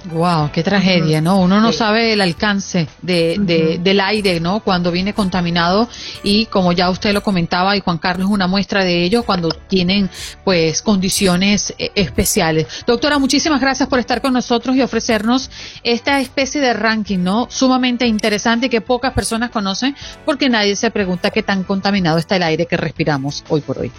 Wow, 0.07 0.51
qué 0.51 0.63
tragedia, 0.63 1.21
¿no? 1.21 1.39
Uno 1.41 1.61
no 1.61 1.73
sabe 1.73 2.15
el 2.15 2.23
alcance 2.23 2.89
de, 3.03 3.79
del 3.81 4.01
aire, 4.01 4.41
¿no? 4.41 4.61
Cuando 4.61 4.91
viene 4.91 5.13
contaminado 5.13 5.89
y 6.23 6.47
como 6.47 6.73
ya 6.73 6.89
usted 6.89 7.13
lo 7.13 7.23
comentaba 7.23 7.77
y 7.77 7.81
Juan 7.81 7.99
Carlos 7.99 8.29
es 8.29 8.33
una 8.33 8.47
muestra 8.47 8.83
de 8.83 9.05
ello 9.05 9.25
cuando 9.25 9.51
tienen 9.51 10.09
pues 10.43 10.81
condiciones 10.81 11.75
eh, 11.77 11.91
especiales. 11.95 12.67
Doctora, 12.87 13.19
muchísimas 13.19 13.61
gracias 13.61 13.89
por 13.89 13.99
estar 13.99 14.23
con 14.23 14.33
nosotros 14.33 14.75
y 14.75 14.81
ofrecernos 14.81 15.51
esta 15.83 16.19
especie 16.21 16.63
de 16.63 16.73
ranking, 16.73 17.19
¿no? 17.19 17.47
Sumamente 17.51 18.07
interesante 18.07 18.71
que 18.71 18.81
pocas 18.81 19.13
personas 19.13 19.51
conocen 19.51 19.95
porque 20.25 20.49
nadie 20.49 20.77
se 20.77 20.91
pregunta 20.91 21.31
qué 21.31 21.43
tan 21.43 21.63
contaminado 21.63 22.17
está 22.17 22.37
el 22.37 22.43
aire 22.45 22.65
que 22.65 22.79
respiramos 22.79 23.45
hoy 23.49 23.61
por 23.61 23.79
hoy. 23.79 23.93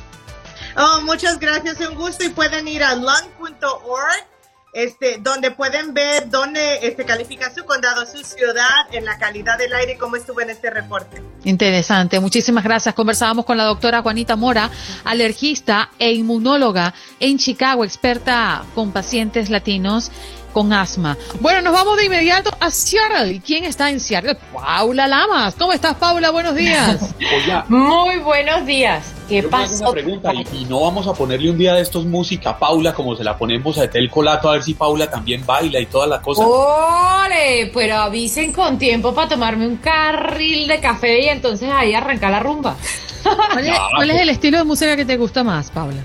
Oh, 0.76 1.02
muchas 1.04 1.38
gracias, 1.40 1.78
un 1.88 1.96
gusto 1.96 2.24
y 2.24 2.30
pueden 2.30 2.68
ir 2.68 2.84
a 2.84 2.96
lung.org 2.96 4.31
este, 4.74 5.18
donde 5.22 5.52
pueden 5.52 5.94
ver 5.94 6.30
dónde 6.30 6.86
este, 6.88 7.06
califica 7.06 7.54
su 7.54 7.66
condado, 7.66 8.06
su 8.06 8.24
ciudad, 8.24 8.88
en 8.92 9.06
la 9.06 9.18
calidad 9.18 9.58
del 9.58 9.74
aire, 9.74 9.98
cómo 9.98 10.16
estuvo 10.16 10.42
en 10.42 10.50
este 10.50 10.70
reporte. 10.70 11.22
Interesante, 11.44 12.20
muchísimas 12.20 12.64
gracias. 12.64 12.96
Conversábamos 12.96 13.46
con 13.46 13.58
la 13.58 13.66
doctora 13.66 14.02
Juanita 14.02 14.36
Mora, 14.36 14.70
alergista 15.04 15.90
e 16.00 16.14
inmunóloga 16.14 16.94
en 17.20 17.38
Chicago, 17.38 17.84
experta 17.84 18.64
con 18.74 18.92
pacientes 18.92 19.50
latinos 19.50 20.12
con 20.52 20.74
asma. 20.74 21.18
Bueno, 21.40 21.62
nos 21.62 21.74
vamos 21.74 21.98
de 21.98 22.06
inmediato 22.06 22.52
a 22.60 22.70
Seattle. 22.70 23.34
¿Y 23.34 23.40
quién 23.40 23.64
está 23.64 23.90
en 23.90 24.00
Seattle? 24.00 24.38
Paula 24.54 25.08
Lamas. 25.08 25.56
¿Cómo 25.58 25.74
estás, 25.74 25.96
Paula? 25.96 26.32
Buenos 26.32 26.56
días. 26.56 27.16
Muy 27.68 28.20
buenos 28.20 28.66
días. 28.66 29.14
¿Qué 29.28 29.44
pasa? 29.44 29.86
Una 29.86 29.92
pregunta, 29.94 30.34
y, 30.34 30.66
no 30.66 30.82
vamos 30.82 31.08
a 31.08 31.14
ponerle 31.14 31.50
un 31.50 31.58
día 31.58 31.74
de 31.74 31.82
estos 31.82 32.06
música 32.06 32.50
a 32.50 32.60
Paula 32.60 32.94
como 32.94 33.16
se 33.16 33.24
la 33.24 33.38
ponemos 33.38 33.78
a 33.78 33.86
Etel 33.86 34.10
Colato 34.10 34.50
a 34.50 34.54
ver 34.54 34.64
si 34.64 34.74
Paula 34.74 35.10
también 35.10 35.46
baila 35.46 35.80
y 35.80 35.86
todas 35.86 36.10
las 36.10 36.20
cosas. 36.20 36.46
¡Ole! 36.46 37.72
Pero 37.74 37.96
avisen 37.96 38.52
con 38.52 38.78
tiempo 38.78 39.14
para 39.14 39.30
tomarme 39.30 39.68
un 39.68 39.78
carril 39.78 40.68
de 40.68 40.80
café 40.82 41.24
y 41.26 41.30
entonces 41.30 41.70
ahí 41.72 41.94
arrancar 41.94 42.32
la 42.32 42.40
rumba. 42.40 42.76
¿Cuál 43.24 43.68
es, 43.68 43.78
¿Cuál 43.96 44.12
es 44.12 44.22
el 44.22 44.30
estilo 44.30 44.58
de 44.58 44.64
música 44.66 44.98
que 44.98 45.06
te 45.06 45.16
gusta 45.16 45.44
más, 45.44 45.72
Paula? 45.72 46.02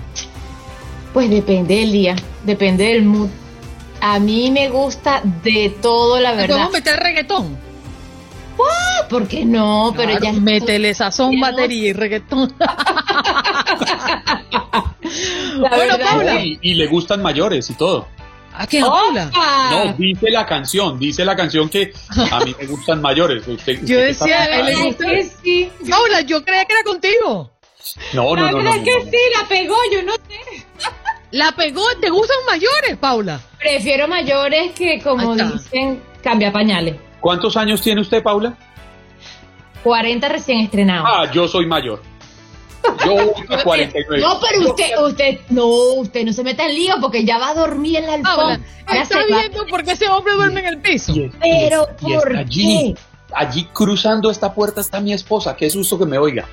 Pues 1.13 1.29
depende 1.29 1.75
del 1.75 1.91
día, 1.91 2.15
depende 2.43 2.85
del 2.85 3.03
mood. 3.03 3.29
A 4.01 4.19
mí 4.19 4.51
me 4.51 4.69
gusta 4.69 5.21
de 5.43 5.75
todo, 5.81 6.19
la 6.19 6.33
verdad. 6.33 6.47
¿Podemos 6.47 6.71
meter 6.71 6.99
reggaetón? 6.99 7.57
¡Ah! 8.59 9.07
¿Por 9.09 9.27
qué 9.27 9.45
no? 9.45 9.93
Pero 9.95 10.19
ya. 10.19 10.33
Métele 10.33 10.93
sazón, 10.93 11.39
batería 11.39 11.89
y 11.89 11.93
reggaetón. 11.93 12.53
bueno, 15.59 15.97
Paula. 15.99 16.41
Y, 16.43 16.73
le 16.73 16.87
gustan 16.87 17.21
mayores 17.21 17.69
y 17.69 17.75
todo. 17.75 18.07
¿A 18.53 18.65
quién, 18.65 18.85
Paula? 18.85 19.29
No, 19.71 19.93
dice 19.93 20.31
la 20.31 20.45
canción, 20.45 20.99
dice 20.99 21.23
la 21.23 21.35
canción 21.35 21.69
que 21.69 21.93
a 22.31 22.39
mí 22.39 22.55
me 22.59 22.65
gustan 22.65 23.01
mayores. 23.01 23.47
Usted, 23.47 23.79
yo 23.83 23.99
decía, 23.99 24.45
él 24.45 24.65
le 24.65 24.75
gusta. 24.75 25.05
Sí. 25.43 25.71
Paula, 25.89 26.21
yo 26.21 26.43
creía 26.43 26.65
que 26.65 26.73
era 26.73 26.83
contigo. 26.83 27.51
No, 28.13 28.35
no, 28.35 28.51
no. 28.51 28.61
no, 28.61 28.75
no, 28.75 28.83
que 28.83 28.91
sí, 29.09 29.17
la 29.39 29.47
pegó, 29.47 29.75
yo 29.91 30.03
no. 30.03 30.13
La 31.31 31.51
pegó, 31.51 31.83
¿te 31.99 32.09
gustan 32.09 32.37
mayores, 32.47 32.97
Paula? 32.99 33.39
Prefiero 33.59 34.07
mayores 34.07 34.71
que, 34.71 35.01
como 35.01 35.35
dicen, 35.35 36.01
cambia 36.23 36.51
pañales. 36.51 36.95
¿Cuántos 37.19 37.57
años 37.57 37.81
tiene 37.81 38.01
usted, 38.01 38.23
Paula? 38.23 38.55
40 39.83 40.29
recién 40.29 40.59
estrenados. 40.59 41.07
Ah, 41.11 41.31
yo 41.31 41.47
soy 41.47 41.65
mayor. 41.65 42.01
Yo 43.05 43.33
49. 43.63 44.21
No, 44.21 44.39
pero 44.39 44.69
usted, 44.69 44.97
usted, 45.03 45.39
no, 45.49 45.65
usted 45.65 46.23
no 46.23 46.31
se 46.31 46.43
meta 46.43 46.65
en 46.65 46.75
lío 46.75 46.95
porque 47.01 47.25
ya 47.25 47.37
va 47.37 47.49
a 47.49 47.53
dormir 47.53 47.97
en 47.97 48.07
la 48.07 48.13
alfombra. 48.13 48.59
está 48.93 49.25
viendo 49.25 49.65
por 49.67 49.83
qué 49.83 49.91
ese 49.91 50.07
hombre 50.07 50.33
duerme 50.33 50.61
en 50.61 50.65
el 50.67 50.77
piso. 50.79 51.13
pero, 51.41 51.87
¿por 52.01 52.37
allí, 52.37 52.93
qué? 52.93 53.01
Allí 53.33 53.65
cruzando 53.73 54.31
esta 54.31 54.53
puerta 54.53 54.79
está 54.79 55.01
mi 55.01 55.11
esposa. 55.11 55.55
Qué 55.55 55.69
susto 55.69 55.99
que 55.99 56.05
me 56.05 56.17
oiga. 56.17 56.47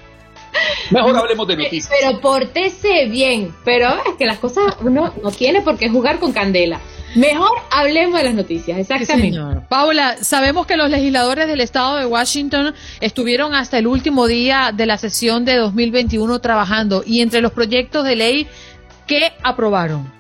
Mejor 0.91 1.17
hablemos 1.17 1.47
de 1.49 1.57
noticias. 1.57 1.93
Pero 2.01 2.21
pórtese 2.21 3.07
bien. 3.07 3.55
Pero 3.65 3.89
es 4.09 4.17
que 4.19 4.27
las 4.27 4.39
cosas 4.39 4.77
uno 4.83 5.13
no 5.23 5.31
tiene 5.31 5.61
por 5.63 5.79
qué 5.79 5.89
jugar 5.89 6.19
con 6.19 6.33
candela. 6.33 6.81
Mejor 7.15 7.59
hablemos 7.71 8.19
de 8.19 8.25
las 8.25 8.35
noticias, 8.35 8.77
exactamente. 8.77 9.39
Paula, 9.69 10.17
sabemos 10.21 10.67
que 10.67 10.77
los 10.77 10.91
legisladores 10.91 11.47
del 11.47 11.61
estado 11.61 11.97
de 11.97 12.07
Washington 12.07 12.75
estuvieron 13.01 13.55
hasta 13.55 13.79
el 13.79 13.87
último 13.87 14.27
día 14.27 14.73
de 14.75 14.87
la 14.87 14.99
sesión 14.99 15.45
de 15.45 15.55
2021 15.57 16.41
trabajando 16.41 17.05
y 17.07 17.21
entre 17.21 17.41
los 17.41 17.53
proyectos 17.53 18.05
de 18.05 18.17
ley 18.17 18.49
que 19.07 19.33
aprobaron. 19.45 20.13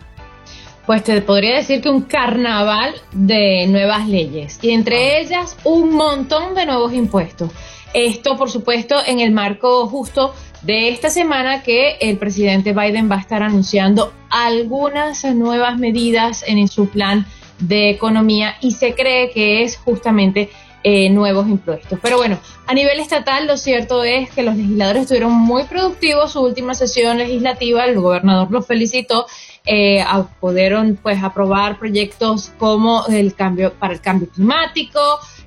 Pues 0.86 1.02
te 1.02 1.20
podría 1.22 1.56
decir 1.56 1.80
que 1.80 1.88
un 1.88 2.02
carnaval 2.02 2.94
de 3.10 3.66
nuevas 3.66 4.06
leyes 4.06 4.58
y 4.62 4.70
entre 4.70 5.20
ellas 5.20 5.56
un 5.64 5.94
montón 5.94 6.54
de 6.54 6.66
nuevos 6.66 6.92
impuestos. 6.92 7.50
Esto, 7.92 8.36
por 8.36 8.50
supuesto, 8.50 8.96
en 9.04 9.20
el 9.20 9.32
marco 9.32 9.86
justo 9.86 10.34
de 10.64 10.88
esta 10.88 11.10
semana 11.10 11.62
que 11.62 11.96
el 12.00 12.16
presidente 12.16 12.72
Biden 12.72 13.10
va 13.10 13.16
a 13.16 13.20
estar 13.20 13.42
anunciando 13.42 14.12
algunas 14.30 15.24
nuevas 15.24 15.78
medidas 15.78 16.44
en 16.46 16.66
su 16.68 16.88
plan 16.88 17.26
de 17.58 17.90
economía 17.90 18.56
y 18.60 18.72
se 18.72 18.94
cree 18.94 19.30
que 19.30 19.62
es 19.62 19.76
justamente 19.76 20.50
eh, 20.82 21.08
nuevos 21.10 21.48
impuestos. 21.48 21.98
Pero 22.02 22.16
bueno, 22.16 22.38
a 22.66 22.74
nivel 22.74 23.00
estatal 23.00 23.46
lo 23.46 23.56
cierto 23.56 24.04
es 24.04 24.30
que 24.30 24.42
los 24.42 24.56
legisladores 24.56 25.02
estuvieron 25.02 25.32
muy 25.32 25.64
productivos 25.64 26.32
su 26.32 26.40
última 26.40 26.74
sesión 26.74 27.18
legislativa, 27.18 27.84
el 27.86 27.98
gobernador 28.00 28.50
los 28.50 28.66
felicitó, 28.66 29.26
eh, 29.66 30.04
pudieron 30.40 30.98
pues 31.02 31.22
aprobar 31.22 31.78
proyectos 31.78 32.52
como 32.58 33.06
el 33.06 33.34
cambio 33.34 33.72
para 33.72 33.94
el 33.94 34.00
cambio 34.00 34.28
climático, 34.28 35.00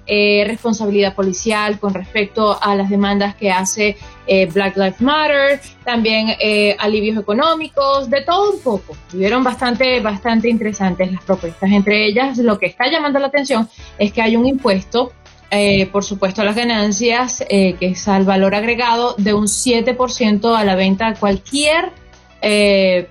eh, 0.07 0.43
responsabilidad 0.47 1.13
policial 1.13 1.79
con 1.79 1.93
respecto 1.93 2.57
a 2.61 2.73
las 2.73 2.89
demandas 2.89 3.35
que 3.35 3.51
hace 3.51 3.97
eh, 4.27 4.45
Black 4.45 4.75
Lives 4.77 5.01
Matter, 5.01 5.59
también 5.83 6.35
eh, 6.39 6.75
alivios 6.79 7.17
económicos, 7.17 8.09
de 8.09 8.21
todo 8.21 8.53
un 8.53 8.59
poco. 8.61 8.95
Tuvieron 9.09 9.43
bastante, 9.43 9.99
bastante 9.99 10.49
interesantes 10.49 11.11
las 11.11 11.23
propuestas. 11.23 11.71
Entre 11.71 12.07
ellas, 12.07 12.37
lo 12.37 12.59
que 12.59 12.67
está 12.67 12.89
llamando 12.89 13.19
la 13.19 13.27
atención 13.27 13.67
es 13.97 14.11
que 14.11 14.21
hay 14.21 14.35
un 14.35 14.45
impuesto 14.45 15.13
por 15.93 16.03
supuesto, 16.03 16.41
a 16.41 16.43
las 16.43 16.57
ganancias, 16.57 17.41
que 17.47 17.77
es 17.79 18.07
al 18.09 18.25
valor 18.25 18.53
agregado 18.53 19.15
de 19.17 19.33
un 19.33 19.45
7% 19.45 20.53
a 20.53 20.65
la 20.65 20.75
venta 20.75 21.11
de 21.11 21.17
cualquier 21.17 21.93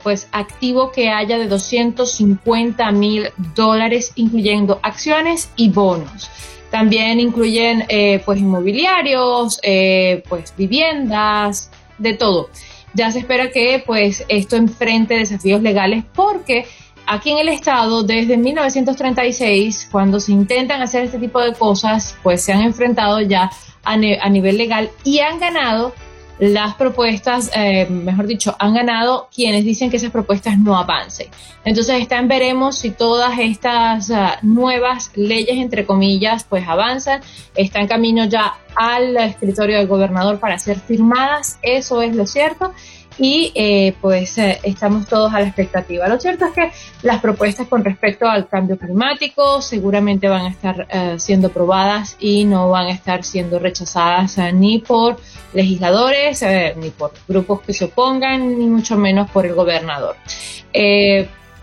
pues 0.03 0.29
activo 0.33 0.93
que 0.93 1.09
haya 1.09 1.39
de 1.39 1.49
250 1.49 2.93
mil 2.93 3.31
dólares, 3.55 4.13
incluyendo 4.17 4.81
acciones 4.83 5.49
y 5.57 5.71
bonos. 5.71 6.31
También 6.71 7.21
incluyen 7.21 7.85
eh, 7.89 8.21
pues 8.25 8.41
inmobiliarios, 8.41 9.61
eh, 9.63 10.23
pues 10.29 10.55
viviendas, 10.57 11.71
de 11.99 12.15
todo. 12.15 12.51
Ya 12.95 13.11
se 13.11 13.21
espera 13.21 13.51
que 13.51 13.83
pues 13.85 14.25
esto 14.29 14.57
enfrente 14.57 15.15
desafíos 15.15 15.63
legales 15.63 16.05
porque 16.15 16.67
aquí 17.07 17.31
en 17.31 17.39
el 17.39 17.49
estado 17.49 18.03
desde 18.03 18.37
1936 18.37 19.89
cuando 19.91 20.19
se 20.19 20.33
intentan 20.33 20.83
hacer 20.83 21.05
este 21.05 21.19
tipo 21.19 21.41
de 21.41 21.53
cosas 21.53 22.17
pues 22.23 22.43
se 22.43 22.53
han 22.53 22.63
enfrentado 22.63 23.21
ya 23.21 23.51
a, 23.85 23.93
a 23.93 24.29
nivel 24.29 24.59
legal 24.59 24.91
y 25.05 25.21
han 25.21 25.39
ganado 25.39 25.95
las 26.39 26.75
propuestas, 26.75 27.51
eh, 27.55 27.87
mejor 27.89 28.27
dicho, 28.27 28.55
han 28.59 28.75
ganado 28.75 29.29
quienes 29.35 29.65
dicen 29.65 29.91
que 29.91 29.97
esas 29.97 30.11
propuestas 30.11 30.59
no 30.59 30.77
avancen. 30.77 31.29
Entonces 31.65 32.01
están 32.01 32.29
veremos 32.29 32.79
si 32.79 32.91
todas 32.91 33.39
estas 33.39 34.11
ah, 34.11 34.39
nuevas 34.43 35.11
leyes, 35.15 35.57
entre 35.57 35.87
comillas, 35.87 36.45
pues 36.45 36.67
avanzan, 36.69 37.23
están 37.55 37.83
en 37.83 37.89
camino 37.89 38.25
ya 38.27 38.55
al 38.75 39.17
escritorio 39.17 39.79
del 39.79 39.87
gobernador 39.87 40.39
para 40.39 40.59
ser 40.59 40.79
firmadas, 40.79 41.59
eso 41.63 42.03
es 42.03 42.15
lo 42.15 42.27
cierto, 42.27 42.73
y 43.19 43.53
eh, 43.55 43.95
pues 44.01 44.37
eh, 44.39 44.59
estamos 44.63 45.07
todos 45.07 45.33
a 45.33 45.41
la 45.41 45.47
expectativa. 45.47 46.09
Lo 46.09 46.21
cierto 46.21 46.47
es 46.47 46.53
que 46.53 46.71
las 47.03 47.21
propuestas 47.21 47.67
con 47.69 47.85
respecto 47.85 48.27
al 48.27 48.49
cambio 48.49 48.79
climático 48.79 49.63
seguramente 49.63 50.29
van 50.29 50.47
a 50.47 50.51
estar 50.51 50.87
eh, 50.91 51.17
siendo 51.19 51.51
probadas 51.51 52.17
y 52.21 52.45
no 52.45 52.71
van 52.71 52.87
a 52.87 52.93
estar 52.93 53.25
siendo 53.25 53.59
rechazadas 53.59 54.37
ni 54.53 54.79
por 54.79 55.17
legisladores, 55.55 56.45
ni 56.77 56.91
por 56.91 57.13
grupos 57.27 57.63
que 57.63 57.73
se 57.73 57.87
opongan, 57.87 58.59
ni 58.59 58.67
mucho 58.67 58.97
menos 58.97 59.31
por 59.31 59.47
el 59.47 59.55
gobernador. 59.55 60.17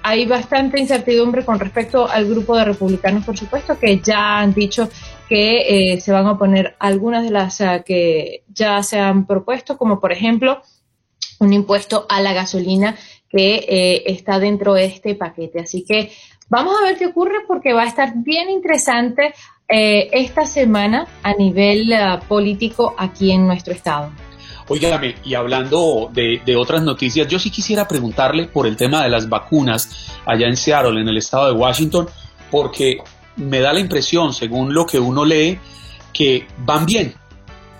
hay 0.05 0.25
bastante 0.25 0.79
incertidumbre 0.79 1.45
con 1.45 1.59
respecto 1.59 2.09
al 2.09 2.25
grupo 2.25 2.57
de 2.57 2.65
republicanos, 2.65 3.23
por 3.23 3.37
supuesto, 3.37 3.77
que 3.77 3.99
ya 3.99 4.39
han 4.39 4.53
dicho 4.53 4.89
que 5.29 5.97
se 6.01 6.11
van 6.11 6.25
a 6.25 6.31
oponer 6.31 6.75
algunas 6.79 7.23
de 7.23 7.29
las 7.29 7.61
que 7.85 8.43
ya 8.51 8.81
se 8.81 8.99
han 8.99 9.25
propuesto, 9.27 9.77
como 9.77 9.99
por 9.99 10.11
ejemplo 10.11 10.61
un 11.43 11.53
impuesto 11.53 12.05
a 12.09 12.21
la 12.21 12.33
gasolina 12.33 12.95
que 13.29 13.55
eh, 13.55 14.03
está 14.07 14.39
dentro 14.39 14.73
de 14.73 14.85
este 14.85 15.15
paquete. 15.15 15.59
Así 15.59 15.83
que 15.83 16.11
vamos 16.49 16.75
a 16.79 16.85
ver 16.85 16.97
qué 16.97 17.07
ocurre 17.07 17.45
porque 17.47 17.73
va 17.73 17.83
a 17.83 17.87
estar 17.87 18.13
bien 18.15 18.49
interesante 18.49 19.33
eh, 19.67 20.09
esta 20.11 20.45
semana 20.45 21.07
a 21.23 21.33
nivel 21.33 21.91
eh, 21.91 22.19
político 22.27 22.95
aquí 22.97 23.31
en 23.31 23.47
nuestro 23.47 23.73
estado. 23.73 24.11
Óigame, 24.67 25.15
y 25.25 25.33
hablando 25.33 26.09
de, 26.13 26.41
de, 26.45 26.55
otras 26.55 26.83
noticias, 26.83 27.27
yo 27.27 27.37
sí 27.37 27.49
quisiera 27.49 27.85
preguntarle 27.85 28.45
por 28.45 28.65
el 28.65 28.77
tema 28.77 29.03
de 29.03 29.09
las 29.09 29.27
vacunas 29.27 30.13
allá 30.25 30.47
en 30.47 30.55
Seattle, 30.55 31.01
en 31.01 31.09
el 31.09 31.17
estado 31.17 31.47
de 31.47 31.59
Washington, 31.59 32.07
porque 32.49 32.99
me 33.35 33.59
da 33.59 33.73
la 33.73 33.81
impresión, 33.81 34.33
según 34.33 34.73
lo 34.73 34.85
que 34.85 34.99
uno 34.99 35.25
lee, 35.25 35.59
que 36.13 36.45
van 36.59 36.85
bien, 36.85 37.13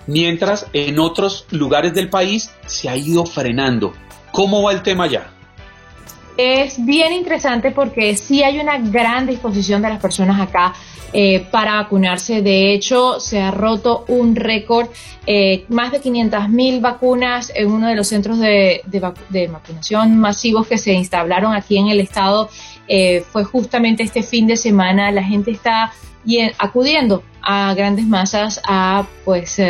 mientras 0.06 0.66
en 0.72 0.98
otros 0.98 1.46
lugares 1.50 1.94
del 1.94 2.08
país 2.08 2.50
se 2.66 2.88
ha 2.88 2.96
ido 2.96 3.24
frenando. 3.24 3.92
¿Cómo 4.32 4.62
va 4.62 4.72
el 4.72 4.82
tema 4.82 5.06
ya? 5.06 5.30
Es 6.36 6.84
bien 6.84 7.12
interesante 7.12 7.70
porque 7.70 8.16
sí 8.16 8.42
hay 8.42 8.58
una 8.58 8.78
gran 8.78 9.26
disposición 9.26 9.82
de 9.82 9.90
las 9.90 10.00
personas 10.00 10.40
acá 10.40 10.74
eh, 11.16 11.46
para 11.48 11.76
vacunarse. 11.76 12.42
De 12.42 12.74
hecho, 12.74 13.20
se 13.20 13.40
ha 13.40 13.52
roto 13.52 14.04
un 14.08 14.34
récord, 14.34 14.88
eh, 15.28 15.64
más 15.68 15.92
de 15.92 16.00
500 16.00 16.48
mil 16.48 16.80
vacunas 16.80 17.52
en 17.54 17.70
uno 17.70 17.86
de 17.86 17.94
los 17.94 18.08
centros 18.08 18.40
de, 18.40 18.82
vacunación 19.48 20.18
masivos 20.18 20.66
que 20.66 20.76
se 20.76 20.92
instalaron 20.92 21.54
aquí 21.54 21.78
en 21.78 21.86
el 21.86 22.00
estado. 22.00 22.50
Eh, 22.88 23.24
fue 23.30 23.44
justamente 23.44 24.02
este 24.02 24.22
fin 24.22 24.46
de 24.46 24.56
semana. 24.56 25.10
La 25.10 25.22
gente 25.22 25.50
está 25.50 25.92
acudiendo 26.58 27.22
a 27.42 27.74
grandes 27.74 28.06
masas 28.06 28.60
a 28.66 29.06
pues 29.24 29.60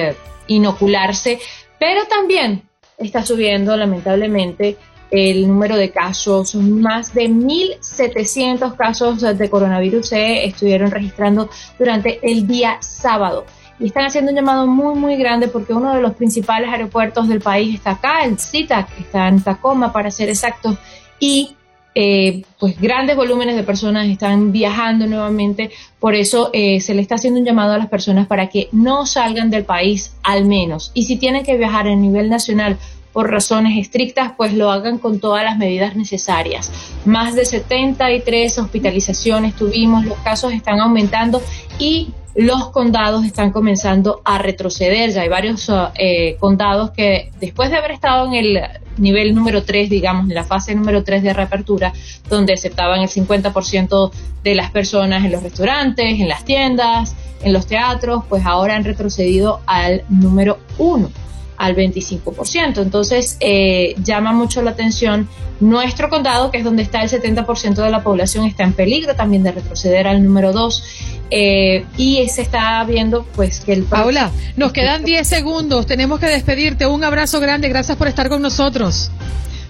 inocularse, 0.47 1.41
pero 1.81 2.05
también 2.07 2.63
está 2.97 3.25
subiendo 3.25 3.77
lamentablemente 3.77 4.77
el 5.11 5.47
número 5.47 5.77
de 5.77 5.91
casos, 5.91 6.57
más 6.57 7.15
de 7.15 7.29
1.700 7.29 8.77
casos 8.77 9.21
de 9.21 9.51
coronavirus 9.51 10.09
se 10.09 10.45
estuvieron 10.45 10.91
registrando 10.91 11.49
durante 11.79 12.19
el 12.29 12.49
día 12.49 12.79
sábado. 12.81 13.47
Y 13.79 13.87
están 13.87 14.07
haciendo 14.07 14.31
un 14.31 14.37
llamado 14.37 14.67
muy, 14.67 14.99
muy 14.99 15.17
grande 15.17 15.47
porque 15.47 15.73
uno 15.73 15.95
de 15.95 16.01
los 16.01 16.15
principales 16.15 16.69
aeropuertos 16.69 17.29
del 17.29 17.41
país 17.41 17.77
está 17.77 17.93
acá, 17.93 18.25
el 18.25 18.39
CITAC, 18.39 18.89
está 18.99 19.29
en 19.29 19.41
Tacoma 19.41 19.93
para 19.93 20.11
ser 20.11 20.29
exactos, 20.29 20.79
y 21.21 21.55
eh, 21.95 22.43
pues 22.59 22.81
grandes 22.81 23.17
volúmenes 23.17 23.55
de 23.55 23.63
personas 23.63 24.09
están 24.09 24.51
viajando 24.51 25.07
nuevamente, 25.07 25.71
por 26.01 26.15
eso 26.15 26.51
eh, 26.53 26.81
se 26.81 26.95
le 26.95 27.03
está 27.03 27.15
haciendo 27.15 27.39
un 27.39 27.47
llamado 27.47 27.73
a 27.73 27.79
las 27.79 27.89
personas 27.89 28.27
para 28.27 28.49
que 28.49 28.69
no 28.73 29.07
salgan 29.07 29.51
del 29.51 29.65
país 29.65 30.15
al 30.23 30.45
menos. 30.45 30.91
Y 30.95 31.05
si 31.05 31.17
tienen 31.17 31.45
que 31.45 31.57
viajar 31.57 31.87
a 31.87 31.95
nivel 31.95 32.29
nacional 32.29 32.79
por 33.13 33.31
razones 33.31 33.79
estrictas, 33.79 34.33
pues 34.37 34.53
lo 34.55 34.73
hagan 34.73 34.99
con 34.99 35.21
todas 35.21 35.45
las 35.45 35.57
medidas 35.57 35.95
necesarias. 35.95 36.73
Más 37.05 37.37
de 37.37 37.45
73 37.45 38.59
hospitalizaciones 38.59 39.55
tuvimos, 39.55 40.05
los 40.05 40.19
casos 40.19 40.53
están 40.53 40.81
aumentando 40.81 41.41
y 41.79 42.09
los 42.35 42.71
condados 42.71 43.25
están 43.25 43.53
comenzando 43.53 44.21
a 44.25 44.39
retroceder. 44.39 45.13
Ya 45.13 45.23
hay 45.23 45.29
varios 45.29 45.71
eh, 45.95 46.37
condados 46.41 46.91
que 46.91 47.31
después 47.39 47.71
de 47.71 47.77
haber 47.77 47.93
estado 47.93 48.27
en 48.27 48.35
el 48.35 48.61
nivel 48.99 49.35
número 49.35 49.65
3, 49.65 49.91
digamos, 49.91 50.29
en 50.29 50.35
la 50.35 50.45
fase 50.45 50.75
número 50.75 51.05
3 51.05 51.23
de 51.23 51.33
reapertura, 51.33 51.93
donde 52.29 52.53
aceptaban 52.53 53.01
el 53.01 53.09
50% 53.09 54.11
de 54.43 54.55
las 54.55 54.71
personas 54.71 55.25
en 55.25 55.33
los 55.33 55.43
restaurantes, 55.43 56.21
en 56.21 56.29
las 56.29 56.45
tiendas, 56.45 57.15
en 57.43 57.53
los 57.53 57.67
teatros, 57.67 58.25
pues 58.29 58.45
ahora 58.47 58.77
han 58.77 58.85
retrocedido 58.85 59.61
al 59.67 60.05
número 60.09 60.59
1 60.79 61.24
al 61.57 61.75
25%. 61.77 62.83
Entonces, 62.83 63.37
eh, 63.41 63.95
llama 64.03 64.33
mucho 64.33 64.63
la 64.63 64.73
atención 64.73 65.29
nuestro 65.61 66.09
condado, 66.09 66.51
que 66.51 66.59
es 66.59 66.65
donde 66.65 66.83
está 66.83 67.03
el 67.03 67.11
70% 67.11 67.75
de 67.75 67.91
la 67.91 68.03
población, 68.03 68.45
está 68.45 68.65
en 68.65 68.73
peligro 68.73 69.15
también 69.15 69.43
de 69.43 69.53
retroceder 69.53 70.07
al 70.07 70.23
número 70.23 70.53
2. 70.53 70.85
Eh, 71.31 71.85
y 71.97 72.29
se 72.29 72.43
está 72.43 72.85
viendo 72.85 73.25
pues 73.35 73.61
que 73.61 73.73
el... 73.73 73.85
Paula, 73.85 74.31
nos 74.57 74.73
quedan 74.73 75.05
10 75.05 75.27
segundos, 75.27 75.87
tenemos 75.87 76.21
que 76.21 76.27
despedirte. 76.27 76.87
Un 76.87 77.05
abrazo 77.05 77.41
grande, 77.41 77.69
gracias 77.69 77.97
por 77.97 78.09
estar 78.09 78.29
con 78.29 78.43
nosotros. 78.43 79.11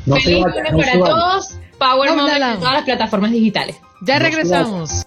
Feliz 0.04 0.44
para 0.44 0.98
todos. 0.98 1.54
Power 1.78 2.10
en 2.10 2.16
todas 2.16 2.38
las 2.38 2.82
plataformas 2.84 3.32
digitales. 3.32 3.76
Ya 4.00 4.18
regresamos. 4.18 5.06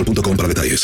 Mobile.com 0.01 0.35
para 0.35 0.47
detalles. 0.47 0.79